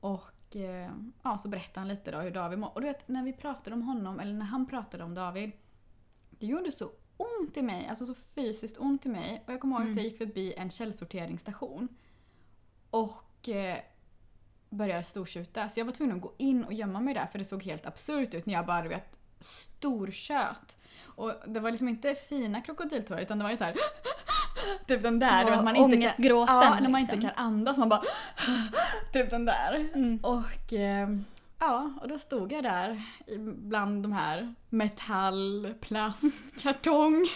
och 0.00 0.56
eh, 0.56 0.90
ja, 1.22 1.38
så 1.38 1.48
berättade 1.48 1.80
han 1.80 1.88
lite 1.88 2.10
då 2.10 2.18
hur 2.18 2.30
David 2.30 2.58
mådde. 2.58 2.74
Och 2.74 2.80
du 2.80 2.86
vet, 2.86 3.08
när 3.08 3.24
vi 3.24 3.32
pratade 3.32 3.76
om 3.76 3.82
honom, 3.82 4.20
eller 4.20 4.34
när 4.34 4.46
han 4.46 4.66
pratade 4.66 5.04
om 5.04 5.14
David. 5.14 5.52
Det 6.30 6.46
gjorde 6.46 6.72
så 6.72 6.90
ont 7.22 7.56
i 7.56 7.62
mig, 7.62 7.86
alltså 7.88 8.06
så 8.06 8.14
fysiskt 8.14 8.78
ont 8.78 9.06
i 9.06 9.08
mig. 9.08 9.42
Och 9.46 9.52
jag 9.52 9.60
kommer 9.60 9.76
ihåg 9.76 9.82
att 9.82 9.86
Mm. 9.86 9.98
jag 9.98 10.04
gick 10.06 10.18
förbi 10.18 10.54
en 10.56 10.70
källsorteringsstation. 10.70 11.88
Och 12.90 13.48
eh, 13.48 13.78
började 14.70 15.02
stortjuta. 15.02 15.68
Så 15.68 15.80
jag 15.80 15.84
var 15.84 15.92
tvungen 15.92 16.16
att 16.16 16.22
gå 16.22 16.32
in 16.38 16.64
och 16.64 16.72
gömma 16.72 17.00
mig 17.00 17.14
där 17.14 17.26
för 17.26 17.38
det 17.38 17.44
såg 17.44 17.62
helt 17.62 17.86
absurt 17.86 18.34
ut 18.34 18.46
när 18.46 18.54
jag 18.54 18.66
bara 18.66 18.88
vet 18.88 19.18
stortjöt. 19.40 20.76
Och 21.04 21.32
det 21.46 21.60
var 21.60 21.70
liksom 21.70 21.88
inte 21.88 22.14
fina 22.14 22.60
krokodiltårar 22.60 23.20
utan 23.20 23.38
det 23.38 23.44
var 23.44 23.50
ju 23.50 23.56
så 23.56 23.64
här 23.64 23.74
Typ 24.86 25.02
den 25.02 25.18
där, 25.18 25.44
vet, 25.44 25.64
man 25.64 25.76
inte 25.76 25.96
kan, 25.96 26.26
ja, 26.26 26.78
när 26.80 26.88
man 26.88 27.00
inte 27.00 27.12
liksom. 27.16 27.30
kan 27.30 27.44
andas. 27.46 27.78
Man 27.78 27.88
bara 27.88 28.02
Typ 29.12 29.30
den 29.30 29.44
där. 29.44 29.88
Mm. 29.94 30.18
Och 30.22 30.72
eh, 30.72 31.08
ja, 31.62 31.92
och 32.00 32.08
då 32.08 32.18
stod 32.18 32.52
jag 32.52 32.64
där 32.64 33.02
bland 33.46 34.02
de 34.02 34.12
här 34.12 34.54
metall, 34.68 35.74
plast, 35.80 36.22
kartong. 36.62 37.28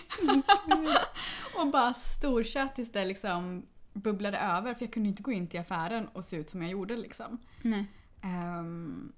och 1.61 1.67
bara 1.67 1.95
stortjöt 1.95 2.75
tills 2.75 2.93
det 2.93 3.05
liksom 3.05 3.67
bubblade 3.93 4.39
över 4.39 4.75
för 4.75 4.85
jag 4.85 4.93
kunde 4.93 5.09
inte 5.09 5.23
gå 5.23 5.33
in 5.33 5.49
till 5.49 5.61
affären 5.61 6.09
och 6.09 6.25
se 6.25 6.37
ut 6.37 6.51
som 6.51 6.63
jag 6.63 6.71
gjorde 6.71 6.97
liksom. 6.97 7.39
Nej. 7.63 7.85
Ehm, 8.23 9.13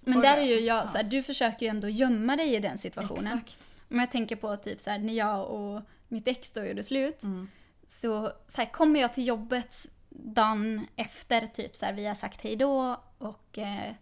Men 0.00 0.20
där 0.20 0.36
är 0.36 0.42
ju 0.42 0.60
jag 0.60 0.82
ja. 0.82 0.86
så 0.86 0.96
här, 0.96 1.04
du 1.04 1.22
försöker 1.22 1.66
ju 1.66 1.70
ändå 1.70 1.88
gömma 1.88 2.36
dig 2.36 2.54
i 2.54 2.60
den 2.60 2.78
situationen. 2.78 3.38
Exakt. 3.38 3.58
Om 3.90 4.00
jag 4.00 4.10
tänker 4.10 4.36
på 4.36 4.56
typ 4.56 4.80
så 4.80 4.90
här, 4.90 4.98
när 4.98 5.12
jag 5.12 5.50
och 5.50 5.82
mitt 6.08 6.28
ex 6.28 6.52
då 6.52 6.64
gjorde 6.64 6.82
slut. 6.82 7.22
Mm. 7.22 7.48
Så, 7.86 8.32
så 8.48 8.56
här, 8.56 8.72
kommer 8.72 9.00
jag 9.00 9.12
till 9.12 9.26
jobbet 9.26 9.86
dagen 10.08 10.86
efter, 10.96 11.46
typ 11.46 11.76
så 11.76 11.86
här, 11.86 11.92
vi 11.92 12.06
har 12.06 12.14
sagt 12.14 12.40
hej 12.40 12.56
då 12.56 13.00
och 13.18 13.58
eh, 13.58 13.92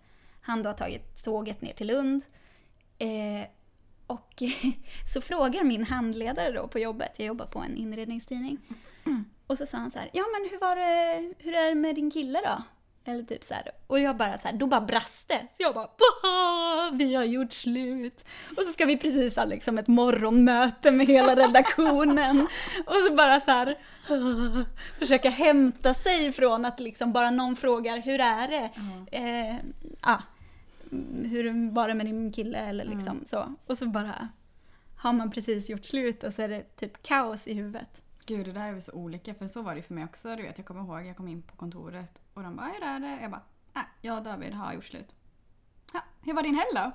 han 0.46 0.62
då 0.62 0.68
har 0.70 0.74
tagit 0.74 1.24
tåget 1.24 1.62
ner 1.62 1.72
till 1.72 1.86
Lund. 1.86 2.22
Eh, 2.98 3.48
och 4.06 4.42
så 5.14 5.20
frågar 5.20 5.64
min 5.64 5.84
handledare 5.84 6.52
då 6.52 6.68
på 6.68 6.78
jobbet, 6.78 7.12
jag 7.16 7.26
jobbar 7.26 7.46
på 7.46 7.58
en 7.58 7.76
inredningstidning. 7.76 8.58
Och 9.46 9.58
så 9.58 9.66
sa 9.66 9.78
han 9.78 9.90
så 9.90 9.98
här, 9.98 10.10
ja 10.12 10.24
men 10.32 10.50
hur 10.50 10.58
var 10.60 10.76
det, 10.76 11.34
hur 11.38 11.54
är 11.54 11.68
det 11.68 11.74
med 11.74 11.94
din 11.94 12.10
kille 12.10 12.40
då? 12.44 12.62
Eller 13.12 13.22
typ 13.24 13.44
så 13.44 13.54
här. 13.54 13.70
Och 13.86 14.00
jag 14.00 14.16
bara 14.16 14.38
så 14.38 14.48
här, 14.48 14.56
då 14.56 14.66
bara 14.66 14.80
brast 14.80 15.28
det. 15.28 15.40
Så 15.50 15.62
jag 15.62 15.74
bara, 15.74 15.86
"Bah, 15.86 16.96
vi 16.98 17.14
har 17.14 17.24
gjort 17.24 17.52
slut. 17.52 18.24
Och 18.56 18.62
så 18.62 18.72
ska 18.72 18.84
vi 18.84 18.96
precis 18.96 19.36
ha 19.36 19.44
liksom 19.44 19.78
ett 19.78 19.88
morgonmöte 19.88 20.90
med 20.90 21.06
hela 21.06 21.36
redaktionen. 21.36 22.40
Och 22.86 22.94
så 23.08 23.14
bara 23.14 23.40
så 23.40 23.50
här, 23.50 23.78
försöka 24.98 25.30
hämta 25.30 25.94
sig 25.94 26.32
från 26.32 26.64
att 26.64 26.80
liksom 26.80 27.12
bara 27.12 27.30
någon 27.30 27.56
frågar, 27.56 27.98
hur 27.98 28.20
är 28.20 28.48
det? 28.48 28.70
Eh, 29.18 29.56
ah, 30.00 30.22
hur 31.30 31.70
var 31.70 31.88
det 31.88 31.94
med 31.94 32.06
din 32.06 32.32
kille? 32.32 32.58
Eller 32.58 32.84
liksom 32.84 33.22
så. 33.26 33.54
Och 33.66 33.78
så 33.78 33.86
bara 33.86 34.28
har 34.96 35.12
man 35.12 35.30
precis 35.30 35.70
gjort 35.70 35.84
slut 35.84 36.24
och 36.24 36.32
så 36.34 36.42
är 36.42 36.48
det 36.48 36.76
typ 36.76 37.02
kaos 37.02 37.46
i 37.48 37.54
huvudet. 37.54 38.02
Gud, 38.26 38.46
det 38.46 38.52
där 38.52 38.68
är 38.68 38.72
väl 38.72 38.82
så 38.82 38.92
olika. 38.92 39.34
För 39.34 39.46
så 39.46 39.62
var 39.62 39.74
det 39.74 39.82
för 39.82 39.94
mig 39.94 40.04
också. 40.04 40.36
Du 40.36 40.42
vet, 40.42 40.58
jag 40.58 40.66
kommer 40.66 40.80
ihåg, 40.80 41.06
jag 41.06 41.16
kom 41.16 41.28
in 41.28 41.42
på 41.42 41.56
kontoret 41.56 42.22
och 42.34 42.42
de 42.42 42.56
bara, 42.56 42.66
hur 42.66 42.82
är 42.86 43.00
det? 43.00 43.18
Jag 43.22 43.30
bara, 43.30 43.42
nej, 43.72 43.84
jag 44.00 44.18
och 44.18 44.24
David 44.24 44.52
har 44.52 44.72
gjort 44.72 44.84
slut. 44.84 45.14
Ja, 45.92 46.00
hur 46.22 46.34
var 46.34 46.42
din 46.42 46.54
helg 46.54 46.70
då? 46.74 46.92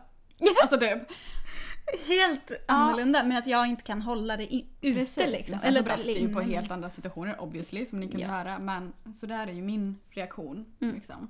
Alltså 0.64 0.80
typ. 0.80 1.00
Helt 2.08 2.52
annorlunda, 2.68 3.24
men 3.24 3.38
att 3.38 3.48
jag 3.48 3.68
inte 3.68 3.84
kan 3.84 4.02
hålla 4.02 4.38
det 4.38 4.54
i, 4.54 4.68
ute 4.82 5.00
Precis. 5.00 5.30
liksom. 5.32 5.60
Sen 5.60 5.74
så 5.74 5.80
så 5.80 5.86
brast 5.86 6.06
det 6.06 6.12
ju 6.12 6.34
på 6.34 6.42
helt 6.42 6.72
andra 6.72 6.90
situationer 6.90 7.42
obviously 7.42 7.86
som 7.86 8.00
ni 8.00 8.08
kunde 8.08 8.26
Ja. 8.26 8.32
höra. 8.32 8.60
Men 8.60 8.94
så 9.16 9.26
där 9.26 9.48
är 9.48 9.52
ju 9.52 9.62
min 9.62 9.96
reaktion. 10.10 10.66
Mm. 10.82 10.96
Liksom. 10.96 11.28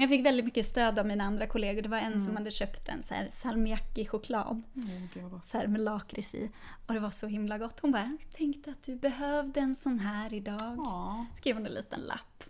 Men 0.00 0.08
jag 0.08 0.16
fick 0.16 0.26
väldigt 0.26 0.44
mycket 0.44 0.66
stöd 0.66 0.98
av 0.98 1.06
mina 1.06 1.24
andra 1.24 1.46
kollegor. 1.46 1.82
Det 1.82 1.88
var 1.88 1.98
en 1.98 2.20
som 2.20 2.36
hade 2.36 2.50
köpt 2.50 2.88
en 2.88 3.02
så 3.02 3.14
här 3.14 3.28
salmiakki-choklad. 3.28 4.62
Mm. 4.76 5.08
Så 5.44 5.58
här 5.58 5.66
med 5.66 5.80
lakrits 5.80 6.34
i. 6.34 6.50
Och 6.86 6.94
det 6.94 7.00
var 7.00 7.10
så 7.10 7.26
himla 7.26 7.58
gott. 7.58 7.80
Hon 7.80 7.92
bara, 7.92 8.16
jag 8.20 8.30
tänkte 8.30 8.70
att 8.70 8.82
du 8.82 8.96
behövde 8.96 9.60
en 9.60 9.74
sån 9.74 9.98
här 9.98 10.34
idag. 10.34 10.74
Ja. 10.76 11.26
Skrev 11.36 11.56
hon 11.56 11.66
en 11.66 11.72
liten 11.72 12.00
lapp. 12.00 12.44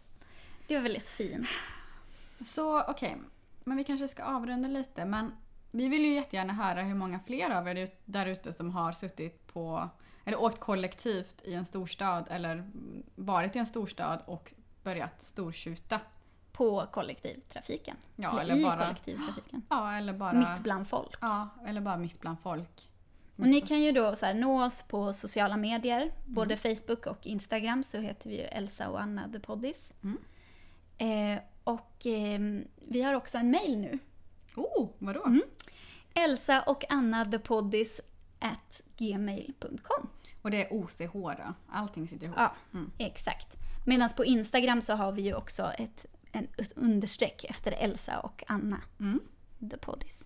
Det 0.67 0.75
var 0.75 0.83
väldigt 0.83 1.09
fint. 1.09 1.49
Så 2.47 2.83
okej, 2.83 3.17
men 3.65 3.77
vi 3.77 3.85
kanske 3.85 4.09
ska 4.09 4.25
avrunda 4.25 4.69
lite. 4.69 5.05
Men 5.05 5.33
vi 5.71 5.89
vill 5.89 6.05
ju 6.05 6.15
jättegärna 6.15 6.53
höra 6.53 6.83
hur 6.83 6.95
många 6.95 7.21
fler 7.21 7.51
av 7.51 7.69
er 7.69 7.89
där 8.05 8.27
ute 8.27 8.53
som 8.53 8.71
har 8.71 8.93
suttit 8.93 9.47
på 9.47 9.91
eller 10.25 10.41
åkt 10.41 10.61
kollektivt 10.61 11.43
i 11.45 11.55
en 11.55 11.65
storstad 11.65 12.27
eller 12.31 12.71
varit 13.15 13.57
i 13.57 13.59
en 13.59 13.67
storstad 13.67 14.23
och 14.27 14.55
börjat 14.83 15.23
stortjuta. 15.23 16.01
På 16.61 16.87
kollektivtrafiken. 16.93 17.97
Ja, 18.17 18.31
eller, 18.41 18.41
eller 18.55 18.57
i 18.57 18.65
bara- 18.65 18.77
kollektivtrafiken. 18.85 19.63
Ja, 19.71 19.93
eller 19.97 20.13
bara... 20.13 20.33
Mitt 20.33 20.63
bland 20.63 20.89
folk. 20.89 21.15
Ja, 21.21 21.49
eller 21.67 21.81
bara 21.81 21.97
mitt 21.97 22.21
bland 22.21 22.41
folk. 22.41 22.89
Och 23.37 23.47
ni 23.47 23.61
kan 23.61 23.81
ju 23.81 23.93
då 23.93 24.15
så 24.17 24.27
här, 24.27 24.35
nå 24.35 24.65
oss 24.67 24.83
på 24.89 25.13
sociala 25.13 25.57
medier, 25.57 26.13
både 26.27 26.55
Mm. 26.55 26.77
Facebook 26.77 27.07
och 27.07 27.27
Instagram 27.27 27.83
så 27.83 27.99
heter 27.99 28.29
vi 28.31 28.37
ju 28.37 28.43
Elsa 28.43 28.89
och 28.89 29.01
Anna 29.01 29.29
the 29.33 29.41
Poddis. 29.41 29.93
Mm. 30.03 30.19
Eh, 31.37 31.43
och 31.65 32.07
ehm, 32.07 32.65
vi 32.89 33.03
har 33.03 33.15
också 33.15 33.39
en 33.39 33.51
mail 33.51 33.79
nu. 33.79 33.99
Oh, 34.57 34.89
vadå? 34.99 35.25
Mm. 35.27 35.43
Elsa 36.15 36.63
och 36.63 36.85
Anna 36.93 37.25
the 37.25 37.39
Poddis 37.39 38.01
at 38.39 38.81
gmail.com. 38.97 40.09
Och 40.43 40.51
det 40.51 40.65
är 40.67 40.73
OCH 40.73 41.13
då? 41.13 41.55
Allting 41.73 42.09
sitter 42.09 42.25
ihop? 42.27 42.37
Ja, 42.39 42.55
Mm. 42.73 42.91
exakt. 42.99 43.57
Medan 43.87 44.09
på 44.17 44.25
Instagram 44.25 44.81
så 44.81 44.95
har 44.95 45.13
vi 45.13 45.23
ju 45.23 45.35
också 45.35 45.73
ett, 45.73 46.07
en, 46.33 46.49
ett 46.59 46.73
understreck 46.77 47.45
efter 47.45 47.73
Elsa 47.73 48.21
och 48.21 48.45
Anna 48.47 48.81
Mm. 49.01 49.21
the 49.71 49.77
Poddis. 49.77 50.25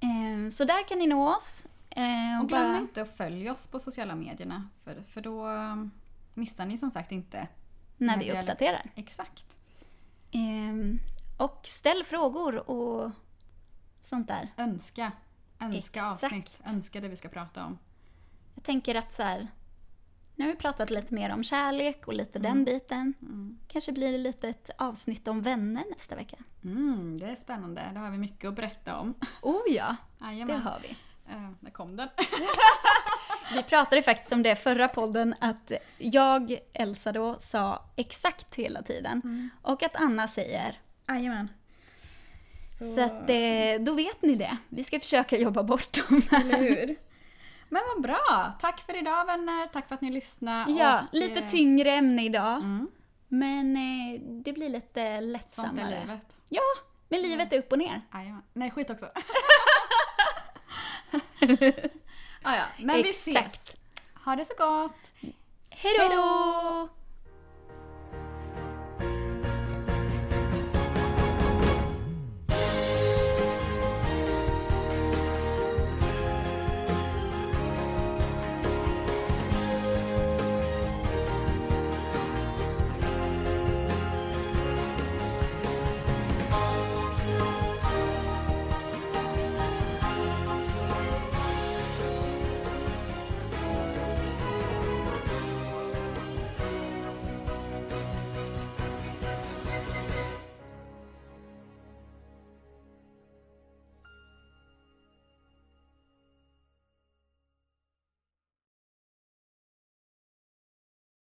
Eh, 0.00 0.50
så 0.50 0.64
där 0.64 0.88
kan 0.88 0.98
ni 0.98 1.06
nå 1.06 1.34
oss. 1.36 1.66
Eh, 1.90 2.36
och 2.38 2.42
Och 2.42 2.48
glöm 2.48 2.72
bara, 2.72 2.78
inte 2.78 3.02
att 3.02 3.16
följa 3.16 3.52
oss 3.52 3.66
på 3.66 3.80
sociala 3.80 4.14
medierna. 4.14 4.68
För, 4.84 5.02
för 5.02 5.20
då 5.20 5.46
um, 5.48 5.90
missar 6.34 6.66
ni 6.66 6.78
som 6.78 6.90
sagt 6.90 7.12
inte. 7.12 7.48
när 7.96 8.16
när 8.16 8.24
vi 8.24 8.32
uppdaterar. 8.32 8.90
Exakt. 8.94 9.44
Ehm, 10.32 10.98
och 11.38 11.60
ställ 11.64 12.04
frågor 12.04 12.70
och 12.70 13.10
sånt 14.02 14.28
där. 14.28 14.48
Önska. 14.56 15.12
Önska 15.60 15.78
Exakt. 15.78 16.24
avsnitt. 16.24 16.60
Önska 16.64 17.00
det 17.00 17.08
vi 17.08 17.16
ska 17.16 17.28
prata 17.28 17.64
om. 17.66 17.78
Jag 18.54 18.64
tänker 18.64 18.94
att 18.94 19.14
så 19.14 19.22
här, 19.22 19.48
nu 20.38 20.44
har 20.44 20.52
vi 20.52 20.58
pratat 20.58 20.90
lite 20.90 21.14
mer 21.14 21.30
om 21.32 21.44
kärlek 21.44 22.06
och 22.08 22.12
lite 22.14 22.38
Mm. 22.38 22.52
den 22.52 22.64
biten. 22.64 23.14
Kanske 23.68 23.92
blir 23.92 24.12
det 24.12 24.18
lite 24.18 24.48
ett 24.48 24.70
avsnitt 24.78 25.28
om 25.28 25.42
vänner 25.42 25.84
nästa 25.90 26.16
vecka. 26.16 26.36
Mm, 26.64 27.18
det 27.20 27.26
är 27.26 27.36
spännande. 27.36 27.90
Det 27.94 27.98
har 27.98 28.10
vi 28.10 28.18
mycket 28.18 28.48
att 28.48 28.54
berätta 28.54 28.96
om. 28.96 29.14
Oh 29.42 29.60
ja, 29.68 29.96
det 30.18 30.24
Jajamän. 30.24 30.60
har 30.62 30.78
vi. 30.82 30.88
Eh, 31.32 31.50
där 31.60 31.70
kom 31.70 31.96
den. 31.96 32.08
Vi 33.54 33.62
pratade 33.62 34.02
faktiskt 34.02 34.32
om 34.32 34.42
det 34.42 34.56
förra 34.56 34.88
podden 34.88 35.34
att 35.40 35.72
jag, 35.98 36.58
Elsa 36.72 37.12
då, 37.12 37.36
sa 37.40 37.84
exakt 37.96 38.54
hela 38.54 38.82
tiden. 38.82 39.20
Mm. 39.24 39.50
Och 39.62 39.82
att 39.82 39.96
Anna 39.96 40.28
säger. 40.28 40.80
Jajamän. 41.08 41.48
Så, 42.94 43.00
att 43.00 43.30
eh, 43.30 43.80
då 43.80 43.92
vet 43.94 44.22
ni 44.22 44.34
det. 44.34 44.56
Vi 44.68 44.84
ska 44.84 45.00
försöka 45.00 45.36
jobba 45.38 45.62
bort 45.62 45.92
dem. 46.08 46.22
Eller 46.40 46.58
hur? 46.58 46.96
Men 47.68 47.82
vad 47.94 48.02
bra! 48.02 48.52
Tack 48.60 48.80
för 48.80 48.96
idag 48.96 49.24
vänner. 49.24 49.66
Tack 49.66 49.88
för 49.88 49.94
att 49.94 50.00
ni 50.00 50.10
lyssnade. 50.10 50.72
Ja, 50.72 51.00
och, 51.00 51.06
lite 51.12 51.40
eh, 51.40 51.46
tyngre 51.46 51.90
ämne 51.90 52.24
idag. 52.24 52.56
Mm, 52.56 52.88
Men 53.28 53.76
eh, 53.76 54.20
det 54.20 54.52
blir 54.52 54.68
lite 54.68 54.86
sånt 54.86 54.96
är 54.96 55.20
lättsammare. 55.20 56.00
livet. 56.00 56.36
Ja, 56.48 56.62
men 57.08 57.22
livet 57.22 57.52
är 57.52 57.58
upp 57.58 57.72
och 57.72 57.78
ner. 57.78 58.00
Jajamän. 58.12 58.42
Nej, 58.52 58.70
skit 58.70 58.90
också. 58.90 59.06
ah, 62.42 62.56
ja. 62.56 62.64
Men 62.78 63.02
vi 63.02 63.08
ses. 63.08 63.36
Exakt. 63.36 63.76
Ha 64.24 64.36
det 64.36 64.44
så 64.44 64.54
gott. 64.58 65.10
Hej 65.70 66.08
då! 66.10 66.88